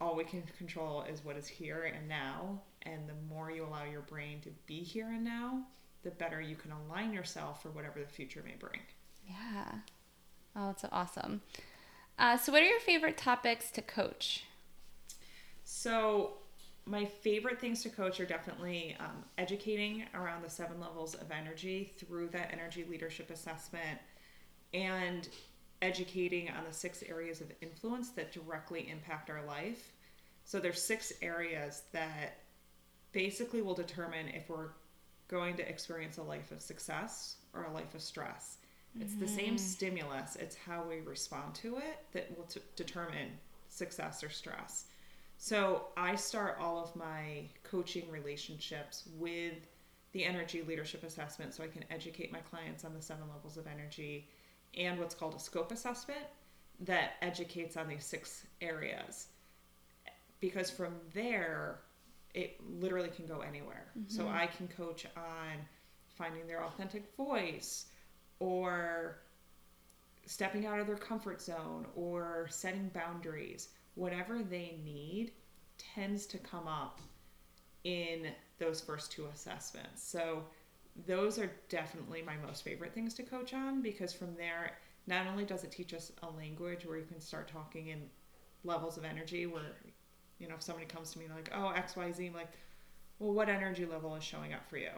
All 0.01 0.15
we 0.15 0.25
can 0.25 0.43
control 0.57 1.03
is 1.03 1.25
what 1.25 1.37
is 1.37 1.49
here 1.49 1.83
and 1.85 2.07
now. 2.09 2.63
And 2.83 3.09
the 3.09 3.15
more 3.29 3.51
you 3.51 3.65
allow 3.65 3.85
your 3.85 4.03
brain 4.03 4.41
to 4.43 4.51
be 4.67 4.85
here 4.85 5.09
and 5.09 5.25
now, 5.25 5.67
the 6.07 6.13
better 6.13 6.41
you 6.41 6.55
can 6.55 6.71
align 6.71 7.13
yourself 7.13 7.61
for 7.63 7.71
whatever 7.71 7.99
the 7.99 8.07
future 8.07 8.41
may 8.45 8.55
bring. 8.59 8.81
Yeah. 9.29 9.73
Oh, 10.55 10.69
that's 10.69 10.85
awesome. 10.93 11.43
Uh, 12.17 12.39
so, 12.39 12.53
what 12.53 12.63
are 12.63 12.67
your 12.67 12.81
favorite 12.81 13.19
topics 13.19 13.73
to 13.73 13.83
coach? 13.83 14.45
So, 15.65 16.35
my 16.87 17.05
favorite 17.05 17.61
things 17.61 17.83
to 17.83 17.89
coach 17.89 18.21
are 18.21 18.25
definitely 18.25 18.97
um, 19.01 19.25
educating 19.37 20.05
around 20.15 20.45
the 20.45 20.49
seven 20.49 20.79
levels 20.81 21.15
of 21.15 21.33
energy 21.33 21.93
through 21.99 22.29
that 22.29 22.51
energy 22.53 22.87
leadership 22.89 23.31
assessment 23.31 23.99
and 24.73 25.29
educating 25.83 26.49
on 26.51 26.63
the 26.65 26.73
six 26.73 27.03
areas 27.03 27.41
of 27.41 27.51
influence 27.61 28.11
that 28.11 28.33
directly 28.33 28.89
impact 28.89 29.29
our 29.29 29.45
life. 29.45 29.93
So, 30.45 30.61
there's 30.61 30.81
six 30.81 31.13
areas 31.21 31.83
that 31.93 32.39
basically 33.11 33.61
will 33.61 33.75
determine 33.75 34.29
if 34.29 34.49
we're 34.49 34.69
going 35.29 35.57
to 35.57 35.69
experience 35.69 36.19
a 36.19 36.23
life 36.23 36.51
of 36.51 36.61
success 36.61 37.37
or 37.53 37.65
a 37.65 37.73
life 37.73 37.95
of 37.95 38.03
stress. 38.03 38.59
It's 38.99 39.15
the 39.15 39.29
same 39.29 39.57
mm. 39.57 39.61
stimulus, 39.61 40.37
it's 40.37 40.57
how 40.57 40.83
we 40.89 41.01
respond 41.01 41.55
to 41.57 41.77
it 41.77 41.99
that 42.13 42.35
will 42.37 42.45
t- 42.45 42.61
determine 42.77 43.29
success 43.69 44.25
or 44.25 44.31
stress. 44.31 44.87
So 45.37 45.89
I 45.97 46.15
start 46.15 46.57
all 46.59 46.83
of 46.83 46.97
my 46.97 47.51
coaching 47.63 48.11
relationships 48.11 49.05
with 49.19 49.55
the 50.13 50.25
energy 50.25 50.63
leadership 50.63 51.05
assessment 51.05 51.53
so 51.53 51.63
I 51.63 51.69
can 51.69 51.85
educate 51.91 52.33
my 52.33 52.39
clients 52.39 52.85
on 52.85 52.95
the 52.95 53.03
seven 53.03 53.25
levels 53.29 53.59
of 53.59 53.67
energy 53.67 54.29
and 54.75 54.99
what's 54.99 55.15
called 55.15 55.35
a 55.35 55.39
scope 55.39 55.73
assessment 55.73 56.25
that 56.81 57.15
educates 57.21 57.77
on 57.77 57.89
these 57.89 58.05
six 58.05 58.47
areas. 58.63 59.29
Because 60.41 60.71
from 60.71 60.95
there, 61.13 61.81
it 62.37 62.61
literally 62.69 63.09
can 63.09 63.27
go 63.27 63.41
anywhere. 63.41 63.87
So 64.09 64.25
mm-hmm. 64.25 64.37
I 64.37 64.47
can 64.47 64.69
coach 64.69 65.07
on 65.17 65.57
finding 66.07 66.47
their 66.47 66.65
authentic 66.65 67.17
voice 67.17 67.87
or 68.39 69.23
stepping 70.27 70.67
out 70.67 70.79
of 70.79 70.87
their 70.87 70.97
comfort 70.97 71.41
zone 71.41 71.87
or 71.97 72.47
setting 72.51 72.91
boundaries, 72.93 73.71
whatever 73.95 74.43
they 74.43 74.79
need 74.85 75.33
tends 75.79 76.27
to 76.27 76.39
come 76.39 76.69
up 76.69 77.01
in 77.85 78.29
those 78.59 78.83
first 78.83 79.11
two 79.11 79.27
assessments. 79.33 80.07
So 80.07 80.45
those 81.07 81.39
are 81.39 81.51
definitely 81.71 82.21
my 82.21 82.37
most 82.47 82.65
favorite 82.65 82.93
things 82.93 83.15
to 83.15 83.23
coach 83.23 83.55
on 83.55 83.81
because 83.81 84.13
from 84.13 84.35
there 84.37 84.73
not 85.07 85.27
only 85.27 85.45
does 85.45 85.65
it 85.65 85.73
teach 85.73 85.95
us 85.95 86.13
a 86.23 86.31
language 86.31 86.85
where 86.85 86.99
you 86.99 87.07
can 87.07 87.21
start 87.21 87.49
talking 87.49 87.89
in 87.89 88.03
levels 88.63 88.99
of 88.99 89.05
energy 89.05 89.47
where 89.47 89.77
you 90.39 90.49
know 90.49 90.55
if 90.55 90.63
somebody 90.63 90.87
comes 90.87 91.11
to 91.13 91.19
me 91.19 91.27
like 91.35 91.51
oh 91.55 91.73
xyz 91.77 92.27
I'm 92.27 92.35
like 92.35 92.53
well 93.19 93.33
what 93.33 93.49
energy 93.49 93.87
level 93.87 94.15
is 94.15 94.25
showing 94.25 94.53
up 94.53 94.69
for 94.69 94.79
you 94.79 94.91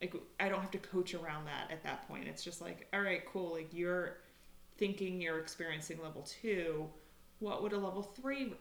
like 0.00 0.14
I 0.38 0.48
don't 0.48 0.60
have 0.60 0.70
to 0.72 0.78
coach 0.78 1.14
around 1.14 1.46
that 1.46 1.70
at 1.70 1.82
that 1.82 2.08
point. 2.08 2.26
It's 2.26 2.42
just 2.42 2.60
like, 2.60 2.88
all 2.92 3.02
right, 3.02 3.24
cool. 3.26 3.52
Like 3.52 3.68
you're 3.72 4.18
thinking 4.78 5.20
you're 5.20 5.38
experiencing 5.38 6.00
level 6.02 6.22
two. 6.22 6.88
What 7.38 7.62
would 7.62 7.72
a 7.72 7.78
level 7.78 8.02
three 8.02 8.54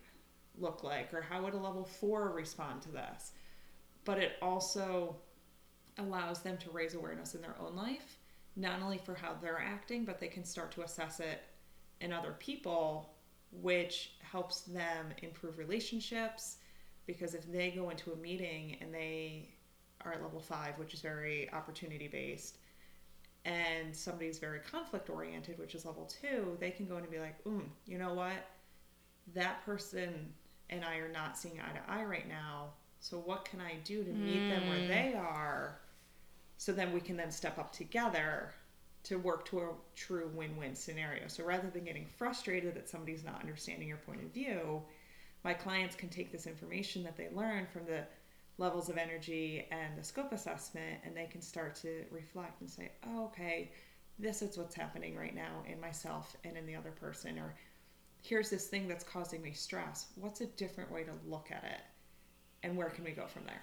look 0.58 0.84
like, 0.84 1.14
or 1.14 1.22
how 1.22 1.44
would 1.44 1.54
a 1.54 1.58
level 1.58 1.86
four 1.86 2.32
respond 2.32 2.82
to 2.84 2.92
this? 2.92 3.32
But 4.04 4.18
it 4.18 4.34
also 4.42 5.16
allows 5.98 6.42
them 6.42 6.58
to 6.58 6.70
raise 6.72 6.94
awareness 6.94 7.36
in 7.36 7.42
their 7.42 7.56
own 7.60 7.76
life, 7.76 8.18
not 8.56 8.82
only 8.82 8.98
for 8.98 9.16
how 9.16 9.36
they're 9.42 9.60
acting, 9.60 10.06
but 10.06 10.20
they 10.20 10.28
can 10.28 10.44
start 10.44 10.72
to 10.72 10.84
assess 10.84 11.20
it 11.20 11.44
in 12.02 12.14
other 12.14 12.36
people, 12.40 13.14
which 13.52 14.14
helps 14.22 14.62
them 14.62 15.08
improve 15.22 15.58
relationships. 15.58 16.58
Because 17.06 17.34
if 17.34 17.52
they 17.52 17.72
go 17.72 17.90
into 17.90 18.12
a 18.12 18.16
meeting 18.16 18.78
and 18.82 18.94
they 18.94 19.50
are 20.06 20.14
at 20.14 20.22
level 20.22 20.40
five, 20.40 20.78
which 20.78 20.94
is 20.94 21.02
very 21.02 21.52
opportunity 21.52 22.08
based, 22.08 22.58
and 23.46 23.96
somebody's 23.96 24.38
very 24.38 24.60
conflict 24.60 25.10
oriented, 25.10 25.58
which 25.58 25.74
is 25.74 25.86
level 25.86 26.06
two, 26.22 26.58
they 26.60 26.72
can 26.72 26.86
go 26.86 26.98
in 26.98 27.04
and 27.04 27.12
be 27.12 27.20
like, 27.20 27.44
mm, 27.46 27.64
you 27.88 27.98
know 27.98 28.14
what? 28.14 28.46
That 29.34 29.66
person 29.66 30.34
and 30.70 30.86
I 30.86 30.98
are 30.98 31.12
not 31.12 31.38
seeing 31.38 31.60
eye 31.60 31.78
to 31.78 31.92
eye 31.92 32.04
right 32.04 32.28
now. 32.28 32.74
So 33.00 33.18
what 33.18 33.46
can 33.46 33.62
I 33.62 33.76
do 33.84 34.04
to 34.04 34.12
meet 34.12 34.50
them 34.50 34.68
where 34.70 34.88
they 34.88 35.14
are? 35.16 35.80
So 36.58 36.74
then 36.74 36.92
we 36.92 37.00
can 37.00 37.16
then 37.16 37.32
step 37.32 37.58
up 37.58 37.72
together 37.72 38.54
to 39.04 39.18
work 39.18 39.46
to 39.46 39.60
a 39.60 39.70
true 39.96 40.30
win-win 40.34 40.76
scenario. 40.76 41.28
So 41.28 41.44
rather 41.44 41.70
than 41.70 41.86
getting 41.86 42.08
frustrated 42.18 42.76
that 42.76 42.90
somebody's 42.90 43.24
not 43.24 43.40
understanding 43.42 43.88
your 43.88 43.98
point 43.98 44.22
of 44.22 44.34
view, 44.34 44.82
my 45.44 45.54
clients 45.54 45.96
can 45.96 46.10
take 46.10 46.32
this 46.32 46.48
information 46.48 47.04
that 47.04 47.16
they 47.18 47.30
learn 47.34 47.66
from 47.66 47.86
the 47.86 48.04
levels 48.58 48.90
of 48.90 48.98
energy 48.98 49.66
and 49.72 49.98
the 49.98 50.04
scope 50.04 50.34
assessment 50.34 51.00
and 51.06 51.16
they 51.16 51.26
can 51.26 51.42
start 51.42 51.76
to 51.76 52.04
reflect 52.12 52.60
and 52.60 52.70
say 52.70 52.92
oh, 53.08 53.24
okay 53.26 53.72
this 54.20 54.42
is 54.42 54.58
what's 54.58 54.76
happening 54.76 55.16
right 55.16 55.34
now 55.34 55.64
in 55.72 55.80
myself 55.80 56.36
and 56.44 56.58
in 56.58 56.66
the 56.66 56.76
other 56.76 56.92
person 56.92 57.40
or 57.40 57.56
here's 58.22 58.50
this 58.50 58.68
thing 58.68 58.86
that's 58.86 59.04
causing 59.04 59.42
me 59.42 59.54
stress 59.54 60.08
what's 60.16 60.42
a 60.42 60.46
different 60.46 60.92
way 60.92 61.04
to 61.04 61.12
look 61.26 61.48
at 61.52 61.64
it 61.64 61.80
and 62.64 62.76
where 62.76 62.90
can 62.90 63.06
we 63.06 63.12
go 63.12 63.26
from 63.28 63.46
there 63.46 63.62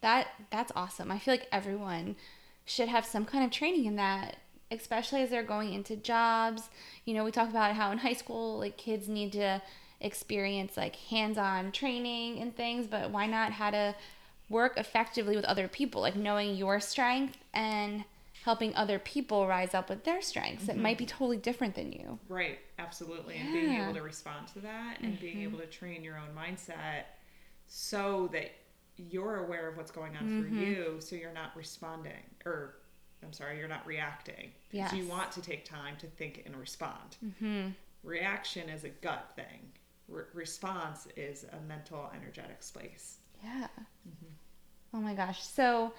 That 0.00 0.28
that's 0.50 0.72
awesome. 0.76 1.10
I 1.10 1.18
feel 1.18 1.34
like 1.34 1.48
everyone 1.52 2.16
should 2.66 2.88
have 2.88 3.04
some 3.06 3.24
kind 3.24 3.44
of 3.44 3.50
training 3.50 3.84
in 3.86 3.96
that, 3.96 4.36
especially 4.74 5.22
as 5.22 5.30
they're 5.30 5.42
going 5.42 5.72
into 5.72 5.96
jobs. 5.96 6.68
You 7.04 7.14
know, 7.14 7.24
we 7.24 7.30
talk 7.30 7.48
about 7.48 7.74
how 7.74 7.90
in 7.90 7.98
high 7.98 8.12
school 8.14 8.58
like 8.58 8.76
kids 8.76 9.08
need 9.08 9.32
to 9.32 9.62
experience 10.00 10.76
like 10.76 10.96
hands-on 10.96 11.72
training 11.72 12.40
and 12.40 12.54
things, 12.54 12.86
but 12.86 13.10
why 13.10 13.26
not 13.26 13.52
how 13.52 13.70
to 13.70 13.94
work 14.48 14.76
effectively 14.76 15.36
with 15.36 15.44
other 15.46 15.68
people, 15.68 16.00
like 16.00 16.16
knowing 16.16 16.54
your 16.54 16.80
strength 16.80 17.38
and 17.52 18.04
helping 18.44 18.74
other 18.74 18.98
people 18.98 19.46
rise 19.46 19.72
up 19.72 19.88
with 19.88 20.04
their 20.04 20.20
strengths 20.20 20.66
that 20.66 20.76
might 20.76 20.98
be 20.98 21.06
mm-hmm. 21.06 21.16
totally 21.16 21.36
different 21.38 21.74
than 21.74 21.90
you. 21.90 22.18
right 22.28 22.58
absolutely 22.78 23.36
and 23.36 23.52
being 23.52 23.80
able 23.80 23.94
to 23.94 24.02
respond 24.02 24.46
to 24.46 24.58
that 24.60 24.98
and 25.00 25.18
being 25.18 25.36
mm-hmm. 25.36 25.54
able 25.54 25.58
to 25.58 25.66
train 25.66 26.04
your 26.04 26.18
own 26.18 26.28
mindset 26.36 27.04
so 27.66 28.28
that 28.32 28.50
you're 28.96 29.44
aware 29.44 29.68
of 29.68 29.76
what's 29.76 29.90
going 29.90 30.14
on 30.16 30.42
for 30.42 30.48
mm-hmm. 30.48 30.60
you 30.60 30.96
so 30.98 31.16
you're 31.16 31.32
not 31.32 31.56
responding 31.56 32.22
or 32.44 32.74
i'm 33.24 33.32
sorry 33.32 33.58
you're 33.58 33.68
not 33.68 33.86
reacting. 33.86 34.52
Because 34.70 34.92
you 34.92 35.06
want 35.06 35.32
to 35.32 35.40
take 35.40 35.64
time 35.64 35.96
to 35.98 36.06
think 36.06 36.42
and 36.46 36.56
respond. 36.56 37.16
Mm-hmm. 37.24 37.68
reaction 38.02 38.68
is 38.68 38.84
a 38.84 38.88
gut 38.88 39.32
thing. 39.36 39.72
Re- 40.08 40.24
response 40.34 41.08
is 41.16 41.46
a 41.52 41.60
mental 41.66 42.10
energetic 42.14 42.62
space. 42.62 43.18
Yeah. 43.42 43.68
Oh 44.92 45.00
my 45.00 45.14
gosh. 45.14 45.42
So, 45.42 45.92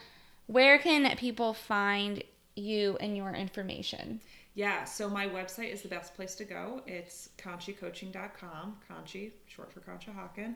where 0.48 0.78
can 0.78 1.16
people 1.18 1.54
find 1.54 2.24
you 2.56 2.98
and 3.00 3.18
your 3.18 3.34
information? 3.34 4.22
yeah 4.56 4.86
so 4.86 5.10
my 5.10 5.28
website 5.28 5.72
is 5.72 5.82
the 5.82 5.88
best 5.90 6.16
place 6.16 6.34
to 6.36 6.46
go. 6.46 6.82
It's 6.88 7.30
conshycoaching.com 7.38 8.78
conshy 8.90 9.32
short 9.48 9.72
for 9.72 9.82
Conshohocken 9.82 10.56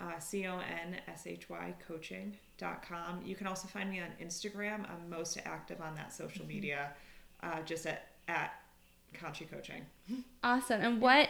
uh, 0.00 0.18
c-o-n-s-h-y 0.18 1.74
coaching.com 1.86 3.20
you 3.24 3.34
can 3.34 3.46
also 3.46 3.68
find 3.68 3.90
me 3.90 4.00
on 4.00 4.08
instagram 4.22 4.84
i'm 4.90 5.08
most 5.08 5.38
active 5.44 5.80
on 5.80 5.94
that 5.94 6.12
social 6.12 6.46
media 6.46 6.90
uh, 7.42 7.60
just 7.62 7.86
at, 7.86 8.08
at 8.28 8.52
conshy 9.14 9.50
coaching 9.50 9.82
Awesome. 10.42 10.80
And 10.80 11.00
what 11.00 11.28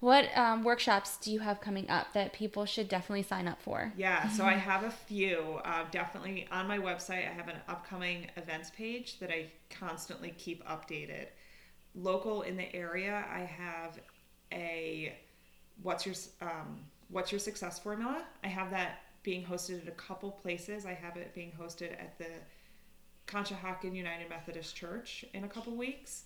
What 0.00 0.26
um, 0.36 0.64
workshops 0.64 1.16
do 1.16 1.32
you 1.32 1.40
have 1.40 1.60
coming 1.62 1.88
up 1.88 2.12
that 2.12 2.34
people 2.34 2.66
should 2.66 2.88
definitely 2.88 3.22
sign 3.22 3.48
up 3.48 3.62
for? 3.62 3.90
Yeah, 3.96 4.28
so 4.28 4.44
I 4.44 4.52
have 4.70 4.84
a 4.84 4.90
few. 4.90 5.60
Uh, 5.64 5.84
definitely 5.90 6.46
on 6.52 6.68
my 6.68 6.78
website, 6.78 7.26
I 7.26 7.32
have 7.32 7.48
an 7.48 7.56
upcoming 7.68 8.30
events 8.36 8.70
page 8.76 9.18
that 9.20 9.30
I 9.30 9.46
constantly 9.70 10.34
keep 10.36 10.62
updated. 10.66 11.28
Local 11.94 12.42
in 12.42 12.56
the 12.56 12.74
area, 12.74 13.24
I 13.32 13.40
have 13.40 13.98
a 14.52 15.16
what's 15.82 16.04
your 16.04 16.14
um, 16.42 16.80
what's 17.08 17.32
your 17.32 17.38
success 17.38 17.78
formula. 17.78 18.22
I 18.42 18.48
have 18.48 18.70
that 18.70 19.00
being 19.22 19.44
hosted 19.44 19.82
at 19.82 19.88
a 19.88 19.96
couple 19.96 20.30
places. 20.30 20.86
I 20.86 20.94
have 20.94 21.16
it 21.16 21.34
being 21.34 21.52
hosted 21.58 21.92
at 21.92 22.18
the 22.18 22.26
Conshohocken 23.26 23.94
United 23.94 24.28
Methodist 24.28 24.76
Church 24.76 25.24
in 25.32 25.44
a 25.44 25.48
couple 25.48 25.74
weeks. 25.74 26.24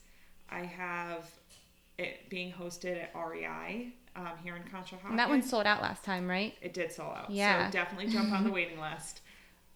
I 0.51 0.61
have 0.61 1.31
it 1.97 2.29
being 2.29 2.53
hosted 2.53 3.03
at 3.03 3.13
REI 3.15 3.93
um, 4.17 4.33
here 4.43 4.57
in 4.57 4.63
Conshohocken. 4.63 5.11
And 5.11 5.19
that 5.19 5.29
one 5.29 5.43
sold 5.43 5.67
out 5.67 5.81
last 5.81 6.05
time, 6.05 6.29
right? 6.29 6.55
It 6.61 6.75
did 6.75 6.93
sell 6.93 7.11
out. 7.11 7.31
Yeah. 7.31 7.69
So 7.69 7.73
definitely 7.73 8.13
jump 8.13 8.33
on 8.33 8.45
the 8.45 8.51
waiting 8.53 8.81
list 8.81 9.21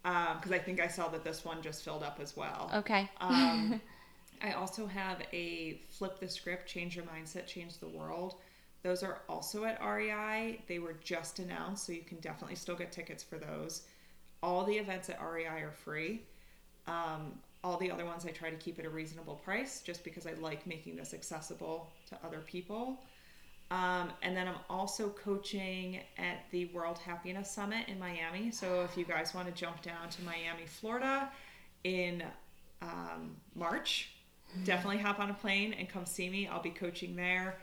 because 0.02 0.50
I 0.50 0.58
think 0.58 0.80
I 0.80 0.88
saw 0.88 1.08
that 1.08 1.24
this 1.24 1.44
one 1.44 1.62
just 1.62 1.84
filled 1.84 2.02
up 2.02 2.18
as 2.20 2.36
well. 2.36 2.70
Okay. 2.74 3.08
Um, 3.20 3.80
I 4.42 4.52
also 4.52 4.86
have 4.86 5.18
a 5.32 5.80
flip 5.88 6.18
the 6.18 6.28
script, 6.28 6.66
change 6.66 6.96
your 6.96 7.04
mindset, 7.04 7.46
change 7.46 7.78
the 7.78 7.88
world. 7.88 8.36
Those 8.82 9.02
are 9.02 9.20
also 9.28 9.64
at 9.64 9.80
REI. 9.84 10.60
They 10.66 10.78
were 10.78 10.96
just 11.04 11.38
announced, 11.38 11.86
so 11.86 11.92
you 11.92 12.02
can 12.02 12.18
definitely 12.18 12.56
still 12.56 12.74
get 12.74 12.90
tickets 12.90 13.22
for 13.22 13.38
those. 13.38 13.82
All 14.42 14.64
the 14.64 14.74
events 14.74 15.08
at 15.08 15.20
REI 15.22 15.62
are 15.62 15.72
free. 15.72 16.22
Um, 16.86 17.38
all 17.64 17.76
the 17.76 17.90
other 17.90 18.04
ones 18.04 18.26
I 18.26 18.30
try 18.30 18.50
to 18.50 18.56
keep 18.56 18.78
at 18.80 18.84
a 18.84 18.90
reasonable 18.90 19.36
price 19.36 19.82
just 19.84 20.02
because 20.02 20.26
I 20.26 20.32
like 20.34 20.66
making 20.66 20.96
this 20.96 21.14
accessible 21.14 21.92
to 22.08 22.18
other 22.26 22.40
people. 22.40 22.98
Um, 23.70 24.10
and 24.22 24.36
then 24.36 24.48
I'm 24.48 24.58
also 24.68 25.10
coaching 25.10 26.00
at 26.18 26.44
the 26.50 26.66
World 26.66 26.98
Happiness 26.98 27.50
Summit 27.50 27.88
in 27.88 27.98
Miami. 27.98 28.50
So 28.50 28.82
if 28.82 28.98
you 28.98 29.04
guys 29.04 29.32
want 29.32 29.46
to 29.46 29.54
jump 29.54 29.80
down 29.80 30.08
to 30.10 30.22
Miami, 30.24 30.66
Florida 30.66 31.30
in 31.84 32.22
um, 32.82 33.36
March, 33.54 34.10
definitely 34.64 34.98
hop 34.98 35.20
on 35.20 35.30
a 35.30 35.34
plane 35.34 35.72
and 35.72 35.88
come 35.88 36.04
see 36.04 36.28
me. 36.28 36.48
I'll 36.48 36.60
be 36.60 36.70
coaching 36.70 37.16
there. 37.16 37.56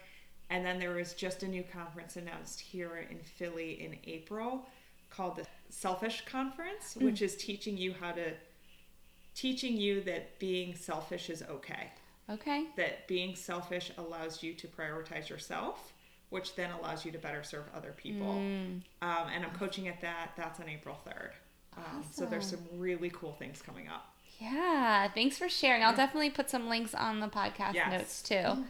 And 0.50 0.66
then 0.66 0.80
there 0.80 0.92
was 0.92 1.14
just 1.14 1.44
a 1.44 1.48
new 1.48 1.64
conference 1.64 2.16
announced 2.16 2.60
here 2.60 3.06
in 3.10 3.20
Philly 3.20 3.84
in 3.84 3.98
April 4.12 4.66
called 5.10 5.36
the 5.38 5.46
Selfish 5.70 6.24
Conference, 6.26 6.96
which 7.00 7.22
is 7.22 7.36
teaching 7.38 7.78
you 7.78 7.94
how 8.00 8.12
to 8.14 8.34
teaching 9.36 9.78
you 9.78 10.02
that 10.02 10.38
being 10.40 10.76
selfish 10.76 11.30
is 11.30 11.44
okay. 11.44 11.92
Okay. 12.30 12.66
That 12.78 13.08
being 13.08 13.36
selfish 13.36 13.92
allows 13.98 14.44
you 14.44 14.54
to 14.56 14.68
prioritize 14.68 15.30
yourself, 15.30 15.94
which 16.30 16.56
then 16.56 16.72
allows 16.72 17.06
you 17.06 17.12
to 17.12 17.18
better 17.18 17.44
serve 17.44 17.64
other 17.76 17.94
people. 17.96 18.32
Um, 18.32 18.84
and 19.02 19.44
I'm 19.44 19.52
coaching 19.58 19.88
at 19.88 20.02
that. 20.02 20.32
That's 20.36 20.60
on 20.60 20.68
April 20.70 20.98
3rd. 21.08 21.32
Um, 21.78 22.04
So 22.12 22.26
there's 22.26 22.48
some 22.50 22.60
really 22.76 23.10
cool 23.12 23.34
things 23.34 23.62
coming 23.62 23.88
up. 23.88 24.14
Yeah, 24.40 25.08
thanks 25.10 25.38
for 25.38 25.50
sharing. 25.50 25.84
I'll 25.84 25.96
definitely 25.96 26.30
put 26.30 26.50
some 26.50 26.70
links 26.70 26.94
on 26.94 27.20
the 27.20 27.28
podcast 27.28 27.74
Yes. 27.74 27.92
notes 27.92 28.22
too. 28.22 28.66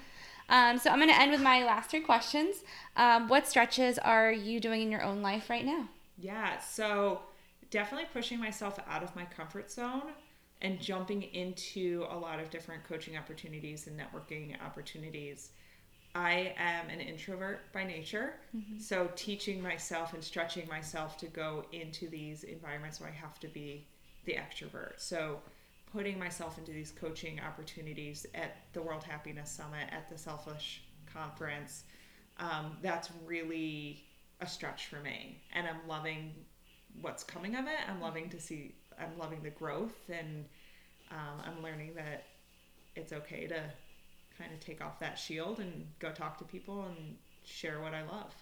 Um, 0.49 0.77
so 0.77 0.89
I'm 0.89 0.97
going 0.97 1.09
to 1.09 1.19
end 1.19 1.31
with 1.31 1.41
my 1.41 1.63
last 1.63 1.89
three 1.91 2.01
questions. 2.01 2.57
Um, 2.95 3.27
what 3.27 3.47
stretches 3.47 3.97
are 3.99 4.31
you 4.31 4.59
doing 4.59 4.81
in 4.81 4.91
your 4.91 5.03
own 5.03 5.21
life 5.21 5.49
right 5.49 5.65
now? 5.65 5.87
Yeah, 6.17 6.59
so 6.59 7.21
definitely 7.71 8.07
pushing 8.11 8.39
myself 8.39 8.79
out 8.89 9.03
of 9.03 9.15
my 9.15 9.25
comfort 9.25 9.71
zone 9.71 10.11
and 10.61 10.79
jumping 10.81 11.23
into 11.23 12.05
a 12.09 12.17
lot 12.17 12.39
of 12.39 12.49
different 12.49 12.83
coaching 12.83 13.15
opportunities 13.15 13.87
and 13.87 13.97
networking 13.97 14.61
opportunities. 14.61 15.51
I 16.15 16.53
am 16.57 16.89
an 16.89 16.99
introvert 16.99 17.71
by 17.71 17.83
nature, 17.83 18.33
so 18.79 19.09
teaching 19.15 19.61
myself 19.61 20.13
and 20.13 20.23
stretching 20.23 20.67
myself 20.67 21.17
to 21.17 21.27
go 21.27 21.63
into 21.71 22.09
these 22.09 22.43
environments 22.43 22.99
where 22.99 23.09
I 23.09 23.13
have 23.13 23.39
to 23.41 23.47
be 23.47 23.85
the 24.25 24.33
extrovert. 24.33 24.93
So 24.97 25.39
putting 25.91 26.19
myself 26.19 26.57
into 26.57 26.71
these 26.71 26.91
coaching 26.91 27.39
opportunities 27.39 28.25
at 28.35 28.57
the 28.73 28.81
World 28.81 29.03
Happiness 29.03 29.49
Summit, 29.49 29.87
at 29.91 30.09
the 30.09 30.17
Selfish 30.17 30.83
Conference, 31.11 31.83
um, 32.37 32.77
that's 32.81 33.09
really 33.25 34.03
a 34.41 34.47
stretch 34.47 34.85
for 34.85 34.99
me. 34.99 35.41
And 35.53 35.67
I'm 35.67 35.87
loving 35.87 36.33
what's 37.01 37.23
coming 37.23 37.55
of 37.55 37.65
it. 37.65 37.79
I'm 37.89 38.01
loving 38.01 38.29
to 38.29 38.39
see, 38.39 38.75
I'm 38.99 39.17
loving 39.17 39.41
the 39.41 39.49
growth, 39.49 40.09
and 40.09 40.45
um, 41.11 41.41
I'm 41.45 41.63
learning 41.63 41.93
that 41.95 42.25
it's 42.95 43.13
okay 43.13 43.47
to 43.47 43.61
kind 44.37 44.53
of 44.53 44.59
take 44.59 44.81
off 44.81 44.99
that 44.99 45.17
shield 45.17 45.59
and 45.59 45.87
go 45.99 46.11
talk 46.11 46.37
to 46.37 46.45
people 46.45 46.85
and 46.85 47.15
share 47.43 47.81
what 47.81 47.93
I 47.93 48.03
love. 48.03 48.33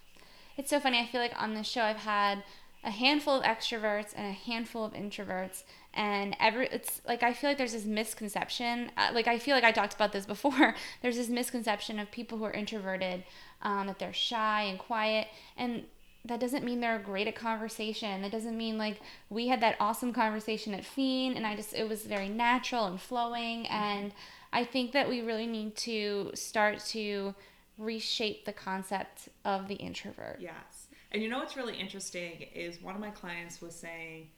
It's 0.57 0.69
so 0.69 0.79
funny. 0.79 0.99
I 0.99 1.05
feel 1.05 1.21
like 1.21 1.39
on 1.41 1.53
this 1.53 1.67
show 1.67 1.81
I've 1.81 1.97
had 1.97 2.43
a 2.87 2.89
handful 2.89 3.35
of 3.35 3.43
extroverts 3.43 4.13
and 4.15 4.25
a 4.25 4.31
handful 4.31 4.85
of 4.85 4.93
introverts 4.93 5.63
and 5.93 6.37
every 6.39 6.67
it's 6.67 7.01
like 7.05 7.21
I 7.21 7.33
feel 7.33 7.49
like 7.49 7.57
there's 7.57 7.73
this 7.73 7.83
misconception 7.83 8.91
uh, 8.95 9.09
like 9.13 9.27
I 9.27 9.39
feel 9.39 9.55
like 9.55 9.65
I 9.65 9.73
talked 9.73 9.93
about 9.93 10.13
this 10.13 10.25
before 10.33 10.73
there's 11.01 11.17
this 11.17 11.27
misconception 11.27 11.99
of 11.99 12.09
people 12.11 12.37
who 12.37 12.45
are 12.45 12.51
introverted 12.51 13.25
um, 13.61 13.87
that 13.87 13.99
they're 13.99 14.13
shy 14.13 14.61
and 14.63 14.79
quiet 14.79 15.27
and 15.57 15.83
that 16.23 16.39
doesn't 16.39 16.63
mean 16.63 16.79
they're 16.79 16.97
great 16.97 17.27
at 17.27 17.35
conversation 17.35 18.21
that 18.21 18.31
doesn't 18.31 18.57
mean 18.57 18.77
like 18.77 19.01
we 19.29 19.49
had 19.49 19.59
that 19.59 19.75
awesome 19.81 20.13
conversation 20.13 20.73
at 20.73 20.85
Fiend 20.85 21.35
and 21.35 21.45
I 21.45 21.57
just 21.57 21.73
it 21.73 21.89
was 21.89 22.03
very 22.03 22.29
natural 22.29 22.85
and 22.85 23.01
flowing 23.01 23.67
and 23.67 24.13
I 24.53 24.63
think 24.63 24.93
that 24.93 25.09
we 25.09 25.19
really 25.19 25.45
need 25.45 25.75
to 25.77 26.31
start 26.35 26.79
to 26.91 27.35
reshape 27.77 28.45
the 28.45 28.53
concept 28.53 29.27
of 29.43 29.67
the 29.67 29.75
introvert 29.75 30.37
Yes. 30.39 30.76
And 31.11 31.23
you 31.23 31.29
know 31.29 31.39
what's 31.39 31.55
really 31.55 31.75
interesting 31.75 32.45
is 32.53 32.81
one 32.81 32.95
of 32.95 33.01
my 33.01 33.11
clients 33.11 33.61
was 33.61 33.73
saying 33.75 34.29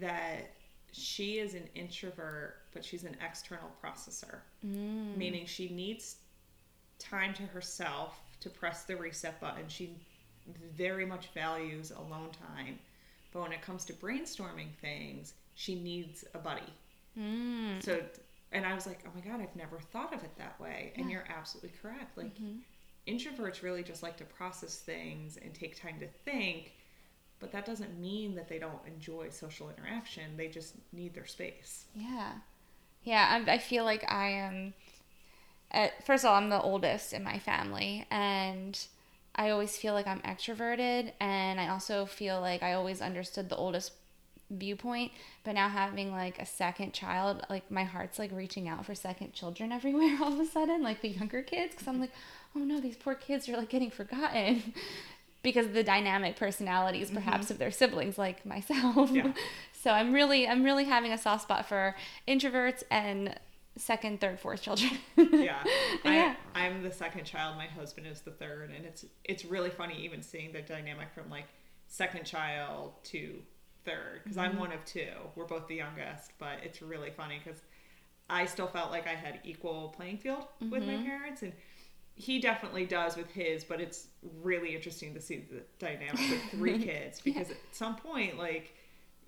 that 0.00 0.50
she 0.92 1.38
is 1.38 1.54
an 1.54 1.68
introvert, 1.74 2.56
but 2.72 2.84
she's 2.84 3.04
an 3.04 3.16
external 3.24 3.70
processor, 3.82 4.38
meaning 4.62 5.46
she 5.46 5.68
needs 5.68 6.16
time 6.98 7.34
to 7.34 7.42
herself 7.42 8.20
to 8.40 8.50
press 8.50 8.84
the 8.84 8.96
reset 8.96 9.40
button. 9.40 9.64
She 9.68 9.96
very 10.76 11.06
much 11.06 11.28
values 11.34 11.90
alone 11.90 12.30
time. 12.54 12.78
But 13.32 13.42
when 13.42 13.52
it 13.52 13.62
comes 13.62 13.84
to 13.86 13.92
brainstorming 13.92 14.74
things, 14.80 15.34
she 15.54 15.74
needs 15.80 16.24
a 16.34 16.38
buddy. 16.38 16.62
Mm. 17.18 17.82
So, 17.82 18.00
and 18.52 18.66
I 18.66 18.74
was 18.74 18.86
like, 18.86 19.04
oh 19.06 19.10
my 19.14 19.20
God, 19.20 19.40
I've 19.40 19.54
never 19.54 19.78
thought 19.78 20.12
of 20.12 20.24
it 20.24 20.36
that 20.38 20.58
way. 20.60 20.92
And 20.96 21.10
you're 21.10 21.26
absolutely 21.28 21.72
correct. 21.80 22.16
Like, 22.16 22.36
introverts 23.06 23.62
really 23.62 23.82
just 23.82 24.02
like 24.02 24.16
to 24.18 24.24
process 24.24 24.76
things 24.76 25.38
and 25.42 25.54
take 25.54 25.80
time 25.80 25.98
to 26.00 26.06
think, 26.06 26.72
but 27.38 27.52
that 27.52 27.64
doesn't 27.64 27.98
mean 27.98 28.34
that 28.34 28.48
they 28.48 28.58
don't 28.58 28.86
enjoy 28.86 29.30
social 29.30 29.70
interaction. 29.70 30.36
They 30.36 30.48
just 30.48 30.74
need 30.92 31.14
their 31.14 31.26
space. 31.26 31.86
Yeah. 31.94 32.32
Yeah, 33.02 33.42
I, 33.46 33.52
I 33.54 33.58
feel 33.58 33.84
like 33.84 34.04
I 34.10 34.28
am. 34.28 34.74
At, 35.70 36.04
first 36.04 36.24
of 36.24 36.30
all, 36.30 36.36
I'm 36.36 36.50
the 36.50 36.60
oldest 36.60 37.12
in 37.12 37.24
my 37.24 37.38
family, 37.38 38.06
and 38.10 38.78
I 39.34 39.50
always 39.50 39.76
feel 39.76 39.94
like 39.94 40.06
I'm 40.06 40.20
extroverted, 40.20 41.12
and 41.20 41.60
I 41.60 41.68
also 41.68 42.04
feel 42.04 42.40
like 42.40 42.62
I 42.62 42.74
always 42.74 43.00
understood 43.00 43.48
the 43.48 43.56
oldest 43.56 43.92
viewpoint. 44.50 45.12
But 45.44 45.52
now 45.52 45.68
having 45.68 46.12
like 46.12 46.38
a 46.40 46.46
second 46.46 46.92
child, 46.92 47.46
like 47.48 47.70
my 47.70 47.84
heart's 47.84 48.18
like 48.18 48.32
reaching 48.32 48.68
out 48.68 48.84
for 48.84 48.94
second 48.94 49.32
children 49.32 49.72
everywhere 49.72 50.18
all 50.22 50.32
of 50.32 50.40
a 50.40 50.46
sudden, 50.46 50.82
like 50.82 51.00
the 51.00 51.08
younger 51.08 51.42
kids, 51.42 51.72
because 51.74 51.88
I'm 51.88 52.00
like, 52.00 52.12
oh 52.56 52.60
no, 52.60 52.80
these 52.80 52.96
poor 52.96 53.14
kids 53.14 53.48
are 53.48 53.56
like 53.56 53.68
getting 53.68 53.90
forgotten. 53.90 54.74
Because 55.42 55.64
of 55.64 55.72
the 55.72 55.82
dynamic 55.82 56.36
personalities, 56.36 57.06
mm-hmm. 57.06 57.14
perhaps, 57.14 57.50
of 57.50 57.56
their 57.56 57.70
siblings, 57.70 58.18
like 58.18 58.44
myself. 58.44 59.10
Yeah. 59.10 59.32
So 59.82 59.90
I'm 59.90 60.12
really, 60.12 60.46
I'm 60.46 60.62
really 60.62 60.84
having 60.84 61.10
a 61.10 61.16
soft 61.16 61.44
spot 61.44 61.64
for 61.64 61.96
introverts 62.28 62.82
and 62.90 63.34
second, 63.76 64.20
third, 64.20 64.38
fourth 64.38 64.62
children. 64.62 64.90
Yeah. 65.16 65.64
Yeah. 66.04 66.34
I, 66.54 66.66
I'm 66.66 66.82
the 66.82 66.92
second 66.92 67.24
child. 67.24 67.56
My 67.56 67.66
husband 67.66 68.06
is 68.06 68.20
the 68.20 68.30
third, 68.30 68.70
and 68.70 68.84
it's 68.84 69.04
it's 69.24 69.44
really 69.44 69.70
funny 69.70 70.02
even 70.04 70.22
seeing 70.22 70.52
the 70.52 70.62
dynamic 70.62 71.08
from 71.14 71.30
like 71.30 71.46
second 71.86 72.24
child 72.24 72.92
to 73.04 73.42
third 73.84 74.20
because 74.22 74.38
I'm 74.38 74.52
mm-hmm. 74.52 74.60
one 74.60 74.72
of 74.72 74.84
two. 74.84 75.12
We're 75.36 75.46
both 75.46 75.68
the 75.68 75.76
youngest, 75.76 76.32
but 76.38 76.58
it's 76.62 76.82
really 76.82 77.10
funny 77.10 77.40
because 77.42 77.60
I 78.28 78.46
still 78.46 78.68
felt 78.68 78.90
like 78.90 79.06
I 79.06 79.14
had 79.14 79.40
equal 79.44 79.88
playing 79.96 80.18
field 80.18 80.44
with 80.60 80.84
my 80.84 80.94
mm-hmm. 80.94 81.04
parents, 81.04 81.42
and 81.42 81.52
he 82.20 82.38
definitely 82.38 82.84
does 82.84 83.16
with 83.16 83.30
his. 83.30 83.64
But 83.64 83.80
it's 83.80 84.08
really 84.42 84.74
interesting 84.74 85.14
to 85.14 85.20
see 85.20 85.46
the 85.50 85.62
dynamic 85.78 86.18
with 86.18 86.42
three 86.50 86.78
kids 86.78 87.20
because 87.20 87.50
at 87.50 87.56
some 87.72 87.96
point, 87.96 88.38
like 88.38 88.74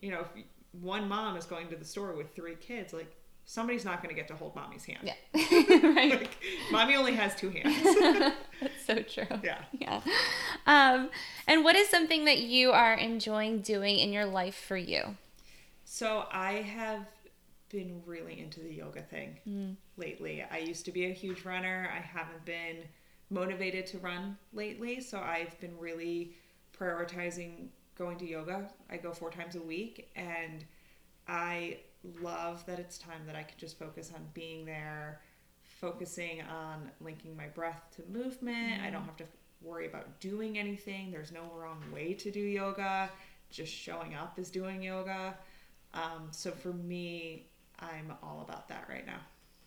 you 0.01 0.11
know, 0.11 0.21
if 0.21 0.45
one 0.73 1.09
mom 1.09 1.37
is 1.37 1.45
going 1.45 1.69
to 1.69 1.77
the 1.77 1.85
store 1.85 2.13
with 2.13 2.35
three 2.35 2.57
kids, 2.57 2.93
like 2.93 3.15
somebody's 3.45 3.85
not 3.85 4.03
going 4.03 4.15
to 4.15 4.19
get 4.19 4.29
to 4.29 4.35
hold 4.35 4.55
mommy's 4.55 4.85
hand. 4.85 5.01
yeah. 5.03 5.15
right. 5.35 6.21
Like, 6.21 6.37
mommy 6.71 6.95
only 6.97 7.15
has 7.15 7.35
two 7.35 7.51
hands. 7.51 8.37
That's 8.61 8.87
so 8.87 9.03
true. 9.03 9.39
Yeah. 9.43 9.63
Yeah. 9.73 10.01
Um, 10.67 11.11
and 11.47 11.65
what 11.65 11.77
is 11.77 11.89
something 11.89 12.25
that 12.27 12.39
you 12.39 12.73
are 12.73 12.95
enjoying 12.95 13.61
doing 13.61 13.99
in 13.99 14.13
your 14.13 14.27
life 14.27 14.55
for 14.55 14.77
you? 14.77 15.17
So 15.85 16.27
I 16.33 16.55
have 16.55 17.07
been 17.73 18.03
really 18.07 18.39
into 18.39 18.61
the 18.61 18.73
yoga 18.73 19.03
thing 19.03 19.39
lately. 19.97 20.45
I 20.51 20.59
used 20.59 20.85
to 20.85 20.93
be 20.93 21.07
a 21.07 21.13
huge 21.13 21.45
runner. 21.45 21.91
I 21.93 22.01
haven't 22.01 22.45
been 22.45 22.77
motivated 23.31 23.87
to 23.89 23.99
run 23.99 24.37
lately, 24.53 25.01
so 25.01 25.19
I've 25.19 25.59
been 25.59 25.77
really 25.79 26.37
prioritizing 26.79 27.69
going 27.97 28.19
to 28.19 28.27
yoga. 28.29 28.69
I 28.91 28.99
go 28.99 29.13
four 29.13 29.31
times 29.31 29.57
a 29.57 29.63
week, 29.63 30.11
and 30.15 30.65
I 31.27 31.79
love 32.21 32.65
that 32.67 32.79
it's 32.79 32.99
time 32.99 33.23
that 33.27 33.37
I 33.37 33.43
can 33.43 33.59
just 33.59 33.79
focus 33.79 34.13
on 34.15 34.27
being 34.35 34.65
there, 34.65 35.21
focusing 35.63 36.43
on 36.43 36.91
linking 37.01 37.37
my 37.37 37.47
breath 37.47 37.83
to 37.97 38.03
movement. 38.13 38.75
Mm-hmm. 38.75 38.85
I 38.87 38.91
don't 38.91 39.05
have 39.05 39.17
to 39.17 39.25
worry 39.63 39.87
about 39.87 40.21
doing 40.21 40.59
anything. 40.59 41.11
There's 41.11 41.33
no 41.33 41.51
wrong 41.55 41.83
way 41.93 42.15
to 42.15 42.31
do 42.31 42.41
yoga. 42.41 43.11
Just 43.51 43.73
showing 43.73 44.15
up 44.15 44.39
is 44.39 44.51
doing 44.51 44.83
yoga. 44.83 45.37
Um, 45.95 46.29
so 46.31 46.51
for 46.51 46.73
me, 46.73 47.49
I'm 47.83 48.13
all 48.23 48.45
about 48.47 48.69
that 48.69 48.87
right 48.89 49.07
now. 49.07 49.21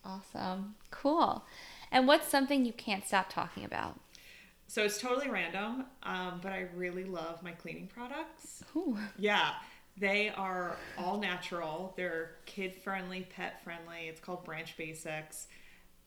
Awesome. 0.03 0.75
Cool. 0.91 1.43
And 1.91 2.07
what's 2.07 2.27
something 2.27 2.65
you 2.65 2.73
can't 2.73 3.05
stop 3.05 3.29
talking 3.29 3.65
about? 3.65 3.99
So 4.67 4.83
it's 4.83 4.99
totally 4.99 5.29
random, 5.29 5.85
um, 6.03 6.39
but 6.41 6.51
I 6.51 6.67
really 6.75 7.03
love 7.03 7.43
my 7.43 7.51
cleaning 7.51 7.87
products. 7.87 8.63
Ooh. 8.75 8.97
Yeah. 9.17 9.51
They 9.97 10.29
are 10.29 10.75
all 10.97 11.19
natural. 11.19 11.93
They're 11.95 12.37
kid 12.45 12.75
friendly, 12.75 13.27
pet 13.35 13.63
friendly. 13.63 14.07
It's 14.07 14.19
called 14.19 14.43
Branch 14.43 14.75
Basics 14.77 15.47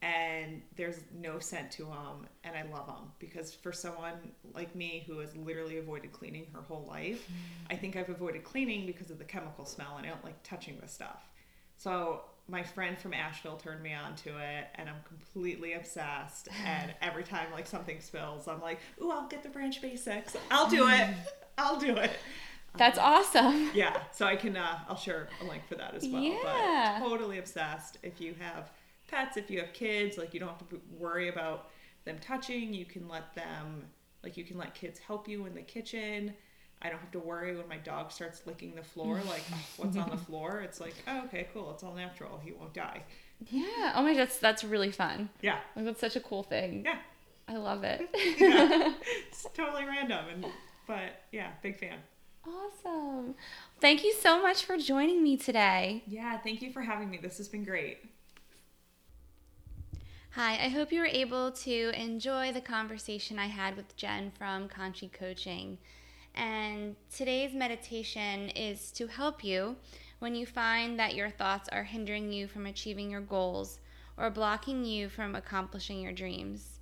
and 0.01 0.63
there's 0.77 1.01
no 1.13 1.39
scent 1.39 1.71
to 1.73 1.85
them 1.85 2.27
and 2.45 2.57
i 2.57 2.63
love 2.73 2.87
them 2.87 3.11
because 3.19 3.53
for 3.53 3.73
someone 3.73 4.15
like 4.55 4.73
me 4.77 5.03
who 5.07 5.19
has 5.19 5.35
literally 5.37 5.79
avoided 5.79 6.13
cleaning 6.13 6.47
her 6.53 6.63
whole 6.63 6.87
life 6.89 7.27
mm. 7.29 7.35
i 7.73 7.77
think 7.77 7.97
i've 7.97 8.09
avoided 8.09 8.45
cleaning 8.45 8.87
because 8.87 9.11
of 9.11 9.19
the 9.19 9.25
chemical 9.25 9.65
smell 9.65 9.97
and 9.97 10.07
i 10.07 10.09
don't 10.09 10.25
like 10.25 10.41
touching 10.45 10.79
the 10.81 10.87
stuff 10.87 11.29
so 11.79 12.21
my 12.49 12.63
friend 12.63 12.99
from 12.99 13.15
asheville 13.15 13.57
turned 13.57 13.83
me 13.83 13.95
on 13.95 14.15
to 14.15 14.31
it 14.31 14.67
and 14.75 14.89
i'm 14.89 15.03
completely 15.07 15.73
obsessed 15.73 16.49
and 16.67 16.93
every 17.03 17.25
time 17.25 17.47
like 17.53 17.67
something 17.67 18.01
spills 18.01 18.47
i'm 18.47 18.61
like 18.61 18.79
ooh 19.01 19.11
i'll 19.11 19.29
get 19.29 19.43
the 19.43 19.49
branch 19.49 19.81
basics 19.81 20.37
i'll 20.51 20.69
do 20.69 20.87
it 20.89 21.09
i'll 21.59 21.79
do 21.79 21.97
it 21.97 22.13
that's 22.77 22.99
um, 22.99 23.05
awesome. 23.05 23.71
Yeah, 23.75 23.97
so 24.13 24.27
I 24.27 24.37
can 24.37 24.57
uh, 24.57 24.79
I'll 24.89 24.97
share 24.97 25.29
a 25.41 25.45
link 25.45 25.63
for 25.69 25.75
that 25.77 25.95
as 25.95 26.07
well. 26.07 26.23
Yeah. 26.23 26.99
But 27.01 27.09
totally 27.09 27.39
obsessed. 27.39 27.99
If 28.03 28.21
you 28.21 28.35
have 28.39 28.71
pets, 29.09 29.37
if 29.37 29.51
you 29.51 29.61
have 29.61 29.73
kids, 29.73 30.19
like 30.19 30.35
you 30.35 30.41
don't 30.41 30.51
have 30.51 30.69
to 30.69 30.81
worry 30.99 31.29
about 31.29 31.71
them 32.05 32.17
touching. 32.21 32.73
You 32.73 32.85
can 32.85 33.09
let 33.09 33.35
them, 33.35 33.85
like, 34.23 34.37
you 34.37 34.45
can 34.45 34.59
let 34.59 34.75
kids 34.75 34.99
help 34.99 35.29
you 35.29 35.47
in 35.47 35.55
the 35.55 35.63
kitchen. 35.63 36.35
I 36.81 36.89
don't 36.91 37.01
have 37.01 37.11
to 37.13 37.19
worry 37.19 37.57
when 37.57 37.69
my 37.69 37.79
dog 37.79 38.13
starts 38.13 38.43
licking 38.47 38.75
the 38.75 38.83
floor, 38.83 39.21
like, 39.29 39.43
what's 39.77 39.97
on 39.97 40.11
the 40.11 40.17
floor? 40.17 40.61
It's 40.61 40.81
like, 40.81 40.95
oh, 41.09 41.25
okay, 41.25 41.49
cool. 41.53 41.73
It's 41.73 41.83
all 41.83 41.95
natural. 41.95 42.41
He 42.45 42.53
won't 42.53 42.73
die. 42.73 43.03
Yeah. 43.51 43.93
Oh 43.95 44.03
my, 44.03 44.15
that's 44.15 44.39
that's 44.39 44.65
really 44.65 44.91
fun. 44.91 45.29
Yeah. 45.41 45.59
Like, 45.77 45.85
that's 45.85 46.01
such 46.01 46.17
a 46.17 46.21
cool 46.21 46.43
thing. 46.43 46.85
Yeah. 46.85 46.99
I 47.49 47.57
love 47.57 47.83
it. 47.85 48.09
yeah. 48.39 48.93
It's 49.29 49.47
totally 49.55 49.85
random, 49.85 50.25
and 50.33 50.47
but 50.87 51.23
yeah, 51.33 51.51
big 51.63 51.79
fan. 51.79 51.99
Awesome. 52.47 53.35
Thank 53.81 54.05
you 54.05 54.13
so 54.13 54.43
much 54.43 54.65
for 54.65 54.77
joining 54.77 55.23
me 55.23 55.37
today. 55.37 56.03
Yeah, 56.07 56.39
thank 56.39 56.63
you 56.63 56.73
for 56.73 56.83
having 56.83 57.11
me. 57.11 57.19
This 57.23 57.39
has 57.39 57.49
been 57.49 57.63
great. 57.63 57.99
Hi, 60.33 60.53
I 60.53 60.69
hope 60.69 60.93
you 60.93 61.01
were 61.01 61.07
able 61.07 61.51
to 61.53 61.91
enjoy 61.95 62.53
the 62.53 62.61
conversation 62.61 63.39
I 63.39 63.47
had 63.47 63.77
with 63.77 63.97
Jen 63.97 64.31
from 64.37 64.69
Conshy 64.69 65.13
Coaching. 65.13 65.79
And 66.35 66.97
today's 67.15 67.55
meditation 67.55 68.51
is 68.51 68.93
to 68.93 69.07
help 69.07 69.43
you 69.43 69.77
when 70.19 70.35
you 70.35 70.47
find 70.47 70.99
that 70.99 71.15
your 71.15 71.31
thoughts 71.31 71.69
are 71.71 71.85
hindering 71.85 72.33
you 72.33 72.47
from 72.47 72.67
achieving 72.67 73.11
your 73.11 73.21
goals 73.21 73.79
or 74.17 74.31
blocking 74.31 74.85
you 74.85 75.09
from 75.09 75.35
accomplishing 75.35 76.01
your 76.01 76.13
dreams. 76.13 76.81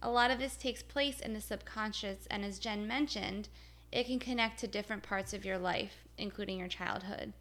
A 0.00 0.10
lot 0.10 0.30
of 0.30 0.38
this 0.38 0.56
takes 0.56 0.82
place 0.82 1.20
in 1.20 1.34
the 1.34 1.40
subconscious, 1.40 2.26
and 2.30 2.44
as 2.44 2.58
Jen 2.58 2.86
mentioned, 2.86 3.48
it 3.90 4.06
can 4.06 4.18
connect 4.18 4.60
to 4.60 4.66
different 4.66 5.02
parts 5.02 5.32
of 5.32 5.44
your 5.44 5.58
life, 5.58 6.04
including 6.16 6.58
your 6.58 6.68
childhood. 6.68 7.32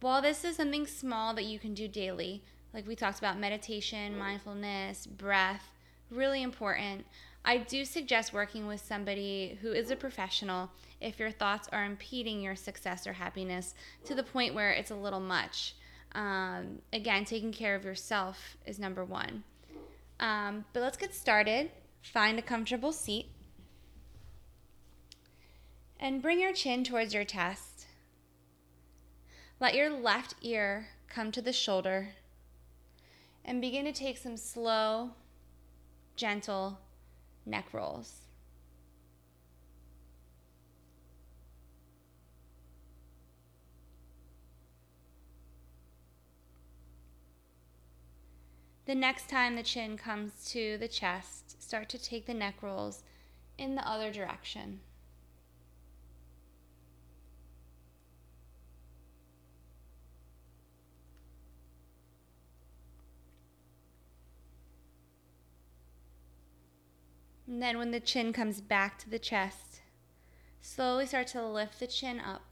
While 0.00 0.20
this 0.20 0.44
is 0.44 0.56
something 0.56 0.86
small 0.86 1.32
that 1.34 1.44
you 1.44 1.58
can 1.58 1.74
do 1.74 1.88
daily, 1.88 2.42
like 2.74 2.86
we 2.86 2.96
talked 2.96 3.18
about 3.18 3.38
meditation, 3.38 4.18
mindfulness, 4.18 5.06
breath, 5.06 5.72
really 6.10 6.42
important. 6.42 7.06
I 7.48 7.58
do 7.58 7.84
suggest 7.84 8.32
working 8.32 8.66
with 8.66 8.80
somebody 8.80 9.56
who 9.62 9.72
is 9.72 9.92
a 9.92 9.96
professional 9.96 10.68
if 11.00 11.20
your 11.20 11.30
thoughts 11.30 11.68
are 11.70 11.84
impeding 11.84 12.40
your 12.40 12.56
success 12.56 13.06
or 13.06 13.12
happiness 13.12 13.72
to 14.04 14.16
the 14.16 14.24
point 14.24 14.52
where 14.52 14.72
it's 14.72 14.90
a 14.90 14.96
little 14.96 15.20
much. 15.20 15.76
Um, 16.10 16.80
again, 16.92 17.24
taking 17.24 17.52
care 17.52 17.76
of 17.76 17.84
yourself 17.84 18.56
is 18.66 18.80
number 18.80 19.04
one. 19.04 19.44
Um, 20.18 20.64
but 20.72 20.80
let's 20.80 20.96
get 20.96 21.14
started. 21.14 21.70
Find 22.02 22.36
a 22.36 22.42
comfortable 22.42 22.90
seat 22.90 23.26
and 26.00 26.20
bring 26.20 26.40
your 26.40 26.52
chin 26.52 26.82
towards 26.82 27.14
your 27.14 27.24
chest. 27.24 27.86
Let 29.60 29.76
your 29.76 29.90
left 29.90 30.34
ear 30.42 30.88
come 31.08 31.30
to 31.30 31.40
the 31.40 31.52
shoulder 31.52 32.08
and 33.44 33.60
begin 33.60 33.84
to 33.84 33.92
take 33.92 34.18
some 34.18 34.36
slow, 34.36 35.10
gentle 36.16 36.80
neck 37.46 37.72
rolls. 37.72 38.22
The 48.86 48.94
next 48.94 49.28
time 49.28 49.56
the 49.56 49.64
chin 49.64 49.96
comes 49.96 50.44
to 50.52 50.78
the 50.78 50.86
chest, 50.86 51.60
start 51.60 51.88
to 51.88 51.98
take 51.98 52.26
the 52.26 52.34
neck 52.34 52.62
rolls 52.62 53.02
in 53.58 53.74
the 53.74 53.88
other 53.88 54.12
direction. 54.12 54.80
And 67.46 67.62
then 67.62 67.78
when 67.78 67.92
the 67.92 68.00
chin 68.00 68.32
comes 68.32 68.60
back 68.60 68.98
to 68.98 69.10
the 69.10 69.18
chest, 69.18 69.80
slowly 70.60 71.06
start 71.06 71.28
to 71.28 71.46
lift 71.46 71.78
the 71.78 71.86
chin 71.86 72.18
up. 72.18 72.42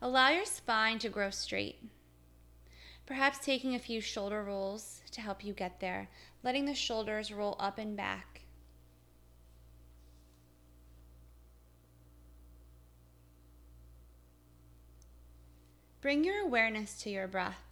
Allow 0.00 0.30
your 0.30 0.44
spine 0.44 0.98
to 0.98 1.08
grow 1.08 1.30
straight. 1.30 1.78
Perhaps 3.06 3.38
taking 3.38 3.74
a 3.74 3.78
few 3.78 4.00
shoulder 4.00 4.42
rolls 4.42 5.00
to 5.12 5.20
help 5.20 5.44
you 5.44 5.52
get 5.52 5.78
there, 5.78 6.08
letting 6.42 6.66
the 6.66 6.74
shoulders 6.74 7.32
roll 7.32 7.56
up 7.60 7.78
and 7.78 7.96
back. 7.96 8.40
Bring 16.00 16.24
your 16.24 16.42
awareness 16.42 17.00
to 17.02 17.10
your 17.10 17.28
breath. 17.28 17.71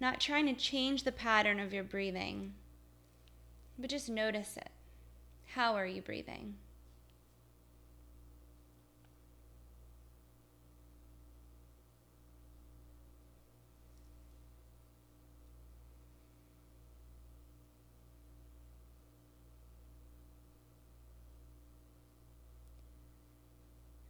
Not 0.00 0.20
trying 0.20 0.46
to 0.46 0.54
change 0.54 1.02
the 1.04 1.12
pattern 1.12 1.58
of 1.58 1.72
your 1.72 1.84
breathing, 1.84 2.54
but 3.78 3.90
just 3.90 4.08
notice 4.08 4.56
it. 4.56 4.70
How 5.54 5.74
are 5.74 5.86
you 5.86 6.02
breathing? 6.02 6.56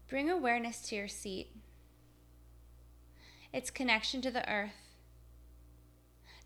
Bring 0.09 0.31
awareness 0.31 0.81
to 0.89 0.97
your 0.97 1.09
seat, 1.09 1.51
its 3.53 3.71
connection 3.71 4.23
to 4.23 4.31
the 4.31 4.49
earth, 4.49 4.86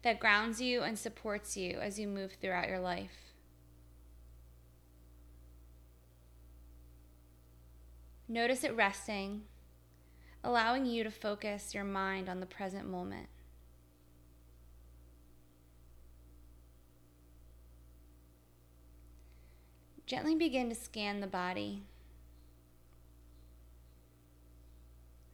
that 0.03 0.21
grounds 0.21 0.61
you 0.61 0.83
and 0.83 0.99
supports 0.99 1.57
you 1.57 1.79
as 1.79 1.99
you 1.99 2.09
move 2.09 2.33
throughout 2.41 2.69
your 2.69 2.81
life. 2.81 3.35
Notice 8.29 8.63
it 8.63 8.77
resting, 8.77 9.43
allowing 10.45 10.87
you 10.87 11.03
to 11.03 11.11
focus 11.11 11.75
your 11.75 11.85
mind 11.85 12.29
on 12.29 12.41
the 12.41 12.47
present 12.47 12.89
moment. 12.89 13.27
Gently 20.07 20.35
begin 20.35 20.69
to 20.69 20.75
scan 20.75 21.21
the 21.21 21.27
body, 21.27 21.83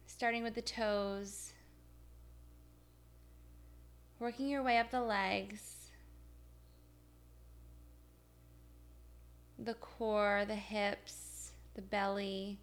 starting 0.05 0.43
with 0.43 0.55
the 0.55 0.61
toes 0.61 1.53
Working 4.19 4.49
your 4.49 4.63
way 4.63 4.79
up 4.79 4.89
the 4.89 5.01
legs, 5.01 5.91
the 9.59 9.75
core, 9.75 10.43
the 10.47 10.55
hips, 10.55 11.51
the 11.75 11.83
belly, 11.83 12.57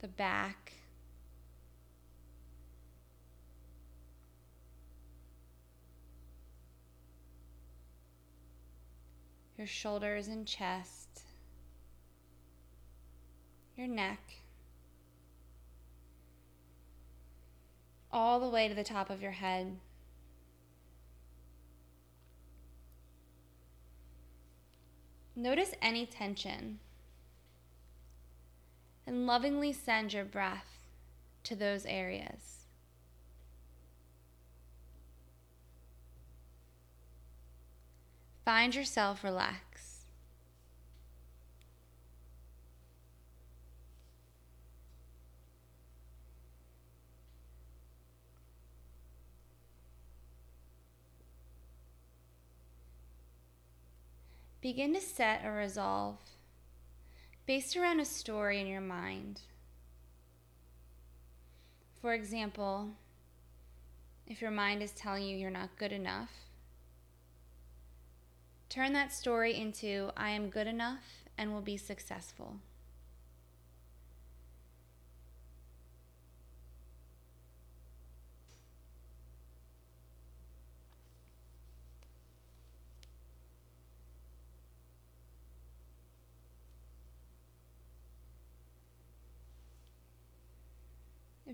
the 0.00 0.08
back. 0.08 0.74
Your 9.56 9.66
shoulders 9.66 10.28
and 10.28 10.46
chest, 10.46 11.22
your 13.74 13.86
neck. 13.86 14.20
All 18.16 18.40
the 18.40 18.48
way 18.48 18.66
to 18.66 18.74
the 18.74 18.82
top 18.82 19.10
of 19.10 19.20
your 19.20 19.32
head. 19.32 19.76
Notice 25.36 25.74
any 25.82 26.06
tension 26.06 26.78
and 29.06 29.26
lovingly 29.26 29.70
send 29.70 30.14
your 30.14 30.24
breath 30.24 30.86
to 31.44 31.54
those 31.54 31.84
areas. 31.84 32.64
Find 38.46 38.74
yourself 38.74 39.22
relax. 39.22 39.65
Begin 54.66 54.94
to 54.94 55.00
set 55.00 55.42
a 55.44 55.50
resolve 55.52 56.16
based 57.46 57.76
around 57.76 58.00
a 58.00 58.04
story 58.04 58.60
in 58.60 58.66
your 58.66 58.80
mind. 58.80 59.42
For 62.02 62.12
example, 62.12 62.88
if 64.26 64.42
your 64.42 64.50
mind 64.50 64.82
is 64.82 64.90
telling 64.90 65.22
you 65.22 65.36
you're 65.36 65.50
not 65.50 65.78
good 65.78 65.92
enough, 65.92 66.32
turn 68.68 68.92
that 68.94 69.12
story 69.12 69.54
into 69.54 70.10
I 70.16 70.30
am 70.30 70.50
good 70.50 70.66
enough 70.66 71.28
and 71.38 71.52
will 71.52 71.60
be 71.60 71.76
successful. 71.76 72.56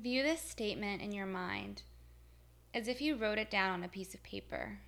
View 0.03 0.24
this 0.24 0.40
statement 0.42 1.00
in 1.00 1.12
your 1.12 1.26
mind 1.26 1.82
as 2.74 2.88
if 2.88 3.00
you 3.00 3.14
wrote 3.14 3.38
it 3.38 3.48
down 3.48 3.70
on 3.70 3.84
a 3.84 3.88
piece 3.88 4.14
of 4.14 4.22
paper. 4.24 4.80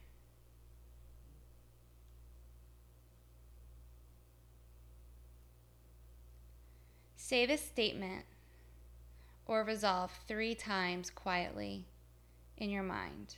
Say 7.14 7.46
this 7.46 7.64
statement 7.64 8.24
or 9.46 9.62
resolve 9.62 10.10
three 10.26 10.56
times 10.56 11.10
quietly 11.10 11.84
in 12.58 12.70
your 12.70 12.82
mind. 12.82 13.36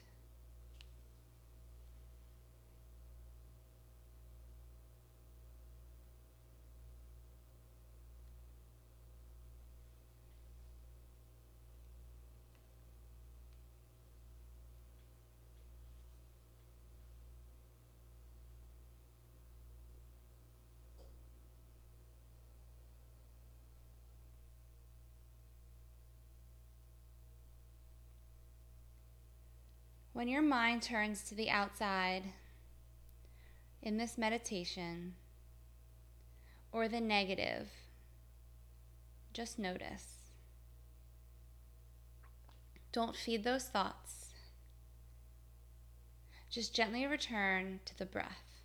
When 30.17 30.29
your 30.29 30.41
mind 30.41 30.81
turns 30.81 31.21
to 31.25 31.35
the 31.35 31.51
outside 31.51 32.23
in 33.83 33.99
this 33.99 34.17
meditation 34.17 35.13
or 36.73 36.89
the 36.89 37.03
negative, 37.03 37.69
just 39.35 39.59
notice. 39.59 40.31
Don't 42.93 43.15
feed 43.15 43.45
those 43.45 43.65
thoughts. 43.65 44.29
Just 46.49 46.75
gently 46.75 47.05
return 47.05 47.81
to 47.85 47.99
the 47.99 48.07
breath. 48.07 48.63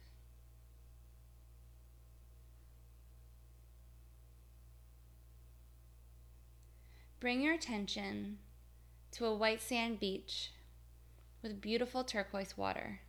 Bring 7.19 7.41
your 7.41 7.53
attention 7.55 8.37
to 9.11 9.25
a 9.25 9.35
white 9.35 9.61
sand 9.61 9.99
beach 9.99 10.51
with 11.41 11.61
beautiful 11.61 12.03
turquoise 12.03 12.57
water. 12.57 13.01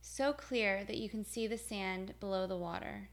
So 0.00 0.32
clear 0.32 0.84
that 0.84 0.98
you 0.98 1.08
can 1.08 1.24
see 1.24 1.46
the 1.46 1.58
sand 1.58 2.14
below 2.20 2.46
the 2.46 2.56
water. 2.56 3.08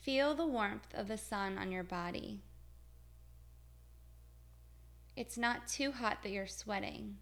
Feel 0.00 0.34
the 0.34 0.46
warmth 0.46 0.94
of 0.94 1.08
the 1.08 1.18
sun 1.18 1.58
on 1.58 1.70
your 1.70 1.82
body. 1.82 2.40
It's 5.16 5.36
not 5.36 5.66
too 5.66 5.92
hot 5.92 6.22
that 6.22 6.30
you're 6.30 6.46
sweating, 6.46 7.16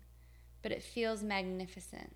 but 0.62 0.70
it 0.70 0.82
feels 0.82 1.22
magnificent. 1.22 2.14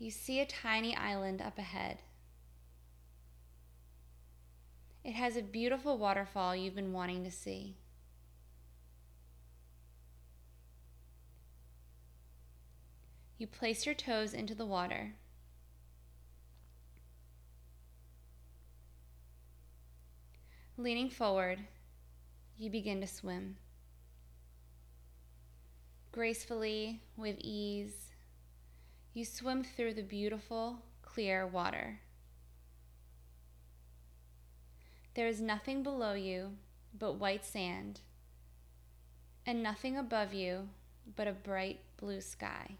You 0.00 0.10
see 0.10 0.40
a 0.40 0.46
tiny 0.46 0.96
island 0.96 1.42
up 1.42 1.58
ahead. 1.58 1.98
It 5.04 5.12
has 5.12 5.36
a 5.36 5.42
beautiful 5.42 5.98
waterfall 5.98 6.56
you've 6.56 6.74
been 6.74 6.94
wanting 6.94 7.22
to 7.24 7.30
see. 7.30 7.76
You 13.36 13.46
place 13.46 13.84
your 13.84 13.94
toes 13.94 14.32
into 14.32 14.54
the 14.54 14.64
water. 14.64 15.12
Leaning 20.78 21.10
forward, 21.10 21.58
you 22.56 22.70
begin 22.70 23.02
to 23.02 23.06
swim. 23.06 23.56
Gracefully, 26.10 27.02
with 27.18 27.36
ease, 27.38 28.09
you 29.20 29.26
swim 29.26 29.62
through 29.62 29.92
the 29.92 30.02
beautiful, 30.02 30.78
clear 31.02 31.46
water. 31.46 32.00
There 35.12 35.26
is 35.26 35.42
nothing 35.42 35.82
below 35.82 36.14
you 36.14 36.52
but 36.98 37.16
white 37.16 37.44
sand, 37.44 38.00
and 39.44 39.62
nothing 39.62 39.98
above 39.98 40.32
you 40.32 40.70
but 41.16 41.28
a 41.28 41.32
bright 41.32 41.80
blue 41.98 42.22
sky. 42.22 42.76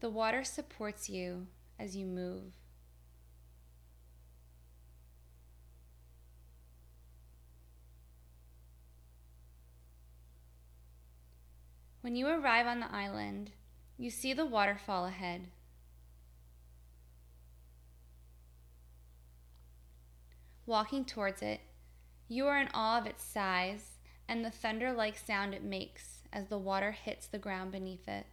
The 0.00 0.10
water 0.10 0.42
supports 0.42 1.08
you 1.08 1.46
as 1.78 1.94
you 1.94 2.06
move. 2.06 2.59
When 12.00 12.16
you 12.16 12.28
arrive 12.28 12.66
on 12.66 12.80
the 12.80 12.90
island, 12.90 13.50
you 13.98 14.08
see 14.08 14.32
the 14.32 14.46
waterfall 14.46 15.04
ahead. 15.04 15.48
Walking 20.64 21.04
towards 21.04 21.42
it, 21.42 21.60
you 22.26 22.46
are 22.46 22.58
in 22.58 22.68
awe 22.72 22.98
of 22.98 23.06
its 23.06 23.22
size 23.22 23.98
and 24.26 24.42
the 24.44 24.50
thunder 24.50 24.92
like 24.92 25.18
sound 25.18 25.52
it 25.52 25.62
makes 25.62 26.22
as 26.32 26.46
the 26.46 26.56
water 26.56 26.92
hits 26.92 27.26
the 27.26 27.38
ground 27.38 27.72
beneath 27.72 28.08
it. 28.08 28.24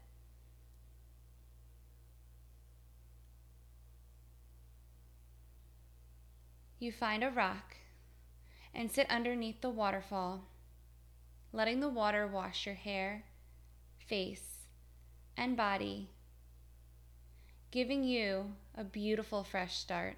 You 6.80 6.91
find 6.91 7.24
a 7.24 7.32
rock 7.32 7.76
and 8.74 8.91
sit 8.91 9.09
underneath 9.09 9.59
the 9.59 9.72
waterfall, 9.72 10.45
letting 11.51 11.80
the 11.80 11.89
water 11.89 12.28
wash 12.28 12.65
your 12.65 12.76
hair 12.76 13.24
face, 14.08 14.68
and 15.36 15.58
body, 15.58 16.10
giving 17.72 18.03
you 18.03 18.53
a 18.76 18.84
beautiful 18.84 19.43
fresh 19.43 19.78
start. 19.78 20.16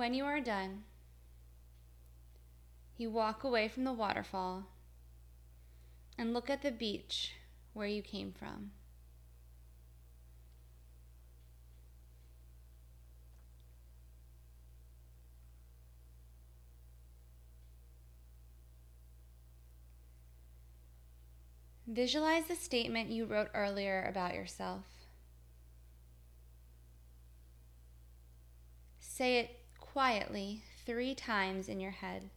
When 0.00 0.14
you 0.14 0.24
are 0.24 0.40
done, 0.40 0.84
you 2.96 3.10
walk 3.10 3.44
away 3.44 3.68
from 3.68 3.84
the 3.84 3.92
waterfall 3.92 4.64
and 6.16 6.32
look 6.32 6.48
at 6.48 6.62
the 6.62 6.70
beach 6.70 7.34
where 7.74 7.86
you 7.86 8.00
came 8.00 8.32
from. 8.32 8.70
Visualize 21.86 22.46
the 22.46 22.56
statement 22.56 23.10
you 23.10 23.26
wrote 23.26 23.50
earlier 23.52 24.06
about 24.08 24.32
yourself. 24.32 24.86
Say 28.98 29.40
it 29.40 29.59
quietly 29.92 30.62
three 30.86 31.16
times 31.16 31.68
in 31.68 31.80
your 31.80 31.90
head. 31.90 32.30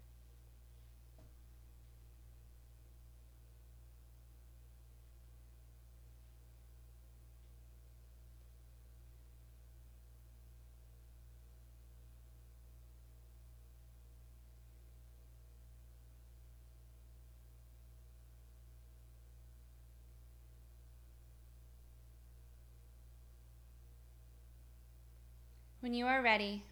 When 25.81 25.93
you 25.93 26.07
are 26.07 26.21
ready, 26.23 26.63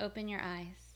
open 0.00 0.28
your 0.28 0.40
eyes. 0.40 0.94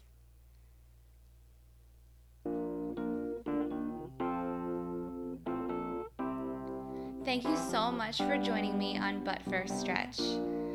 Thank 7.25 7.45
you 7.45 7.57
so 7.71 7.91
much 7.91 8.19
for 8.19 8.39
joining 8.39 8.79
me 8.79 8.97
on 8.97 9.23
But 9.23 9.41
First 9.51 9.81
Stretch. 9.81 10.19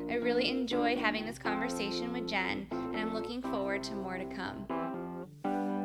I 0.09 0.15
really 0.15 0.49
enjoyed 0.51 0.99
having 0.99 1.26
this 1.26 1.39
conversation 1.39 2.13
with 2.13 2.28
Jen, 2.28 2.67
and 2.71 2.97
I'm 2.97 3.13
looking 3.13 3.41
forward 3.41 3.82
to 3.84 3.95
more 3.95 4.17
to 4.17 4.26
come. 4.26 4.67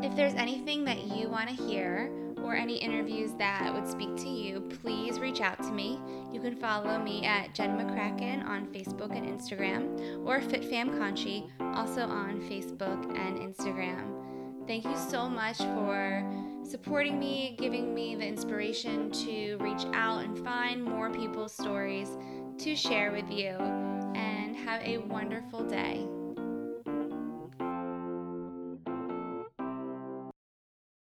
If 0.03 0.15
there's 0.15 0.35
anything 0.35 0.85
that 0.85 1.05
you 1.05 1.31
want 1.31 1.49
to 1.49 1.55
hear, 1.55 2.13
or 2.45 2.55
any 2.55 2.77
interviews 2.77 3.33
that 3.39 3.73
would 3.73 3.89
speak 3.89 4.17
to 4.17 4.29
you, 4.29 4.61
please 4.83 5.19
reach 5.19 5.41
out 5.41 5.59
to 5.63 5.71
me. 5.71 6.01
You 6.33 6.41
can 6.41 6.57
follow 6.57 6.99
me 6.99 7.25
at 7.25 7.55
Jen 7.55 7.77
McCracken 7.77 8.47
on 8.47 8.67
Facebook 8.67 9.17
and 9.17 9.27
Instagram, 9.27 10.27
or 10.27 10.41
FitFam 10.41 10.99
Conshy, 10.99 11.51
also 11.77 12.03
on 12.03 12.41
Facebook 12.43 13.05
and 13.19 13.39
Instagram. 13.39 14.15
Thank 14.67 14.85
you 14.85 14.97
so 14.97 15.29
much 15.29 15.59
for 15.59 16.25
supporting 16.63 17.19
me, 17.19 17.57
giving 17.59 17.95
me 17.95 18.15
the 18.15 18.27
inspiration 18.27 19.11
to 19.13 19.57
reach 19.57 19.85
out 19.95 20.25
and 20.25 20.39
find 20.45 20.85
more 20.85 21.11
people's 21.11 21.53
stories 21.53 22.19
to 22.59 22.77
share 22.77 23.13
with 23.13 23.31
you. 23.31 23.57
And 24.15 24.57
have 24.57 24.83
a 24.83 24.99
wonderful 24.99 25.65
day. 25.65 26.07